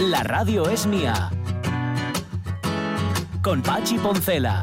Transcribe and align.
La 0.00 0.22
radio 0.22 0.68
es 0.68 0.86
mía. 0.86 1.28
Con 3.42 3.62
Pachi 3.62 3.98
Poncela. 3.98 4.62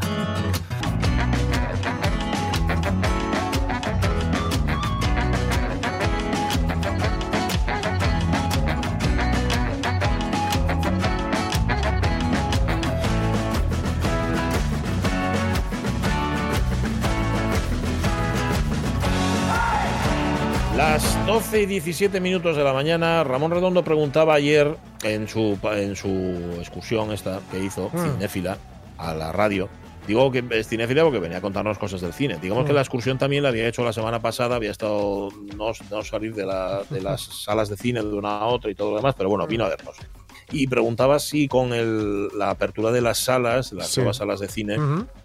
Las 20.77 21.25
12 21.25 21.61
y 21.63 21.65
17 21.65 22.21
minutos 22.21 22.55
de 22.55 22.63
la 22.63 22.71
mañana, 22.71 23.25
Ramón 23.25 23.51
Redondo 23.51 23.83
preguntaba 23.83 24.35
ayer 24.35 24.77
en 25.05 25.27
su, 25.27 25.57
en 25.63 25.95
su 25.95 26.09
excursión 26.59 27.11
esta 27.11 27.39
que 27.51 27.59
hizo, 27.63 27.89
Hmm. 27.93 28.13
cinéfila, 28.15 28.57
a 28.97 29.13
la 29.13 29.31
radio. 29.31 29.69
Digo 30.07 30.31
que 30.31 30.43
es 30.51 30.67
cinéfila 30.67 31.03
porque 31.03 31.19
venía 31.19 31.37
a 31.37 31.41
contarnos 31.41 31.77
cosas 31.79 31.99
del 32.01 32.13
cine. 32.13 32.37
Digamos 32.41 32.65
que 32.65 32.71
Hmm. 32.71 32.75
la 32.75 32.81
excursión 32.81 33.17
también 33.17 33.43
la 33.43 33.49
había 33.49 33.67
hecho 33.67 33.83
la 33.83 33.93
semana 33.93 34.21
pasada, 34.21 34.55
había 34.55 34.71
estado 34.71 35.29
no, 35.57 35.71
no 35.89 36.03
salir 36.03 36.33
de, 36.35 36.45
la- 36.45 36.81
de 36.89 37.01
las 37.01 37.21
salas 37.45 37.69
de 37.69 37.77
cine 37.77 38.01
de 38.03 38.13
una 38.13 38.37
a 38.39 38.45
otra 38.47 38.69
y 38.71 38.75
todo 38.75 38.91
lo 38.91 38.97
demás, 38.97 39.15
pero 39.17 39.29
bueno, 39.29 39.47
vino 39.47 39.65
a 39.65 39.69
vernos. 39.69 39.95
Y 40.51 40.67
preguntaba 40.67 41.17
si 41.19 41.47
con 41.47 41.73
el- 41.73 42.27
la 42.37 42.51
apertura 42.51 42.91
de 42.91 43.01
las 43.01 43.17
salas, 43.17 43.73
las 43.73 43.87
Sí. 43.89 43.99
nuevas 44.01 44.17
salas 44.17 44.39
de 44.39 44.47
cine, 44.47 44.77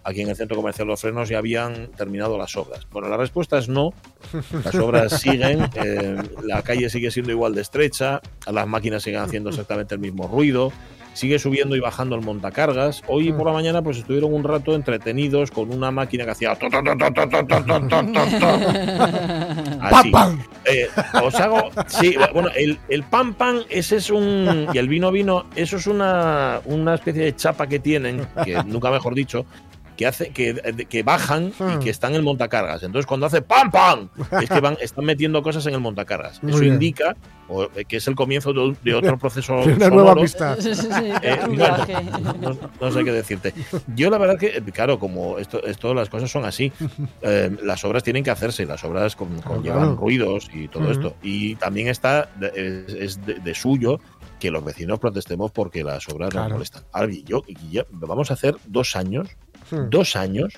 aquí 0.03 0.21
en 0.21 0.29
el 0.29 0.35
Centro 0.35 0.55
Comercial 0.57 0.87
Los 0.87 0.99
Frenos 1.01 1.29
ya 1.29 1.37
habían 1.37 1.87
terminado 1.91 2.37
las 2.37 2.55
obras. 2.57 2.87
Bueno, 2.91 3.07
la 3.07 3.17
respuesta 3.17 3.57
es 3.59 3.69
no. 3.69 3.93
Las 4.65 4.75
obras 4.75 5.19
siguen, 5.21 5.69
eh, 5.75 6.17
la 6.43 6.61
calle 6.63 6.89
sigue 6.89 7.11
siendo 7.11 7.31
igual 7.31 7.53
de 7.53 7.61
estrecha, 7.61 8.21
las 8.51 8.67
máquinas 8.67 9.03
siguen 9.03 9.19
haciendo 9.21 9.49
exactamente 9.51 9.93
el 9.95 10.01
mismo 10.01 10.27
ruido, 10.27 10.71
sigue 11.13 11.39
subiendo 11.39 11.75
y 11.75 11.79
bajando 11.79 12.15
el 12.15 12.21
montacargas. 12.21 13.01
Hoy 13.07 13.31
por 13.31 13.47
la 13.47 13.53
mañana 13.53 13.81
pues 13.81 13.97
estuvieron 13.97 14.33
un 14.33 14.43
rato 14.43 14.75
entretenidos 14.75 15.51
con 15.51 15.73
una 15.73 15.91
máquina 15.91 16.25
que 16.25 16.31
hacía... 16.31 16.51
Así. 19.81 20.11
Eh, 20.65 20.87
os 21.21 21.35
hago... 21.35 21.69
Sí, 21.87 22.15
bueno, 22.33 22.49
el, 22.55 22.79
el, 22.89 23.03
pan 23.03 23.33
pan 23.33 23.61
ese 23.69 23.97
es 23.97 24.09
un... 24.09 24.67
Y 24.73 24.77
el 24.77 24.87
vino 24.87 25.11
vino, 25.11 25.45
eso 25.55 25.77
es 25.77 25.87
una, 25.87 26.61
una 26.65 26.95
especie 26.95 27.23
de 27.23 27.35
chapa 27.35 27.67
que 27.67 27.79
tienen, 27.79 28.27
que 28.43 28.61
nunca 28.65 28.89
mejor 28.91 29.15
dicho, 29.15 29.45
que 29.97 30.07
hace 30.07 30.29
que, 30.31 30.85
que 30.89 31.03
bajan 31.03 31.53
y 31.59 31.63
Hmm. 31.63 31.79
que 31.79 31.89
están 31.89 32.11
en 32.11 32.17
el 32.17 32.23
montacargas. 32.23 32.81
Entonces, 32.83 33.05
cuando 33.05 33.25
hace 33.25 33.41
pam 33.41 33.69
pam, 33.71 34.09
es 34.41 34.49
que 34.49 34.59
van, 34.59 34.77
están 34.81 35.05
metiendo 35.05 35.41
cosas 35.43 35.65
en 35.67 35.73
el 35.73 35.79
montacargas. 35.79 36.41
Muy 36.43 36.51
Eso 36.53 36.61
bien. 36.61 36.73
indica 36.73 37.15
o, 37.47 37.65
eh, 37.75 37.85
que 37.85 37.97
es 37.97 38.07
el 38.07 38.15
comienzo 38.15 38.53
de, 38.53 38.75
de 38.83 38.93
otro 38.95 39.17
proceso. 39.17 39.55
Tiene 39.63 39.75
una 39.75 39.89
nueva 39.89 40.09
sonoro. 40.09 40.21
pista. 40.21 40.55
Eh, 41.21 41.39
bueno, 41.47 41.77
no, 42.41 42.57
no 42.79 42.91
sé 42.91 43.03
qué 43.03 43.11
decirte. 43.11 43.53
Yo 43.95 44.09
la 44.09 44.17
verdad 44.17 44.37
que, 44.39 44.47
eh, 44.57 44.61
claro, 44.73 44.97
como 44.99 45.37
esto, 45.37 45.63
esto 45.65 45.93
las 45.93 46.09
cosas 46.09 46.31
son 46.31 46.45
así, 46.45 46.71
eh, 47.21 47.55
las 47.63 47.83
obras 47.83 48.03
tienen 48.03 48.23
que 48.23 48.31
hacerse, 48.31 48.65
las 48.65 48.83
obras 48.83 49.15
con, 49.15 49.41
conllevan 49.41 49.79
claro. 49.79 49.95
ruidos 49.97 50.49
y 50.53 50.67
todo 50.67 50.83
Ujú. 50.83 50.91
esto. 50.91 51.15
Y 51.21 51.55
también 51.55 51.87
está, 51.89 52.29
de- 52.39 52.85
es, 52.87 52.93
es 52.93 53.25
de, 53.25 53.35
de 53.35 53.55
suyo 53.55 53.99
que 54.39 54.49
los 54.49 54.63
vecinos 54.65 54.97
protestemos 54.99 55.51
porque 55.51 55.83
las 55.83 56.07
obras 56.09 56.29
Claro. 56.29 56.45
nos 56.49 56.53
molestan. 56.53 56.83
Ahora 56.93 57.11
yo, 57.25 57.43
y 57.47 57.55
ya 57.71 57.85
vamos 57.91 58.31
a 58.31 58.33
hacer 58.33 58.55
dos 58.65 58.95
años, 58.95 59.27
Dos 59.89 60.15
años 60.15 60.53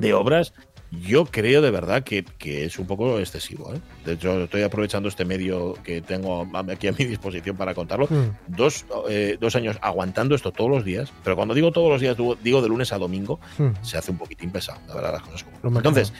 de 0.00 0.14
obras. 0.14 0.52
Yo 0.90 1.24
creo 1.24 1.62
de 1.62 1.70
verdad 1.70 2.02
que, 2.04 2.22
que 2.22 2.66
es 2.66 2.78
un 2.78 2.86
poco 2.86 3.18
excesivo. 3.18 3.72
¿eh? 3.74 3.80
De 4.04 4.12
hecho, 4.12 4.42
estoy 4.44 4.60
aprovechando 4.62 5.08
este 5.08 5.24
medio 5.24 5.72
que 5.82 6.02
tengo 6.02 6.46
aquí 6.70 6.86
a 6.88 6.92
mi 6.92 7.04
disposición 7.06 7.56
para 7.56 7.74
contarlo 7.74 8.06
dos, 8.46 8.84
eh, 9.08 9.38
dos 9.40 9.56
años 9.56 9.78
aguantando 9.80 10.34
esto 10.34 10.52
todos 10.52 10.70
los 10.70 10.84
días, 10.84 11.10
pero 11.24 11.34
cuando 11.34 11.54
digo 11.54 11.72
todos 11.72 11.88
los 11.88 11.98
días, 12.02 12.14
digo- 12.42 12.60
de 12.60 12.68
lunes 12.68 12.92
a 12.92 12.98
domingo, 12.98 13.40
se 13.80 13.96
hace 13.96 14.10
un 14.10 14.18
poquitín 14.18 14.50
pesado, 14.50 14.80
la 14.86 14.94
verdad, 14.94 15.12
las 15.12 15.22
cosas 15.22 15.44
como. 15.44 15.56
Entonces, 15.78 16.12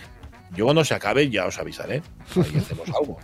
yo 0.56 0.64
cuando 0.64 0.84
se 0.86 0.94
acabe 0.94 1.28
ya 1.28 1.44
os 1.44 1.58
avisaré. 1.58 2.02
Ahí 2.34 2.56
hacemos 2.56 2.88
algo. 2.98 3.18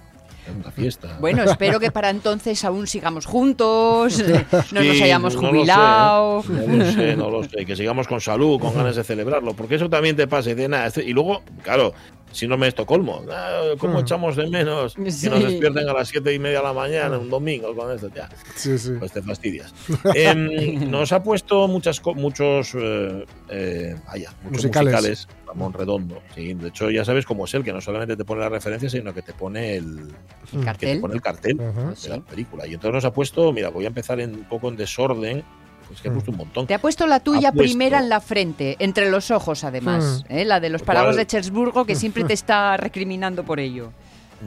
Una 0.50 0.70
fiesta. 0.70 1.16
Bueno, 1.20 1.42
espero 1.42 1.78
que 1.81 1.91
para 1.91 2.10
entonces 2.10 2.64
aún 2.64 2.86
sigamos 2.86 3.26
juntos, 3.26 4.19
no 4.72 4.82
nos 4.82 4.97
Sí, 4.97 5.03
hayamos 5.03 5.34
no 5.34 5.42
lo 5.42 5.48
sé, 5.48 5.56
jubilado. 5.56 6.44
No 6.48 6.76
lo 6.76 6.92
sé, 6.92 7.16
no 7.16 7.31
lo 7.31 7.44
sé. 7.44 7.66
Que 7.66 7.76
sigamos 7.76 8.09
con 8.09 8.20
salud, 8.20 8.60
con 8.60 8.75
ganas 8.75 8.97
de 8.97 9.04
celebrarlo. 9.04 9.54
Porque 9.54 9.76
eso 9.76 9.88
también 9.88 10.16
te 10.16 10.26
pasa. 10.26 10.50
Y, 10.50 10.54
de, 10.54 10.69
nada, 10.69 10.91
y 10.97 11.12
luego, 11.12 11.42
claro, 11.62 11.92
síndrome 12.32 12.66
de 12.66 12.68
Estocolmo. 12.70 13.22
Ah, 13.30 13.62
¿Cómo 13.78 13.98
Hmm. 13.98 14.02
echamos 14.02 14.36
de 14.36 14.46
menos 14.48 14.94
que 14.94 15.10
Sí. 15.10 15.28
nos 15.28 15.42
despierten 15.42 15.88
a 15.88 15.92
las 15.92 16.08
siete 16.08 16.32
y 16.34 16.38
media 16.38 16.58
de 16.58 16.64
la 16.64 16.72
mañana 16.72 17.18
un 17.18 17.30
domingo 17.30 17.74
con 17.74 17.90
esto? 17.92 18.08
Ya. 18.14 18.28
Sí, 18.54 18.78
sí. 18.78 18.92
Pues 18.98 19.12
te 19.12 19.22
fastidias. 19.22 19.74
Em, 20.14 20.90
nos 20.90 21.12
ha 21.12 21.22
puesto 21.22 21.66
muchas, 21.68 22.00
co- 22.00 22.14
muchos, 22.14 22.74
eh, 22.74 23.24
eh, 23.50 23.96
vaya, 24.06 24.30
muchos 24.42 24.64
Musicales. 24.64 24.92
musicales. 24.94 25.28
Ramón 25.46 25.72
Redondo. 25.72 26.20
Sí, 26.34 26.52
de 26.52 26.68
hecho, 26.68 26.90
ya 26.90 27.04
sabes 27.06 27.24
cómo 27.24 27.46
es 27.46 27.54
él, 27.54 27.64
que 27.64 27.72
no 27.72 27.80
solamente 27.80 28.16
te 28.16 28.24
pone 28.24 28.42
la 28.42 28.50
referencia, 28.50 28.90
sino 28.90 29.14
que 29.14 29.22
te 29.22 29.32
pone 29.32 29.76
el, 29.76 29.86
Hmm. 29.86 30.10
que 30.50 30.58
te 30.58 30.64
Cartel. 30.64 31.00
pone 31.00 31.14
el 31.14 31.22
cartel 31.22 31.56
de 31.56 32.08
la 32.08 32.20
película. 32.20 32.66
Y 32.66 32.74
entonces 32.74 32.92
nos 32.94 33.04
ha 33.06 33.12
puesto, 33.12 33.50
mira, 33.52 33.70
voy 33.70 33.84
a 33.84 33.88
empezar 33.88 34.20
en, 34.20 34.34
un 34.34 34.44
poco 34.44 34.68
en 34.68 34.76
desorden, 34.76 35.42
pues 35.88 36.00
que 36.00 36.09
ha 36.09 36.10
Mm. 36.10 36.15
puesto 36.15 36.31
un 36.31 36.37
montón. 36.37 36.66
Te 36.66 36.75
ha 36.75 36.78
puesto 36.81 37.06
la 37.06 37.21
tuya 37.21 37.50
puesto- 37.53 37.62
primera 37.62 37.99
en 37.99 38.09
la 38.09 38.21
frente, 38.21 38.76
entre 38.78 39.10
los 39.10 39.31
ojos 39.31 39.65
además, 39.65 40.25
¿eh? 40.28 40.44
la 40.44 40.60
de 40.60 40.69
los 40.69 40.82
parados 40.82 41.09
¿Cuál? 41.15 41.16
de 41.19 41.26
Cherburgo 41.26 41.84
que 41.84 41.94
siempre 41.97 42.25
te 42.25 42.32
está 42.34 42.76
recriminando 42.76 43.43
por 43.44 43.59
ello. 43.59 43.91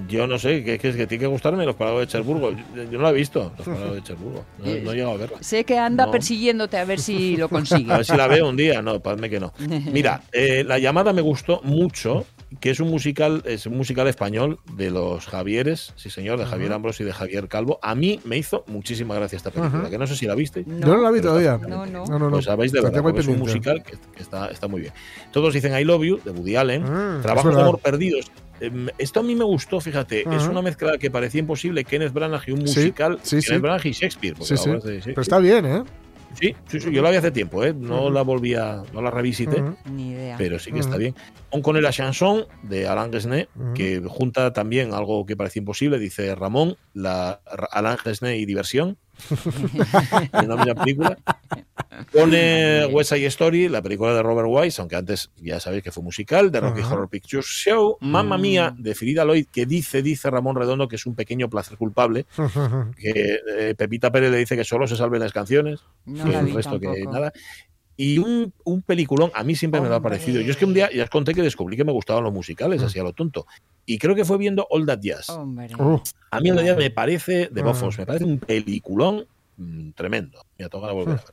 Yo 0.08 0.26
no 0.26 0.40
sé, 0.40 0.64
que, 0.64 0.80
que, 0.80 0.88
es 0.88 0.96
que 0.96 1.06
tiene 1.06 1.20
que 1.24 1.28
gustarme 1.28 1.66
los 1.66 1.76
parados 1.76 2.00
de 2.00 2.08
Cherburgo. 2.08 2.52
Yo, 2.52 2.84
yo 2.84 2.98
no 2.98 3.02
la 3.04 3.10
he 3.10 3.14
visto, 3.14 3.52
los 3.58 3.68
parados 3.68 3.96
de 3.96 4.02
Cherburgo. 4.04 4.46
No, 4.60 4.66
no 4.66 4.72
he 4.92 4.96
llegado 4.96 5.12
a 5.12 5.18
verla. 5.18 5.38
Sé 5.42 5.66
que 5.66 5.78
anda 5.78 6.06
No. 6.06 6.12
persiguiéndote 6.14 6.78
a 6.78 6.86
ver 6.86 7.02
si 7.02 7.36
lo 7.36 7.48
A 7.48 7.50
consigue. 7.50 7.94
ver 7.94 8.06
si 8.06 8.16
la 8.16 8.28
veo 8.28 8.48
un 8.48 8.56
día. 8.56 8.82
No, 8.82 9.02
padme 9.02 9.30
que 9.30 9.42
no. 9.42 9.52
Mira, 9.92 10.22
eh, 10.32 10.64
la 10.66 10.80
llamada 10.80 11.12
me 11.12 11.22
gustó 11.22 11.60
mucho, 11.66 12.26
que 12.60 12.70
es 12.72 12.80
un 12.80 12.90
musical, 12.90 13.42
es 13.46 13.66
un 13.66 13.78
musical 13.78 14.08
español 14.08 14.60
de 14.76 14.92
los 14.92 15.26
Javieres, 15.26 15.94
sí 15.96 16.10
señor, 16.10 16.38
de 16.38 16.46
Javier 16.46 16.74
Ambros 16.74 17.00
y 17.00 17.04
de 17.04 17.14
Javier 17.14 17.48
Calvo. 17.48 17.80
A 17.82 17.96
mí 17.96 18.20
me 18.26 18.38
hizo 18.38 18.64
muchísima 18.68 19.16
gracia 19.16 19.38
esta 19.38 19.52
película, 19.52 19.84
Ajá. 19.84 19.90
que 19.90 19.98
no 19.98 20.06
sé 20.06 20.16
si 20.16 20.26
la 20.26 20.36
viste. 20.36 20.66
Yo 20.68 20.74
no 20.96 21.02
la 21.02 21.12
vi 21.12 21.22
todavía. 21.22 21.58
No, 21.58 21.86
no. 21.86 22.06
No, 22.06 22.20
no, 22.20 22.20
no. 22.20 22.30
Pues 22.32 22.46
sabéis 22.46 22.72
de 22.72 22.82
verdad, 22.82 23.18
es 23.18 23.28
un 23.28 23.40
musical 23.40 23.82
que, 23.84 23.94
que 24.16 24.22
está, 24.22 24.48
está 24.50 24.68
muy 24.68 24.82
bien. 24.82 24.94
Todos 25.32 25.54
dicen 25.54 25.78
I 25.80 25.84
Love 25.86 26.04
You, 26.04 26.20
de 26.24 26.32
Woody 26.32 26.56
Allen. 26.58 26.84
Ah, 26.86 27.20
Trabajo 27.22 27.50
de 27.56 27.62
amor 27.62 27.80
perdidos. 27.80 28.32
Em, 28.60 28.90
Esto 28.98 29.22
a 29.22 29.24
mí 29.24 29.34
me 29.36 29.44
gustó, 29.46 29.80
fíjate. 29.80 30.24
Es 30.36 30.48
una 30.48 30.62
mezcla 30.62 30.98
que 30.98 31.10
parecía 31.10 31.40
imposible. 31.40 31.84
Kenneth 31.84 32.14
Branagh 32.14 32.44
y 32.48 32.52
un 32.52 32.60
musical. 32.60 33.18
sí, 33.24 33.38
Kenneth 33.38 33.46
sí. 33.46 33.58
Branagh 33.58 33.86
y 33.88 33.92
Shakespeare. 33.92 34.36
porque 34.38 34.58
Sí, 34.58 34.64
sí. 34.64 34.70
de- 34.88 35.02
Pero 35.06 35.22
está 35.22 35.40
bien, 35.40 35.66
¿eh? 35.66 35.84
Sí, 36.34 36.56
sí, 36.68 36.80
sí, 36.80 36.92
yo 36.92 37.02
la 37.02 37.10
vi 37.12 37.18
hace 37.18 37.32
tiempo, 37.32 37.64
¿eh? 37.64 37.74
No 37.74 38.04
Ujú. 38.06 38.12
la 38.12 38.22
volví 38.22 38.56
a. 38.56 38.84
No 38.94 39.02
la 39.02 39.12
revisité. 39.12 39.62
Ujú. 39.62 39.76
Ni 39.86 40.12
idea. 40.12 40.36
Pero 40.38 40.60
sí 40.60 40.72
que 40.72 40.80
está 40.80 40.92
Ujú. 40.94 41.00
bien. 41.00 41.16
On 41.52 41.62
con 41.62 41.82
la 41.82 41.92
chanson 41.92 42.46
de 42.64 42.88
Alain 42.88 43.12
Gesnay, 43.12 43.48
que 43.76 44.02
junta 44.08 44.54
también 44.54 44.94
algo 44.94 45.26
que 45.26 45.36
parecía 45.36 45.60
imposible, 45.60 46.00
dice 46.00 46.34
Ramón, 46.36 46.78
la 46.94 47.42
Alain 47.72 47.98
Gesnay 47.98 48.40
y 48.40 48.46
diversión. 48.46 48.98
En 50.32 50.46
una 50.46 50.56
misma 50.56 50.84
película. 50.84 51.18
Pone 52.12 52.86
West 52.88 53.14
Side 53.14 53.26
Story, 53.28 53.70
la 53.70 53.82
película 53.82 54.14
de 54.14 54.24
Robert 54.24 54.48
Wise, 54.50 54.82
aunque 54.82 54.96
antes 54.96 55.30
ya 55.38 55.60
sabéis 55.60 55.84
que 55.84 55.92
fue 55.92 56.04
musical, 56.04 56.52
de 56.52 56.60
Rocky 56.60 56.82
Ajá. 56.82 56.94
Horror 56.94 57.10
Picture 57.10 57.44
Show, 57.46 57.98
Mamma 58.00 58.38
Mía, 58.38 58.74
de 58.78 58.96
Frida 58.96 59.24
Lloyd, 59.26 59.48
que 59.52 59.66
dice, 59.66 60.02
dice 60.02 60.30
Ramón 60.30 60.56
Redondo 60.56 60.88
que 60.88 60.96
es 60.96 61.06
un 61.06 61.16
pequeño 61.16 61.50
placer 61.50 61.78
culpable, 61.78 62.26
que 62.98 63.40
eh, 63.58 63.76
Pepita 63.78 64.12
Pérez 64.12 64.32
le 64.32 64.38
dice 64.38 64.56
que 64.56 64.64
solo 64.64 64.88
se 64.88 64.96
salven 64.96 65.20
las 65.20 65.34
canciones, 65.34 65.82
No 66.06 66.24
que 66.24 66.32
la 66.32 66.40
el 66.40 66.54
resto 66.54 66.80
que 66.80 67.06
nada. 67.06 67.32
Y 68.02 68.18
un, 68.18 68.52
un 68.64 68.82
peliculón, 68.82 69.30
a 69.36 69.44
mí 69.44 69.56
siempre 69.56 69.80
me 69.80 69.88
lo 69.88 69.94
ha 69.94 69.98
Hombre. 69.98 70.12
parecido. 70.12 70.42
Yo 70.42 70.52
es 70.52 70.58
que 70.58 70.66
un 70.66 70.74
día 70.74 70.90
ya 70.92 71.04
os 71.04 71.10
conté 71.10 71.34
que 71.34 71.42
descubrí 71.44 71.78
que 71.78 71.84
me 71.84 71.92
gustaban 71.92 72.24
los 72.24 72.34
musicales, 72.34 72.82
Mm. 72.82 72.86
así 72.86 73.00
a 73.00 73.04
lo 73.04 73.14
tonto. 73.14 73.46
Y 73.86 73.98
creo 74.00 74.16
que 74.16 74.26
fue 74.26 74.38
viendo 74.38 74.66
All 74.72 74.86
That 74.86 75.00
Jazz. 75.02 75.30
Hombre. 75.30 75.70
A 76.32 76.40
mí 76.40 76.50
All 76.50 76.58
That 76.58 76.66
Jazz 76.66 76.78
me 76.78 76.90
parece, 76.90 77.50
de 77.52 77.62
Ah. 77.62 77.66
Bofos, 77.66 77.98
me 78.00 78.06
parece 78.06 78.26
un 78.26 78.40
peliculón 78.40 79.26
mm, 79.58 79.92
tremendo. 79.92 80.44
Me 80.58 80.68
toca 80.70 80.92
volver 80.92 81.20
a 81.20 81.24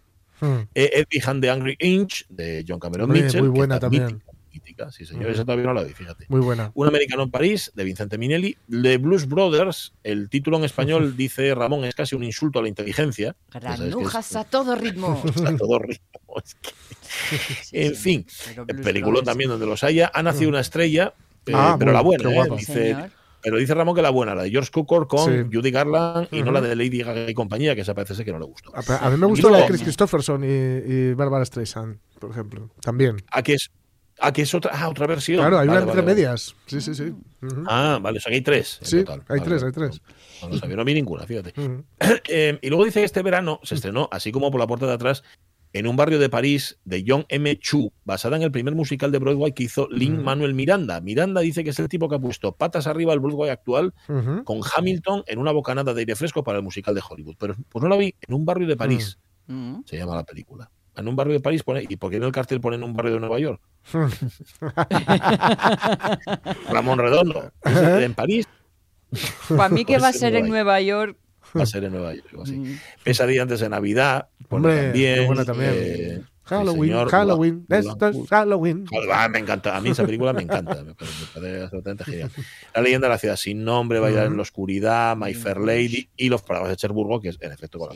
ver. 0.47 0.51
mm. 0.51 0.69
Eh, 0.75 0.91
Ed 0.95 1.07
Behind 1.11 1.41
the 1.43 1.51
Angry 1.51 1.77
Inch, 1.81 2.25
de 2.29 2.65
John 2.69 2.79
Cameron 2.79 3.05
Hombre, 3.11 3.23
Mitchell. 3.23 3.41
muy 3.43 3.51
buena 3.51 3.81
también. 3.81 4.05
mítico, 4.07 4.33
mítica, 4.59 4.91
sí 4.91 5.07
señor, 5.07 5.31
esa 5.31 5.45
todavía 5.45 5.67
no 5.67 5.75
la 5.75 5.85
vi, 5.85 5.93
fíjate. 5.93 6.27
Muy 6.29 6.41
buena. 6.41 6.71
Un 6.75 6.87
americano 6.89 7.23
en 7.23 7.31
París, 7.31 7.71
de 7.75 7.85
Vicente 7.85 8.19
Minelli. 8.19 8.57
The 8.71 8.99
Blues 8.99 9.27
Brothers, 9.29 9.93
el 10.03 10.29
título 10.29 10.57
en 10.59 10.65
español 10.65 11.17
dice 11.17 11.55
Ramón, 11.55 11.85
es 11.85 11.95
casi 11.95 12.15
un 12.17 12.25
insulto 12.25 12.59
a 12.59 12.63
la 12.63 12.69
inteligencia. 12.69 13.37
Granujas 13.53 14.35
a 14.37 14.45
todo 14.45 14.75
ritmo. 14.75 15.23
a 15.47 15.57
todo 15.57 15.79
ritmo. 15.79 16.09
Es 16.45 16.55
que- 16.55 16.71
Sí, 17.63 17.77
en 17.79 17.95
sí. 17.95 18.25
fin, 18.27 18.27
película 18.83 19.23
también 19.23 19.49
donde 19.51 19.65
los 19.67 19.83
haya. 19.85 20.11
Ha 20.13 20.23
nacido 20.23 20.51
una 20.51 20.61
estrella, 20.61 21.15
eh, 21.47 21.53
Ah, 21.55 21.77
pero 21.79 21.93
la 21.93 22.03
buena, 22.03 22.31
¿eh? 22.31 22.35
guapa. 22.35 22.57
dice, 22.57 22.73
Señor. 22.93 23.11
pero 23.43 23.57
dice 23.57 23.73
Ramón 23.75 23.95
que 23.97 24.03
la 24.03 24.11
buena, 24.11 24.35
la 24.35 24.43
de 24.43 24.51
George 24.51 24.71
Cukor 24.71 25.09
con 25.09 25.25
Sí. 25.25 25.51
Judy 25.57 25.71
Garland 25.71 26.29
y 26.33 26.43
no 26.43 26.53
la 26.53 26.61
de 26.61 26.77
Lady 26.77 26.99
Gaga 27.03 27.31
y 27.31 27.35
compañía, 27.35 27.75
que 27.75 27.81
esa 27.81 27.95
parece 27.95 28.15
ser 28.15 28.25
que 28.27 28.33
no 28.33 28.39
le 28.39 28.45
gustó. 28.45 28.73
A, 28.77 29.07
a 29.07 29.11
mí 29.11 29.17
me 29.17 29.27
gustó 29.27 29.49
la 29.49 29.59
de 29.61 29.67
Chris 29.69 29.83
Christopherson 29.83 30.45
y, 30.45 30.49
y 30.49 31.15
Barbara 31.15 31.45
Streisand, 31.47 31.99
por 32.19 32.31
ejemplo. 32.31 32.71
También. 32.83 33.17
¿A 33.31 33.43
que 33.43 33.55
es, 33.55 33.71
a 34.21 34.33
que 34.33 34.43
es 34.43 34.55
otra, 34.55 34.73
ah, 34.75 34.89
otra 34.89 35.07
versión? 35.07 35.39
Claro, 35.39 35.59
hay 35.59 35.69
Vale, 35.69 35.81
una 35.83 35.91
entre 35.91 36.03
vale, 36.03 36.15
vale. 36.15 36.15
medias. 36.23 36.55
Sí, 36.67 36.81
sí, 36.81 36.95
sí. 36.95 37.13
Ah, 37.67 37.99
vale, 38.01 38.19
o 38.19 38.21
sea 38.21 38.31
que 38.31 38.37
hay 38.37 38.43
tres. 38.43 38.79
en 38.81 38.87
Sí, 38.87 38.99
total. 39.05 39.21
hay 39.29 39.39
Vale, 39.41 39.51
tres, 39.51 39.63
hay 39.63 39.73
tres. 39.73 40.03
No, 40.43 40.49
lo 40.51 40.59
sabía, 40.59 40.77
no 40.77 40.85
vi 40.85 40.95
ninguna, 40.95 41.25
fíjate. 41.27 41.53
Eh, 42.31 42.59
y 42.63 42.69
luego 42.69 42.85
dice 42.85 43.01
que 43.01 43.07
este 43.07 43.23
verano 43.23 43.61
se 43.63 43.75
estrenó, 43.75 44.09
así 44.13 44.33
como 44.33 44.51
por 44.51 44.61
la 44.61 44.67
puerta 44.67 44.87
de 44.87 44.93
atrás, 44.93 45.23
en 45.73 45.87
un 45.87 45.97
barrio 45.97 46.19
de 46.19 46.29
París 46.31 46.79
de 46.85 47.05
John 47.07 47.27
M. 47.29 47.59
Chu, 47.59 47.93
basada 48.05 48.37
en 48.37 48.43
el 48.43 48.51
primer 48.51 48.75
musical 48.75 49.13
de 49.13 49.19
Broadway 49.19 49.53
que 49.53 49.65
hizo 49.65 49.87
Lin 49.91 50.23
Manuel 50.23 50.55
Miranda. 50.55 51.01
Miranda 51.01 51.41
dice 51.43 51.63
que 51.63 51.71
es 51.71 51.79
el 51.79 51.89
tipo 51.89 52.09
que 52.09 52.17
ha 52.17 52.19
puesto 52.19 52.53
patas 52.53 52.87
arriba 52.87 53.13
al 53.13 53.21
Broadway 53.21 53.51
actual 53.51 53.93
con 54.45 54.61
Hamilton 54.77 55.25
en 55.27 55.39
una 55.39 55.53
bocanada 55.53 55.93
de 55.95 56.01
aire 56.01 56.17
fresco 56.17 56.43
para 56.43 56.59
el 56.59 56.65
musical 56.65 56.95
de 56.95 57.03
Hollywood. 57.07 57.37
Pero 57.39 57.55
pues 57.69 57.83
no 57.83 57.89
la 57.89 57.97
vi 57.97 58.15
en 58.27 58.35
un 58.35 58.45
barrio 58.47 58.67
de 58.67 58.77
París, 58.77 59.19
se 59.85 59.97
llama 59.97 60.15
la 60.17 60.25
película. 60.25 60.71
En 60.99 61.09
un 61.09 61.17
barrio 61.17 61.33
de 61.35 61.41
París 61.41 61.63
pone, 61.63 61.85
¿y 61.89 61.97
por 61.97 62.11
qué 62.11 62.17
en 62.17 62.25
el 62.25 62.33
cartel 62.33 62.61
pone 62.61 62.77
en 62.77 62.83
un 62.85 62.93
barrio 62.95 63.15
de 63.15 63.21
Nueva 63.21 63.39
York? 63.39 63.61
Ramón 66.71 66.99
Redondo. 66.99 67.53
¿Es 67.65 67.77
en 67.77 68.15
París? 68.15 68.47
Para 69.49 69.69
mí 69.71 69.85
que 69.85 69.95
Pues 69.95 70.03
va 70.05 70.09
a 70.09 70.13
ser 70.13 70.35
en. 70.35 70.49
Nueva 70.49 70.81
York. 70.81 71.17
Va 71.57 71.63
a 71.63 71.67
ser 71.67 71.85
en 71.85 71.93
Nueva 71.93 72.15
York. 72.15 72.29
así. 72.43 72.57
Mm. 72.57 72.79
Pesadilla 73.05 73.43
antes 73.43 73.61
de 73.61 73.69
Navidad. 73.69 74.29
pone 74.49 74.67
Hombre, 74.69 74.83
también, 74.85 75.15
qué 75.21 75.27
buena 75.27 75.45
también. 75.45 75.71
eh, 75.75 76.21
Halloween, 76.45 76.83
señor, 76.93 77.09
Halloween, 77.11 77.67
Halloween. 78.31 78.87
Ah, 79.13 79.29
me 79.29 79.39
encanta. 79.39 79.77
A 79.77 79.81
mí 79.83 79.91
esa 79.91 80.05
película 80.05 80.33
me 80.33 80.43
encanta. 80.43 80.83
Me 80.83 80.95
parece, 80.95 81.21
me 81.21 81.41
parece 81.41 81.63
absolutamente 81.65 82.05
genial. 82.05 82.31
La 82.75 82.81
leyenda 82.81 83.07
de 83.07 83.13
la 83.15 83.19
ciudad 83.19 83.37
sin 83.37 83.65
nombre, 83.65 83.99
Bailar 84.01 84.27
en 84.27 84.37
la 84.37 84.43
oscuridad, 84.43 85.15
My 85.17 85.35
Fair 85.35 85.59
Lady 85.59 86.09
y 86.17 86.29
Los 86.31 86.41
Paraguas 86.43 86.71
de 86.71 86.77
Cherburgo, 86.77 87.21
que 87.21 87.29
es 87.31 87.39
en 87.41 87.53
efecto 87.53 87.79
con 87.79 87.91
la- 87.91 87.95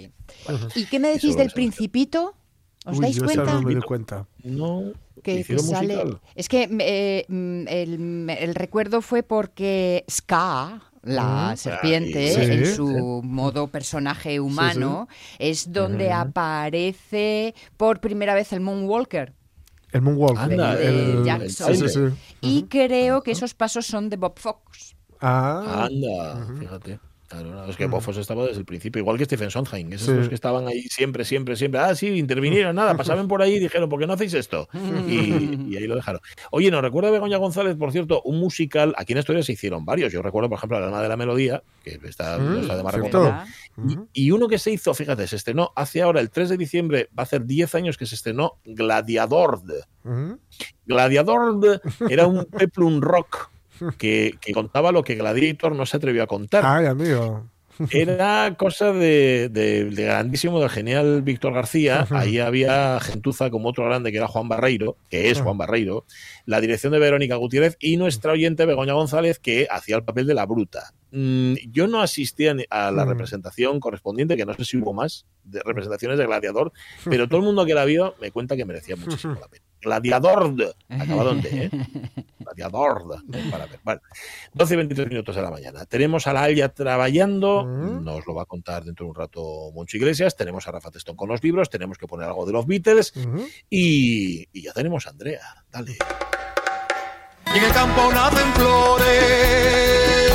Sí. 0.70 0.81
¿Y 0.82 0.84
qué 0.87 0.98
me 0.98 1.08
decís 1.08 1.34
del. 1.37 1.50
Principito? 1.50 2.37
¿Os 2.84 2.96
Uy, 2.99 3.02
dais 3.02 3.17
yo 3.17 3.25
cuenta? 3.25 3.44
no 3.44 3.62
me 3.62 3.73
doy 3.75 3.82
cuenta. 3.82 4.26
No, 4.43 4.93
que 5.23 5.34
hicieron 5.40 5.64
sale- 5.64 5.94
musical. 5.96 6.20
Es 6.34 6.49
que 6.49 6.69
eh, 6.81 7.25
mm, 7.29 7.69
el, 7.69 8.26
el 8.31 8.55
recuerdo 8.55 9.02
fue 9.02 9.23
porque 9.23 10.05
Ska, 10.11 10.82
la 11.02 11.49
Ujú. 11.49 11.56
serpiente, 11.58 12.32
Sí. 12.34 12.40
en 12.52 12.67
Sí. 12.67 12.75
su 12.75 13.20
modo 13.25 13.69
personaje 13.69 14.40
humano, 14.40 15.08
es 15.38 15.73
donde 15.73 16.11
aparece 16.12 17.55
por 17.76 18.00
primera 18.00 18.34
vez 18.34 18.52
el 18.52 18.61
Moonwalker. 18.61 19.32
El 19.93 20.02
Moonwalk. 20.02 20.38
Anda, 20.38 20.75
de 20.75 20.88
el, 21.19 21.25
Jack 21.25 21.49
sí, 21.49 21.75
sí, 21.76 21.88
sí. 21.88 22.00
Y 22.40 22.62
creo 22.64 23.23
que 23.23 23.31
esos 23.32 23.55
pasos 23.55 23.87
son 23.87 24.08
de 24.08 24.17
Bob 24.17 24.38
Fox. 24.38 24.96
Ah, 25.20 25.87
Anda, 25.88 26.46
fíjate. 26.58 26.99
Claro, 27.32 27.50
no, 27.50 27.64
es 27.64 27.76
que 27.76 27.87
Bofos 27.87 28.17
estaba 28.19 28.44
desde 28.44 28.58
el 28.61 28.64
principio, 28.67 29.00
igual 29.00 29.17
que 29.19 29.25
Stephen 29.25 29.50
Sondheim, 29.50 29.90
esos 29.93 30.06
Sí. 30.08 30.12
los 30.14 30.29
que 30.29 30.34
estaban 30.34 30.67
ahí 30.69 30.82
siempre, 30.82 31.25
siempre, 31.25 31.56
siempre. 31.56 31.81
Ah, 31.81 31.94
sí, 31.94 32.08
intervinieron, 32.08 32.76
nada, 32.76 32.94
pasaban 32.96 33.26
por 33.26 33.40
ahí 33.40 33.55
y 33.55 33.58
dijeron, 33.58 33.88
¿por 33.88 33.99
qué 33.99 34.06
no 34.06 34.12
hacéis 34.12 34.34
esto? 34.34 34.69
Y, 35.08 35.73
y 35.73 35.76
ahí 35.79 35.87
lo 35.87 35.96
dejaron. 35.96 36.20
Oye, 36.50 36.70
nos 36.70 36.82
recuerda 36.82 37.11
Begoña 37.11 37.38
González, 37.38 37.75
por 37.76 37.90
cierto, 37.90 38.20
un 38.25 38.38
musical, 38.38 38.94
aquí 38.99 39.12
en 39.14 39.19
Asturias 39.20 39.46
se 39.46 39.52
hicieron 39.52 39.84
varios. 39.87 40.12
Yo 40.12 40.20
recuerdo, 40.23 40.49
por 40.50 40.58
ejemplo, 40.58 40.79
La 40.79 40.87
Alma 40.87 41.02
de 41.02 41.08
la 41.08 41.17
Melodía, 41.17 41.62
que 41.82 41.99
está, 42.05 42.38
Mm. 43.75 43.90
Y, 44.14 44.25
y 44.26 44.31
uno 44.32 44.49
que 44.49 44.58
se 44.58 44.70
hizo, 44.70 44.93
fíjate, 44.93 45.26
se 45.26 45.37
estrenó 45.37 45.73
hace 45.75 46.02
ahora, 46.02 46.20
el 46.20 46.29
3 46.31 46.50
de 46.50 46.56
diciembre, 46.58 47.08
va 47.19 47.23
a 47.23 47.23
hacer 47.23 47.46
10 47.46 47.75
años 47.75 47.96
que 47.96 48.05
se 48.05 48.14
estrenó 48.14 48.58
Gladiador. 48.67 49.62
Gladiador 50.84 51.81
era 52.11 52.26
un 52.26 52.44
peplum 52.44 53.00
rock 53.00 53.50
que, 53.99 54.34
que 54.40 54.52
contaba 54.52 54.93
lo 54.93 55.05
que 55.05 55.14
Gladiator 55.17 55.75
no 55.75 55.87
se 55.87 55.96
atrevió 55.96 56.23
a 56.23 56.26
contar. 56.26 56.64
Ay, 56.67 56.87
amigo. 56.87 57.46
Era 57.90 58.55
cosa 58.58 58.93
de, 58.93 59.49
de- 59.49 59.87
de 59.87 60.05
grandísimo, 60.05 60.61
del 60.61 60.69
genial 60.69 61.23
Víctor 61.23 61.55
García. 61.55 62.06
Ahí 62.11 62.38
había 62.38 63.00
gentuza 63.00 63.50
como 63.50 63.70
otro 63.70 63.84
grande 63.87 64.12
que 64.12 64.19
era 64.19 64.29
Juan 64.29 64.46
Barreiro, 64.46 64.96
que 65.08 65.31
es 65.31 65.40
Juan 65.40 65.56
Barreiro, 65.56 66.05
la 66.44 66.61
dirección 66.61 66.93
de 66.93 66.99
Verónica 66.99 67.37
Gutiérrez 67.37 67.76
y 67.81 67.96
nuestra 67.96 68.32
oyente 68.32 68.67
Begoña 68.67 68.93
González, 68.93 69.38
que 69.38 69.67
hacía 69.70 69.96
el 69.96 70.05
papel 70.05 70.26
de 70.26 70.34
la 70.34 70.44
bruta. 70.44 70.93
Mm, 71.12 71.55
yo 71.73 71.87
no 71.88 72.02
asistí 72.02 72.46
a, 72.46 72.55
la 72.90 73.05
representación 73.06 73.81
correspondiente, 73.81 74.37
que 74.37 74.44
no 74.46 74.52
sé 74.55 74.64
si 74.67 74.76
hubo 74.76 74.93
más 74.93 75.25
de 75.44 75.61
representaciones 75.64 76.19
de 76.19 76.26
Gladiador, 76.26 76.73
pero 77.05 77.26
todo 77.26 77.38
el 77.40 77.46
mundo 77.46 77.64
que 77.64 77.75
la 77.75 77.87
vio 77.87 78.14
me 78.20 78.31
cuenta 78.31 78.55
que 78.55 78.67
merecía 78.67 78.96
muchísimo 78.96 79.34
la 79.40 79.49
pena. 79.49 79.64
Gladiador, 79.82 80.55
acabado 80.88 81.32
en 81.32 81.40
D, 81.43 81.49
¿eh? 81.64 81.70
Gladiador, 82.38 83.05
para 83.50 83.67
ver. 83.67 83.81
Vale. 83.82 84.00
12 84.55 84.75
y 84.75 84.76
23 84.76 85.08
minutos 85.08 85.34
de 85.37 85.43
la 85.43 85.50
mañana. 85.50 85.84
Tenemos 85.87 86.26
a 86.26 86.32
la 86.32 86.43
Alia 86.44 86.69
trabajando, 86.69 87.64
Mm. 87.64 88.05
nos 88.05 88.26
lo 88.26 88.34
va 88.34 88.43
a 88.43 88.46
contar 88.46 88.84
dentro 88.84 89.05
de 89.06 89.11
un 89.11 89.14
rato 89.17 89.70
Moncho 89.75 89.96
Iglesias, 89.96 90.37
tenemos 90.37 90.67
a 90.69 90.73
Rafa 90.73 90.90
Testón 90.90 91.17
con 91.17 91.29
los 91.29 91.43
libros, 91.43 91.69
tenemos 91.70 91.99
que 91.99 92.06
poner 92.06 92.29
algo 92.29 92.46
de 92.46 92.52
los 92.52 92.67
Beatles 92.67 93.12
y, 93.69 94.46
y 94.52 94.62
ya 94.62 94.73
tenemos 94.73 95.06
a 95.06 95.11
Andrea. 95.11 95.64
Dale. 95.70 95.96
Y 97.55 97.58
en 97.58 97.64
el 97.64 97.73
campo 97.73 98.11
nacen 98.12 98.52
flores, 98.55 100.32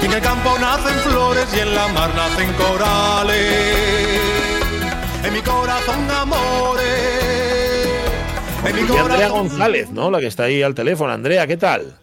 y 0.00 0.04
en 0.06 0.12
el 0.12 0.20
campo 0.20 0.58
nacen 0.60 0.94
flores 1.10 1.46
y 1.56 1.60
en 1.60 1.74
la 1.74 1.88
mar 1.88 2.14
nacen 2.14 2.52
corales. 2.54 4.20
En 5.24 5.32
mi 5.32 5.40
corazón 5.40 6.10
amores, 6.10 7.41
Y 8.64 8.96
Andrea 8.96 9.28
González, 9.28 9.90
¿no? 9.90 10.10
La 10.10 10.20
que 10.20 10.26
está 10.26 10.44
ahí 10.44 10.62
al 10.62 10.74
teléfono. 10.74 11.12
Andrea, 11.12 11.46
¿qué 11.46 11.56
tal? 11.56 11.96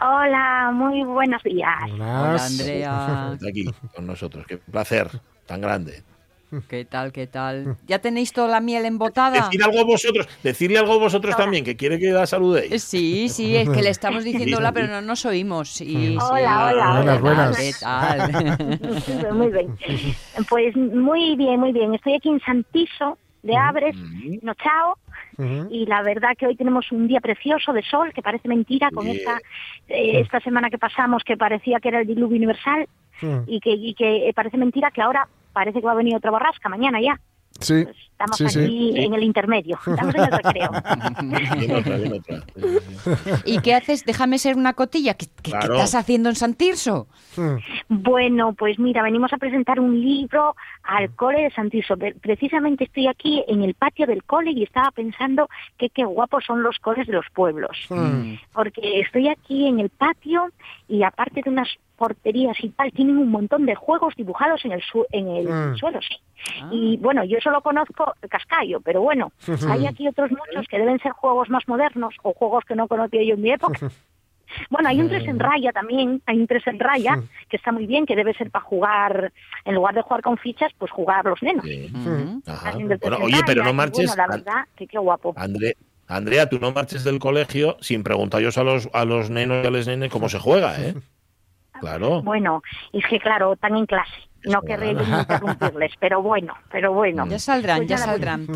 Hola, 0.00 0.70
muy 0.72 1.04
buenos 1.04 1.42
días. 1.42 1.68
Hola. 1.92 2.42
Andrea. 2.42 3.30
Está 3.34 3.48
aquí 3.48 3.66
con 3.94 4.06
nosotros. 4.06 4.46
Qué 4.46 4.56
placer 4.56 5.08
tan 5.46 5.60
grande. 5.60 6.02
¿Qué 6.68 6.84
tal, 6.84 7.12
qué 7.12 7.26
tal? 7.28 7.76
¿Ya 7.86 8.00
tenéis 8.00 8.32
toda 8.32 8.48
la 8.48 8.60
miel 8.60 8.84
embotada? 8.86 9.44
Decir 9.44 9.62
algo 9.62 9.84
vosotros, 9.84 10.26
decirle 10.42 10.78
algo 10.78 10.98
vosotros 10.98 11.36
también, 11.36 11.64
que 11.64 11.76
quiere 11.76 11.98
que 11.98 12.10
la 12.10 12.26
saludéis. 12.26 12.82
Sí, 12.82 13.28
sí, 13.28 13.54
es 13.54 13.68
que 13.68 13.82
le 13.82 13.90
estamos 13.90 14.24
diciendo 14.24 14.56
hola, 14.56 14.72
pero 14.72 14.88
no 14.88 15.00
nos 15.02 15.24
oímos. 15.26 15.80
Hola, 15.80 15.86
sí. 15.86 16.16
hola, 16.18 16.92
Buenas, 16.96 17.20
buenas. 17.20 17.56
¿Qué 17.56 17.72
tal? 17.80 19.34
Muy 19.34 19.48
bien. 19.48 19.76
Pues 20.48 20.74
muy 20.76 21.36
bien, 21.36 21.60
muy 21.60 21.72
bien. 21.72 21.94
Estoy 21.94 22.14
aquí 22.14 22.30
en 22.30 22.40
Santiso 22.40 23.16
de 23.42 23.56
Abres, 23.56 23.94
Mm. 23.96 24.38
Y 25.70 25.86
la 25.86 26.02
verdad 26.02 26.30
que 26.38 26.46
hoy 26.46 26.56
tenemos 26.56 26.90
un 26.92 27.08
día 27.08 27.20
precioso 27.20 27.72
de 27.72 27.82
sol, 27.82 28.12
que 28.14 28.22
parece 28.22 28.48
mentira 28.48 28.90
con 28.90 29.06
esta 29.06 29.38
eh, 29.88 30.20
esta 30.20 30.40
semana 30.40 30.70
que 30.70 30.78
pasamos 30.78 31.22
que 31.24 31.36
parecía 31.36 31.80
que 31.80 31.88
era 31.88 32.00
el 32.00 32.06
diluvio 32.06 32.36
universal 32.36 32.86
y 33.46 33.60
que, 33.60 33.70
y 33.72 33.94
que 33.94 34.28
eh, 34.28 34.32
parece 34.34 34.56
mentira 34.56 34.90
que 34.90 35.02
ahora 35.02 35.28
parece 35.52 35.80
que 35.80 35.86
va 35.86 35.92
a 35.92 35.96
venir 35.96 36.16
otra 36.16 36.30
borrasca 36.30 36.68
mañana 36.68 37.00
ya. 37.00 37.18
Sí, 37.58 37.82
Pues 37.84 37.96
estamos 38.12 38.36
sí, 38.38 38.48
sí. 38.48 38.58
aquí 38.60 39.04
en 39.04 39.12
el 39.12 39.22
intermedio, 39.24 39.78
estamos 39.86 40.14
en 40.14 40.20
el 40.22 40.30
recreo. 40.32 40.70
Bien 41.58 41.74
otra, 41.76 41.96
bien 41.98 42.12
otra. 42.14 42.36
Sí, 42.54 42.62
sí, 42.78 43.10
sí. 43.24 43.30
¿Y 43.44 43.58
qué 43.60 43.74
haces? 43.74 44.04
Déjame 44.06 44.38
ser 44.38 44.56
una 44.56 44.72
cotilla. 44.72 45.12
¿Qué, 45.14 45.26
qué- 45.42 45.50
estás 45.50 45.94
haciendo 45.94 46.28
en 46.30 46.36
San 46.36 46.54
Tirso? 46.54 47.08
Mm. 47.36 47.56
Bueno, 48.02 48.54
pues 48.54 48.78
mira, 48.78 49.02
venimos 49.02 49.32
a 49.34 49.36
presentar 49.36 49.78
un 49.80 50.00
libro 50.00 50.54
al 50.96 51.14
cole 51.14 51.42
de 51.42 51.50
Santiso. 51.52 51.96
Pre- 51.96 52.14
Precisamente 52.14 52.84
estoy 52.84 53.06
aquí 53.06 53.44
en 53.46 53.62
el 53.62 53.74
patio 53.74 54.06
del 54.06 54.24
cole 54.24 54.50
y 54.50 54.64
estaba 54.64 54.90
pensando 54.90 55.48
que 55.78 55.88
qué 55.90 56.04
guapos 56.04 56.44
son 56.44 56.62
los 56.62 56.78
coles 56.80 57.06
de 57.06 57.12
los 57.12 57.26
pueblos. 57.32 57.70
Mm. 57.90 58.34
Porque 58.52 59.00
estoy 59.00 59.28
aquí 59.28 59.66
en 59.68 59.78
el 59.78 59.88
patio 59.90 60.48
y 60.88 61.02
aparte 61.04 61.42
de 61.42 61.50
unas 61.50 61.68
porterías 61.96 62.56
y 62.64 62.70
tal, 62.70 62.90
tienen 62.92 63.18
un 63.18 63.30
montón 63.30 63.66
de 63.66 63.74
juegos 63.74 64.14
dibujados 64.16 64.64
en 64.64 64.72
el, 64.72 64.82
su- 64.82 65.06
en 65.12 65.28
el 65.28 65.48
Mm. 65.48 65.76
suelo, 65.76 66.00
sí. 66.02 66.16
Ah. 66.62 66.70
Y 66.72 66.96
bueno, 66.96 67.22
yo 67.24 67.38
solo 67.42 67.60
conozco 67.60 68.14
el 68.22 68.28
cascayo, 68.28 68.80
pero 68.80 69.02
bueno, 69.02 69.30
hay 69.70 69.86
aquí 69.86 70.08
otros 70.08 70.30
muchos 70.30 70.66
que 70.68 70.78
deben 70.78 70.98
ser 70.98 71.12
juegos 71.12 71.50
más 71.50 71.68
modernos 71.68 72.14
o 72.22 72.32
juegos 72.32 72.64
que 72.64 72.74
no 72.74 72.88
conocía 72.88 73.22
yo 73.22 73.34
en 73.34 73.42
mi 73.42 73.50
época. 73.52 73.78
Bueno, 74.68 74.88
hay 74.88 75.00
un 75.00 75.08
tres 75.08 75.26
en 75.26 75.38
raya 75.38 75.72
también, 75.72 76.22
hay 76.26 76.38
un 76.38 76.46
tres 76.46 76.66
en 76.66 76.78
raya 76.78 77.18
que 77.48 77.56
está 77.56 77.72
muy 77.72 77.86
bien, 77.86 78.06
que 78.06 78.16
debe 78.16 78.34
ser 78.34 78.50
para 78.50 78.64
jugar, 78.64 79.32
en 79.64 79.74
lugar 79.74 79.94
de 79.94 80.02
jugar 80.02 80.22
con 80.22 80.36
fichas, 80.38 80.72
pues 80.78 80.90
jugar 80.90 81.24
los 81.24 81.42
nenos. 81.42 81.64
Sí. 81.64 81.90
Bueno, 81.92 83.18
oye, 83.22 83.40
pero 83.46 83.64
no 83.64 83.72
marches. 83.72 84.06
Bueno, 84.06 84.22
la 84.28 84.36
verdad, 84.36 84.64
que 84.76 84.86
qué 84.86 84.98
guapo. 84.98 85.34
André, 85.36 85.76
Andrea, 86.08 86.48
tú 86.48 86.58
no 86.58 86.72
marches 86.72 87.04
del 87.04 87.18
colegio 87.18 87.76
sin 87.80 88.02
preguntarles 88.02 88.58
a 88.58 88.64
los, 88.64 88.88
a 88.92 89.04
los 89.04 89.30
nenos 89.30 89.64
y 89.64 89.66
a 89.68 89.70
las 89.70 89.86
nenes 89.86 90.10
cómo 90.10 90.28
se 90.28 90.38
juega, 90.38 90.80
¿eh? 90.80 90.94
Claro. 91.80 92.20
Bueno, 92.20 92.62
es 92.92 93.06
que 93.06 93.18
claro, 93.18 93.54
están 93.54 93.74
en 93.74 93.86
clase. 93.86 94.12
No 94.44 94.62
querré 94.62 94.94
yo 94.94 95.00
interrumpirles, 95.02 95.92
pero 95.98 96.22
bueno, 96.22 96.54
pero 96.70 96.92
bueno. 96.92 97.26
Ya 97.26 97.38
saldrán, 97.38 97.78
Pues 97.78 97.88
ya 97.88 97.96
pues, 97.96 98.04
saldrán. 98.06 98.46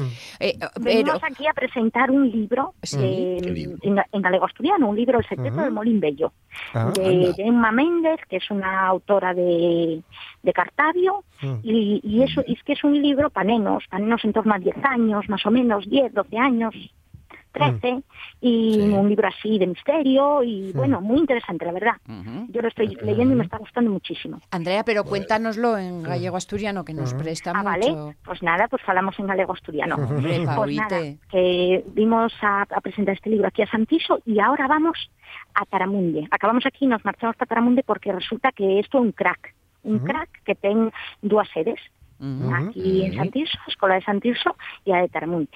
Eh, 0.41 0.57
pero, 0.59 0.71
Venimos 0.81 1.23
aquí 1.23 1.47
a 1.47 1.53
presentar 1.53 2.11
un 2.11 2.31
libro 2.31 2.75
Sí. 2.83 2.99
eh, 3.01 3.77
en, 3.83 4.01
en 4.13 4.23
galego 4.23 4.47
asturiano, 4.47 4.89
un 4.89 4.97
libro 4.97 5.19
El 5.19 5.27
secreto 5.27 5.57
del 5.61 5.73
Molín 5.73 6.01
Bello, 6.01 6.33
Ah, 6.73 6.91
de, 6.95 7.35
Emma 7.39 7.73
Méndez, 7.73 8.21
que 8.29 8.37
es 8.37 8.51
una 8.51 8.87
autora 8.87 9.35
de, 9.35 10.03
de 10.43 10.53
Cartavio, 10.53 11.25
y, 11.63 12.01
y 12.03 12.23
eso 12.23 12.43
es 12.47 12.63
que 12.63 12.73
es 12.73 12.85
un 12.85 13.01
libro 13.01 13.31
para 13.31 13.47
nenos, 13.47 13.85
para 13.91 14.03
nenos 14.03 14.25
en 14.25 14.33
torno 14.33 14.55
a 14.55 14.59
10 14.59 14.77
años, 14.85 15.29
más 15.29 15.45
o 15.47 15.51
menos, 15.51 15.89
10, 15.89 16.15
12 16.15 16.39
años, 16.39 16.75
13, 17.55 18.03
y 18.41 18.75
Sí. 18.75 18.81
un 18.81 19.09
libro 19.09 19.29
así 19.29 19.59
de 19.59 19.67
misterio, 19.67 20.43
y 20.43 20.73
bueno, 20.73 21.01
muy 21.01 21.19
interesante, 21.21 21.65
la 21.65 21.73
verdad. 21.73 21.95
Yo 22.49 22.61
lo 22.61 22.69
estoy 22.69 22.89
leyendo 23.03 23.33
y 23.33 23.37
me 23.39 23.45
está 23.45 23.57
gustando 23.59 23.91
muchísimo. 23.91 24.41
Andrea, 24.51 24.85
pero 24.85 25.05
cuéntanoslo 25.05 25.79
en 25.79 26.03
gallego 26.03 26.37
asturiano, 26.37 26.85
que 26.85 26.93
nos 26.93 27.15
presta 27.15 27.53
Ah, 27.55 27.63
mucho. 27.63 27.65
vale, 27.65 28.17
pues 28.25 28.43
nada, 28.43 28.69
pues 28.69 28.83
falamos 28.83 29.19
en 29.19 29.27
galego 29.27 29.53
asturiano. 29.55 29.95
Hombre, 29.95 30.45
Pues 30.57 30.77
nada, 30.77 31.01
que 31.31 31.85
vimos 31.95 32.33
a, 32.43 32.63
a 32.63 32.81
presentar 32.83 33.15
este 33.15 33.31
libro 33.31 33.49
aquí 33.49 33.63
a 33.63 33.67
Santiso 33.67 34.21
y 34.27 34.39
ahora 34.41 34.67
vamos 34.67 35.11
a 35.55 35.65
Taramunde. 35.65 36.27
Acabamos 36.31 36.67
aquí 36.67 36.85
y 36.85 36.89
nos 36.89 37.05
marchamos 37.05 37.37
para 37.37 37.49
Taramunde 37.49 37.83
porque 37.85 38.13
resulta 38.13 38.51
que 38.53 38.81
esto 38.81 38.99
es 38.99 39.05
un 39.05 39.13
crack. 39.13 39.55
Un 39.85 39.99
crack 40.01 40.29
que 40.45 40.55
ten 40.55 40.91
dúas 41.23 41.49
sedes. 41.55 41.79
Aquí 42.55 43.05
en 43.05 43.15
Santiso, 43.17 43.59
Escola 43.67 43.95
de 43.97 44.03
Santiso 44.03 44.57
y 44.85 44.93
a 44.93 44.97
de 45.03 45.09
Taramunde. 45.09 45.51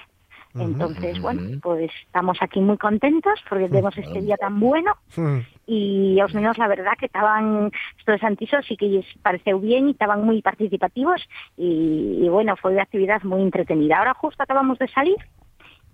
Entonces, 0.59 1.19
bueno, 1.21 1.41
pues 1.61 1.91
estamos 2.05 2.37
aquí 2.41 2.59
muy 2.59 2.77
contentos 2.77 3.39
porque 3.49 3.69
tenemos 3.69 3.97
este 3.97 4.21
día 4.21 4.37
tan 4.37 4.59
bueno 4.59 4.93
Mm. 5.15 5.39
y 5.65 6.21
os 6.21 6.33
menos 6.33 6.57
la 6.57 6.67
verdad 6.67 6.93
que 6.99 7.07
estaban 7.07 7.71
estos 7.97 8.13
de 8.13 8.19
Santiso 8.19 8.61
sí 8.61 8.77
que 8.77 8.87
les 8.87 9.05
pareceu 9.21 9.59
bien 9.59 9.87
y 9.87 9.91
estaban 9.91 10.23
muy 10.23 10.41
participativos 10.41 11.21
y, 11.57 12.19
y 12.21 12.29
bueno, 12.29 12.55
fue 12.57 12.71
una 12.71 12.83
actividad 12.83 13.21
muy 13.23 13.41
entretenida. 13.41 13.97
Ahora 13.99 14.13
justo 14.13 14.43
acabamos 14.43 14.77
de 14.79 14.87
salir 14.87 15.17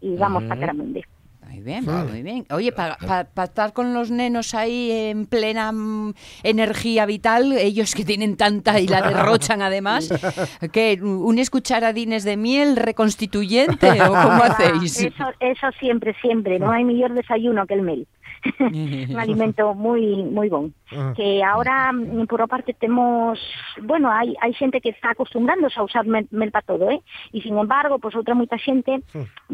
y 0.02 0.16
vamos 0.16 0.44
para 0.44 0.60
Taramundi. 0.62 1.04
Muy 1.56 1.64
bien, 1.64 1.86
muy 1.86 2.22
bien. 2.22 2.46
Oye, 2.52 2.72
para 2.74 2.98
estar 3.44 3.72
con 3.72 3.94
los 3.94 4.12
nenos 4.12 4.54
ahí 4.54 4.92
en 4.92 5.26
plena 5.26 5.72
mm, 5.72 6.14
energía 6.44 7.06
vital, 7.06 7.54
ellos 7.54 7.96
que 7.96 8.04
tienen 8.04 8.36
tanta 8.36 8.80
y 8.80 8.88
la 8.88 9.02
derrochan 9.02 9.62
además, 9.62 10.10
¿qué? 10.74 11.00
¿Unes 11.02 11.50
cucharadines 11.50 12.26
de 12.26 12.36
miel 12.36 12.76
reconstituyente 12.76 14.02
o 14.02 14.08
cómo 14.08 14.44
hacéis? 14.44 15.02
Eso, 15.02 15.26
eso 15.40 15.68
siempre, 15.80 16.14
siempre. 16.22 16.60
No 16.60 16.72
hay 16.72 16.84
mejor 16.84 17.14
desayuno 17.14 17.66
que 17.66 17.76
el 17.76 17.82
mel. 17.84 18.08
un 18.60 19.18
alimento 19.18 19.74
muy 19.74 20.24
muy 20.24 20.50
bon. 20.50 20.74
Que 21.16 21.44
ahora, 21.44 21.92
mm, 21.92 22.28
por 22.28 22.42
otra 22.42 22.48
parte, 22.58 22.74
tenemos, 22.74 23.40
bueno, 23.82 24.12
hay 24.12 24.36
hay 24.42 24.54
gente 24.54 24.82
que 24.82 24.90
está 24.90 25.12
acostumbrándose 25.12 25.80
a 25.80 25.84
usar 25.84 26.06
mel, 26.06 26.28
mel 26.32 26.52
para 26.52 26.66
todo, 26.66 26.90
¿eh? 26.92 27.02
Y 27.32 27.42
sin 27.42 27.58
embargo, 27.58 27.98
pues 28.00 28.16
otra 28.16 28.36
mucha 28.36 28.58
gente, 28.58 29.02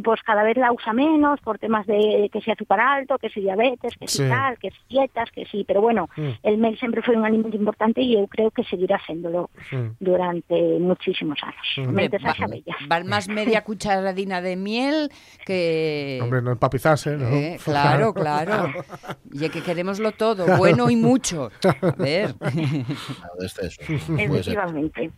pues 0.04 0.22
cada 0.24 0.44
vez 0.44 0.58
la 0.58 0.72
usa 0.72 0.92
menos 0.94 1.40
por 1.42 1.58
temas 1.58 1.86
de 1.88 2.30
que 2.34 2.42
sea 2.42 2.54
azúcar 2.54 2.80
alto, 2.82 3.18
que 3.18 3.30
sea 3.30 3.42
diabetes, 3.44 3.96
que 3.98 4.08
si 4.08 4.18
Sí. 4.24 4.30
tal, 4.30 4.58
que 4.60 4.72
si 4.72 4.78
dietas, 4.90 5.32
que 5.32 5.46
sí, 5.46 5.64
pero 5.68 5.82
bueno, 5.82 6.10
el 6.44 6.58
mel 6.58 6.78
siempre 6.78 7.02
fue 7.02 7.16
un 7.16 7.26
alimento 7.26 7.56
importante 7.56 8.02
y 8.02 8.14
yo 8.14 8.28
creo 8.28 8.52
que 8.52 8.64
seguirá 8.66 9.00
siéndolo 9.06 9.50
durante 10.00 10.80
muchísimos 10.80 11.40
años. 11.44 11.88
Hombre, 11.90 12.10
Mentes 12.10 12.22
va- 12.24 12.36
val 12.88 13.06
más 13.06 13.28
media 13.28 13.64
cucharadina 13.64 14.42
de 14.42 14.56
miel 14.56 15.10
que... 15.46 16.20
Hombre, 16.22 16.42
no 16.42 16.52
empapizarse, 16.52 17.16
¿no? 17.18 17.28
Eh, 17.30 17.58
claro, 17.64 18.14
claro. 18.14 18.72
Y 19.34 19.48
que 19.50 19.62
queremoslo 19.62 20.12
todo, 20.12 20.58
bueno 20.58 20.90
y 20.90 20.96
mucho. 20.98 21.21
A 21.64 21.92
ver. 21.98 22.36
Ser. 23.48 23.72
Efectivamente. 24.20 25.12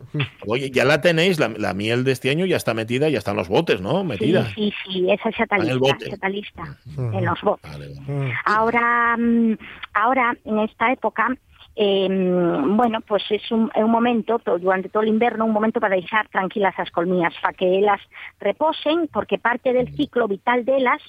Oye, 0.47 0.71
ya 0.71 0.85
la 0.85 1.01
tenéis, 1.01 1.39
la, 1.39 1.49
la 1.49 1.73
miel 1.73 2.03
de 2.03 2.11
este 2.11 2.29
año 2.29 2.45
ya 2.45 2.57
está 2.57 2.73
metida, 2.73 3.09
ya 3.09 3.17
están 3.19 3.35
los 3.35 3.47
botes, 3.49 3.81
¿no? 3.81 4.01
Sí, 4.01 4.07
Metida. 4.07 4.45
sí, 4.53 4.73
sí, 4.85 5.11
esa 5.11 5.29
ya 5.37 5.43
está 5.43 5.57
lista, 5.57 5.97
está 6.05 6.29
lista 6.29 6.77
en 6.97 7.25
los 7.25 7.41
botes. 7.41 7.71
Vale, 7.71 7.87
vale. 8.07 8.33
Ahora, 8.45 9.17
mm, 9.17 9.57
ahora 9.93 10.37
en 10.45 10.59
esta 10.59 10.91
época, 10.91 11.29
eh, 11.75 12.07
bueno, 12.09 13.01
pues 13.01 13.23
é 13.31 13.39
un, 13.53 13.71
é 13.73 13.83
un 13.83 13.89
momento, 13.89 14.37
durante 14.59 14.89
todo 14.89 15.03
o 15.03 15.09
inverno, 15.09 15.45
un 15.45 15.51
momento 15.51 15.79
para 15.79 15.95
deixar 15.95 16.29
tranquilas 16.29 16.77
as 16.77 16.91
colmías, 16.91 17.33
para 17.41 17.53
que 17.53 17.79
elas 17.79 18.01
reposen, 18.39 19.09
porque 19.11 19.39
parte 19.39 19.73
del 19.73 19.89
ciclo 19.95 20.27
vital 20.27 20.65
delas, 20.65 21.01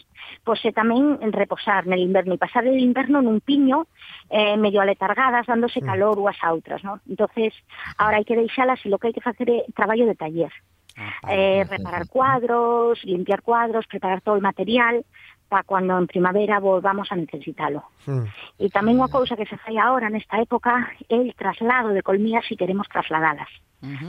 pues, 0.43 0.65
é 0.65 0.73
tamén 0.73 1.21
reposar 1.37 1.85
no 1.85 1.97
inverno, 1.97 2.33
e 2.33 2.41
pasar 2.41 2.65
o 2.65 2.73
inverno 2.73 3.21
nun 3.21 3.45
piño, 3.45 3.85
eh, 4.33 4.57
medio 4.57 4.81
aletargadas, 4.81 5.45
dándose 5.45 5.85
calor 5.85 6.17
uas 6.17 6.41
a 6.41 6.57
outras, 6.57 6.81
¿no? 6.81 6.97
Entonces, 7.05 7.53
ahora 8.01 8.17
hai 8.17 8.25
que 8.25 8.39
deixalas 8.39 8.81
e 8.85 8.89
lo 8.89 8.97
que 8.97 9.13
hai 9.13 9.17
que 9.17 9.25
facer 9.25 9.49
é 9.53 9.69
traballo 9.77 10.09
de 10.09 10.17
taller. 10.17 10.53
Ah, 10.97 11.35
eh, 11.35 11.67
reparar 11.69 12.07
cuadros, 12.07 13.03
limpiar 13.05 13.43
cuadros, 13.43 13.87
preparar 13.87 14.21
todo 14.23 14.39
o 14.39 14.41
material, 14.41 15.05
para 15.49 15.63
cuando 15.63 15.99
en 15.99 16.07
primavera 16.07 16.59
volvamos 16.61 17.11
a 17.13 17.17
necesitalo. 17.17 17.85
Mm. 18.07 18.25
E 18.59 18.67
tamén 18.71 18.99
unha 18.99 19.13
cousa 19.13 19.37
que 19.39 19.47
se 19.47 19.61
fai 19.61 19.79
ahora 19.79 20.11
nesta 20.11 20.41
época 20.41 20.93
é 21.09 21.17
el 21.17 21.33
traslado 21.37 21.93
de 21.95 22.03
colmillas 22.03 22.45
si 22.49 22.57
queremos 22.57 22.89
trasladalas, 22.89 23.49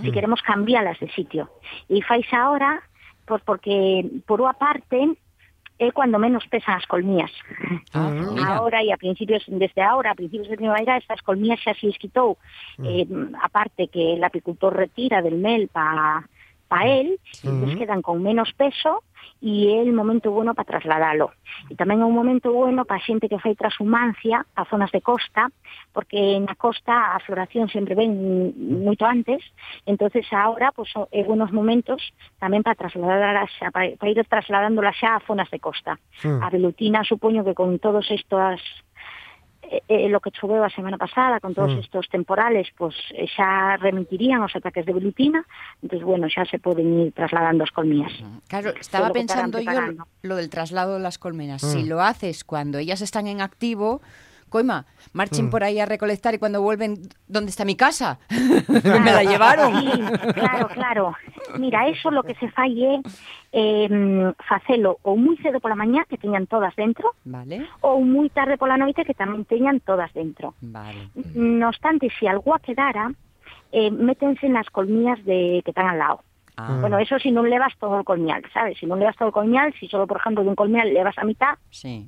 si 0.02 0.10
queremos 0.12 0.42
cambialas 0.42 0.98
de 1.00 1.12
sitio. 1.12 1.52
E 1.92 2.02
faise 2.02 2.36
ahora 2.36 2.82
pues 3.26 3.42
porque 3.44 4.06
por 4.26 4.42
unha 4.42 4.54
parte 4.54 5.18
é 5.76 5.92
cuando 5.92 6.20
menos 6.20 6.48
pesan 6.48 6.80
as 6.80 6.88
colmillas. 6.88 7.32
Ah, 7.92 8.12
mira. 8.12 8.60
Ahora 8.60 8.80
e 8.84 8.92
a 8.92 8.98
principios 8.98 9.44
desde 9.48 9.84
ahora, 9.84 10.12
a 10.12 10.20
principios 10.20 10.48
de 10.48 10.56
primavera, 10.56 10.96
estas 10.96 11.20
colmillas 11.22 11.60
xa 11.60 11.76
se 11.76 11.88
les 11.88 12.00
quitou. 12.00 12.40
Eh, 12.80 13.08
aparte 13.44 13.88
que 13.92 14.16
el 14.16 14.24
apicultor 14.24 14.72
retira 14.72 15.22
del 15.22 15.36
mel 15.36 15.68
para 15.68 16.24
pa 16.68 16.88
él, 16.88 17.20
les 17.44 17.76
quedan 17.78 18.02
con 18.02 18.24
menos 18.24 18.52
peso 18.54 19.04
e 19.42 19.68
é 19.70 19.82
el 19.82 19.94
momento 19.94 20.32
bueno 20.32 20.54
para 20.54 20.78
trasladalo. 20.78 21.32
E 21.70 21.76
tamén 21.76 22.02
é 22.02 22.06
un 22.06 22.16
momento 22.16 22.52
bueno 22.52 22.86
para 22.86 23.04
xente 23.04 23.30
que 23.30 23.40
fai 23.40 23.56
transhumancia 23.56 24.46
a 24.56 24.64
zonas 24.66 24.92
de 24.92 25.02
costa, 25.02 25.52
porque 25.94 26.40
na 26.42 26.56
costa 26.56 27.16
a 27.16 27.20
floración 27.22 27.70
sempre 27.70 27.96
ven 27.96 28.54
moito 28.84 29.06
antes, 29.06 29.42
entonces 29.86 30.26
agora 30.32 30.72
pois, 30.72 30.90
pues, 30.94 31.08
é 31.12 31.22
buenos 31.24 31.52
momentos 31.52 32.02
tamén 32.40 32.66
para 32.66 32.80
trasladar 32.80 33.38
xa, 33.60 33.70
para, 33.72 33.94
para 33.98 34.12
ir 34.12 34.20
trasladándola 34.26 34.92
xa 34.94 35.18
a 35.18 35.24
zonas 35.24 35.50
de 35.52 35.60
costa. 35.60 35.98
Sí. 36.22 36.30
A 36.30 36.50
velutina 36.50 37.04
supoño 37.04 37.46
que 37.46 37.54
con 37.54 37.80
todos 37.80 38.10
estos 38.12 38.62
eh, 39.72 39.84
eh, 39.88 40.10
lo 40.10 40.20
que 40.20 40.32
choveu 40.32 40.64
a 40.64 40.70
semana 40.70 40.98
pasada 40.98 41.40
con 41.40 41.54
todos 41.54 41.74
estos 41.80 42.08
temporales, 42.10 42.68
pues 42.78 42.96
eh, 43.14 43.28
xa 43.28 43.78
remitirían 43.78 44.42
os 44.44 44.56
ataques 44.56 44.86
de 44.86 44.94
velutina, 44.94 45.46
entonces 45.82 46.06
bueno, 46.06 46.28
xa 46.30 46.46
se 46.46 46.60
poden 46.60 47.10
ir 47.10 47.12
trasladando 47.14 47.64
as 47.64 47.72
colmillas. 47.72 48.14
Claro, 48.48 48.74
estaba 48.78 49.10
pensando 49.12 49.60
yo 49.60 49.72
lo 50.22 50.36
del 50.36 50.50
traslado 50.50 50.96
de 50.96 51.04
las 51.04 51.18
colmenas. 51.18 51.62
Si 51.62 51.84
lo 51.84 52.02
haces 52.02 52.44
cuando 52.44 52.78
ellas 52.78 53.02
están 53.02 53.28
en 53.28 53.42
activo, 53.42 54.02
coima, 54.50 54.86
marchen 55.14 55.50
por 55.50 55.64
ahí 55.64 55.80
a 55.80 55.86
recolectar 55.86 56.34
y 56.34 56.40
cuando 56.40 56.62
vuelven, 56.62 57.10
¿dónde 57.28 57.50
está 57.50 57.66
mi 57.66 57.76
casa? 57.76 58.20
Me 58.70 59.12
la 59.12 59.24
llevaron. 59.24 59.76
Sí, 59.82 60.02
claro, 60.34 60.68
claro. 60.70 61.14
Mira, 61.58 61.88
eso 61.88 62.12
lo 62.12 62.24
que 62.24 62.36
se 62.36 62.46
é 62.46 63.02
eh, 63.52 64.34
facelo 64.48 65.00
ou 65.04 65.16
moi 65.16 65.36
cedo 65.40 65.60
pola 65.60 65.76
mañá 65.76 66.04
que 66.10 66.18
teñan 66.18 66.48
todas 66.48 66.76
dentro, 66.76 67.16
Vale, 67.24 67.64
ou 67.82 68.04
moi 68.04 68.28
tarde 68.30 68.58
pola 68.58 68.76
noite 68.76 69.08
que 69.08 69.16
tamén 69.16 69.48
teñan 69.48 69.80
todas 69.80 70.12
dentro. 70.12 70.54
vale. 70.60 71.08
No 71.36 71.70
obstante, 71.72 72.12
si 72.20 72.28
algo 72.28 72.52
quedara, 72.60 73.12
eh, 73.72 73.92
métense 73.92 74.48
nas 74.52 74.68
colmillas 74.70 75.24
de 75.24 75.62
que 75.64 75.72
están 75.72 75.88
al 75.88 76.00
lado. 76.00 76.20
Ah, 76.58 76.78
Bueno, 76.80 77.00
eso 77.00 77.20
si 77.20 77.32
non 77.32 77.48
levas 77.52 77.76
todo 77.80 78.00
o 78.00 78.08
colmial, 78.08 78.40
sabes? 78.56 78.80
Si 78.80 78.88
non 78.88 79.00
levas 79.00 79.16
todo 79.20 79.32
o 79.32 79.36
colmial, 79.36 79.76
si 79.80 79.88
solo, 79.92 80.08
por 80.08 80.18
ejemplo, 80.24 80.44
dun 80.44 80.56
colmial 80.56 80.88
levas 80.92 81.18
a 81.20 81.28
mitad, 81.28 81.56
sí. 81.72 82.08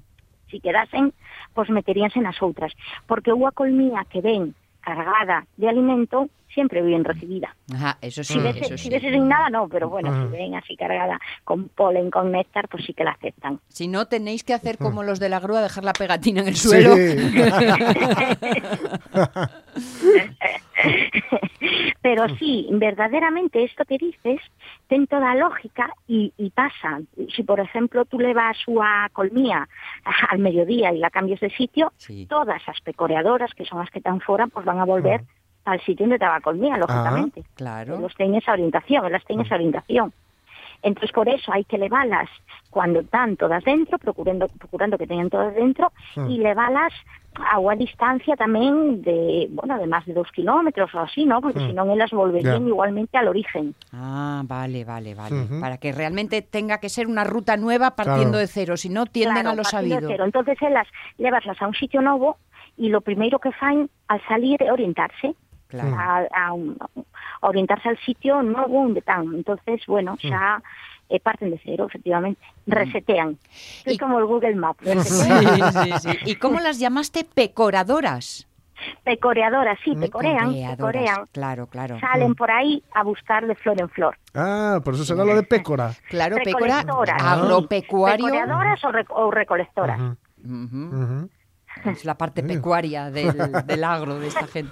Si 0.50 0.60
quedasen, 0.60 1.14
pois 1.54 1.70
meteríanse 1.70 2.20
nas 2.20 2.40
outras. 2.42 2.74
Porque 3.06 3.34
unha 3.34 3.52
colmilla 3.52 4.08
que 4.08 4.24
ven 4.24 4.56
cargada 4.82 5.44
de 5.60 5.68
alimento, 5.68 6.32
sempre 6.54 6.82
bien 6.82 7.04
recibida. 7.04 7.56
Ajá, 7.74 7.98
eso 8.02 8.24
sí, 8.24 8.34
Si 8.34 8.40
ves, 8.40 8.56
eso 8.58 8.78
si 8.78 8.86
sí. 8.86 8.90
ves 8.90 9.02
sin 9.02 9.28
nada, 9.28 9.50
no, 9.50 9.68
pero 9.68 9.90
bueno, 9.90 10.12
si 10.24 10.32
ven 10.38 10.56
así 10.56 10.76
cargada 10.76 11.20
con 11.44 11.70
polen, 11.70 12.10
con 12.10 12.32
néctar, 12.32 12.68
pues 12.68 12.86
sí 12.86 12.94
que 12.94 13.04
la 13.04 13.12
aceptan. 13.12 13.60
Si 13.68 13.88
no, 13.88 14.08
tenéis 14.08 14.44
que 14.44 14.54
hacer 14.54 14.78
como 14.78 15.04
los 15.04 15.20
de 15.20 15.30
la 15.30 15.40
grúa, 15.40 15.62
dejar 15.62 15.84
la 15.84 15.94
pegatina 15.94 16.42
en 16.42 16.48
el 16.48 16.56
suelo. 16.56 16.96
Pero 22.02 22.28
sí, 22.38 22.68
verdaderamente 22.72 23.64
esto 23.64 23.84
que 23.86 23.98
dices 23.98 24.40
ten 24.88 25.08
toda 25.08 25.36
lógica 25.36 25.90
y, 26.08 26.34
y 26.38 26.50
pasa. 26.52 27.00
Si, 27.36 27.44
por 27.44 27.60
ejemplo, 27.60 28.06
tú 28.06 28.20
le 28.20 28.34
vas 28.34 28.56
a 28.82 29.10
colmía 29.12 29.68
al 30.30 30.40
mediodía 30.40 30.94
y 30.94 31.00
la 31.00 31.10
cambias 31.10 31.40
de 31.42 31.50
sitio, 31.50 31.92
Sí. 31.98 32.26
todas 32.28 32.62
las 32.68 32.80
pecoreadoras, 32.82 33.54
que 33.54 33.66
son 33.66 33.80
las 33.80 33.90
que 33.90 34.00
están 34.00 34.22
fuera, 34.22 34.48
pues 34.48 34.66
van 34.66 34.80
a 34.80 34.86
volver 34.86 35.22
al 35.68 35.80
sitio 35.82 36.06
donde 36.06 36.16
estaba 36.16 36.40
colmía, 36.42 36.78
lógicamente. 36.78 37.44
Claro. 37.56 38.00
Los 38.00 38.16
tienen 38.16 38.36
esa 38.36 38.54
orientación, 38.54 39.12
las 39.12 39.24
tienen 39.26 39.46
esa 39.46 39.56
orientación. 39.56 40.14
Entonces, 40.82 41.12
por 41.12 41.28
eso 41.28 41.52
hay 41.52 41.64
que 41.66 41.78
levalas 41.78 42.30
cuando 42.70 43.00
están 43.00 43.36
todas 43.36 43.64
dentro, 43.64 43.98
procurando, 43.98 44.48
procurando 44.60 44.98
que 44.98 45.08
tengan 45.08 45.30
todas 45.30 45.54
dentro, 45.56 45.92
Hmm. 46.16 46.30
y 46.30 46.38
levalas 46.38 46.94
a 47.52 47.60
una 47.60 47.76
distancia 47.76 48.36
también 48.36 49.02
de, 49.02 49.48
bueno, 49.52 49.78
de 49.78 49.88
más 49.88 50.06
de 50.06 50.14
dos 50.14 50.32
kilómetros 50.32 50.94
o 50.96 51.00
así, 51.00 51.26
¿no? 51.26 51.42
Porque 51.42 51.60
si 51.60 51.74
no, 51.74 51.92
ellas 51.92 52.12
volverían 52.12 52.68
igualmente 52.68 53.18
al 53.18 53.28
origen. 53.28 53.76
Ah, 53.92 54.42
vale, 54.46 54.86
vale, 54.86 55.14
vale. 55.16 55.46
Para 55.60 55.78
que 55.78 55.92
realmente 55.92 56.42
tenga 56.42 56.80
que 56.80 56.90
ser 56.90 57.08
una 57.08 57.24
ruta 57.24 57.58
nueva 57.58 57.96
partiendo 57.96 58.32
Claro. 58.34 58.38
de 58.40 58.48
cero, 58.48 58.78
si 58.78 58.90
no 58.90 59.06
tienden 59.06 59.44
Claro, 59.44 59.50
a 59.52 59.56
lo 59.56 59.64
sabido. 59.64 60.00
cero. 60.08 60.26
Entonces, 60.26 60.58
elas 60.62 60.88
levaslas 61.18 61.62
a 61.62 61.68
un 61.68 61.74
sitio 61.76 62.02
nuevo 62.02 62.38
y 62.76 62.90
lo 62.90 63.02
primero 63.02 63.40
que 63.40 63.52
fan 63.52 63.90
al 64.08 64.22
salir 64.28 64.62
é 64.64 64.72
orientarse. 64.72 65.36
Claro. 65.68 65.96
A, 65.98 66.18
a 66.20 66.52
a 67.42 67.48
orientarse 67.50 67.90
al 67.90 67.98
sitio 68.00 68.42
nuevo 68.42 68.84
donde 68.84 69.00
están. 69.00 69.34
Entonces, 69.36 69.82
bueno, 69.88 70.18
ya 70.24 70.62
eh, 71.10 71.20
parten 71.20 71.52
de 71.52 71.60
cero, 71.64 71.86
efectivamente. 71.88 72.42
Resetean. 72.66 73.38
Es 73.86 73.94
Y- 73.94 73.98
como 73.98 74.18
el 74.20 74.26
Google 74.26 74.56
Maps. 74.56 74.80
Sí, 75.04 75.30
sí, 75.30 75.92
sí. 76.02 76.10
¿Y 76.26 76.36
cómo 76.36 76.60
las 76.60 76.80
llamaste 76.80 77.24
pecoradoras? 77.24 78.48
Pecoreadoras, 79.04 79.78
sí, 79.84 79.96
pecorean, 79.96 80.38
Pecoreadoras, 80.52 80.78
pecorean. 80.78 81.26
Claro, 81.32 81.68
claro. 81.68 82.00
Salen 82.00 82.36
por 82.36 82.52
ahí 82.52 82.84
a 82.94 83.04
buscar 83.04 83.46
de 83.48 83.56
flor 83.56 83.80
en 83.82 83.90
flor. 83.90 84.18
Ah, 84.36 84.80
por 84.84 84.94
eso 84.94 85.04
será 85.04 85.24
lo 85.26 85.36
de 85.36 85.44
pécora. 85.44 85.94
Claro, 86.10 86.38
pécora, 86.44 86.84
agropecuario. 87.18 88.26
Pecoreadoras 88.26 88.84
o, 88.84 88.90
rec- 88.92 89.10
o 89.10 89.32
recolectoras. 89.32 90.00
Ujú, 90.00 90.16
Ujú. 90.46 91.04
ujú. 91.04 91.30
Es 91.86 92.06
la 92.06 92.16
parte 92.16 92.44
pecuaria 92.44 93.10
del, 93.12 93.34
del 93.66 93.84
agro 93.84 94.20
de 94.20 94.28
esta 94.28 94.48
gente. 94.48 94.72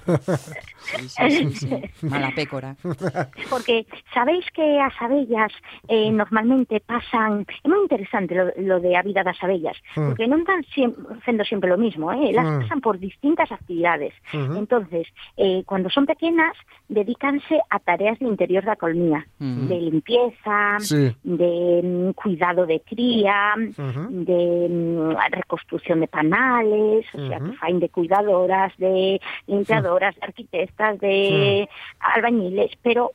Sí, 0.86 1.10
sí, 1.10 1.30
sí, 1.32 1.54
sí. 1.54 1.82
Mala 2.08 2.32
pécora. 2.36 2.76
Porque 3.50 3.86
sabéis 4.14 4.46
que 4.54 4.80
as 4.80 4.94
abellas 5.02 5.52
eh, 5.88 6.12
normalmente 6.12 6.80
pasan... 6.86 7.46
É 7.64 7.68
moi 7.68 7.82
interesante 7.84 8.32
lo, 8.38 8.52
lo 8.62 8.78
de 8.80 8.96
a 8.96 9.02
vida 9.02 9.24
das 9.26 9.38
abellas, 9.42 9.76
Mm. 9.98 10.08
porque 10.14 10.28
non 10.30 10.42
están 10.46 10.62
siem- 10.72 10.96
sendo 11.26 11.44
sempre 11.44 11.68
lo 11.70 11.78
mismo, 11.82 12.12
eh? 12.14 12.30
elas 12.32 12.46
Mm. 12.46 12.60
pasan 12.64 12.80
por 12.86 12.96
distintas 13.00 13.52
actividades. 13.52 14.14
Ujú. 14.32 14.56
Entonces, 14.62 15.08
eh, 15.36 15.64
cuando 15.66 15.90
son 15.90 16.06
pequeñas, 16.06 16.54
dedícanse 16.88 17.60
a 17.70 17.80
tareas 17.80 18.20
de 18.20 18.28
interior 18.30 18.64
da 18.64 18.76
colmía, 18.78 19.26
Ujú. 19.42 19.68
de 19.68 19.78
limpieza, 19.90 20.78
Sí. 20.80 21.10
de 21.24 21.82
mm, 21.84 22.12
cuidado 22.14 22.66
de 22.70 22.80
cría, 22.86 23.56
Ujú. 23.58 24.02
de 24.24 24.40
mm, 24.70 25.18
reconstrucción 25.32 26.00
de 26.00 26.08
panales, 26.08 26.95
o 27.14 27.28
sea, 27.28 27.40
que 27.40 27.52
fain 27.60 27.80
de 27.80 27.90
cuidadoras, 27.90 28.72
de 28.78 29.20
limpiadoras, 29.48 30.16
de 30.16 30.24
arquitectas, 30.24 31.00
de 31.00 31.68
albañiles, 32.00 32.72
pero 32.82 33.12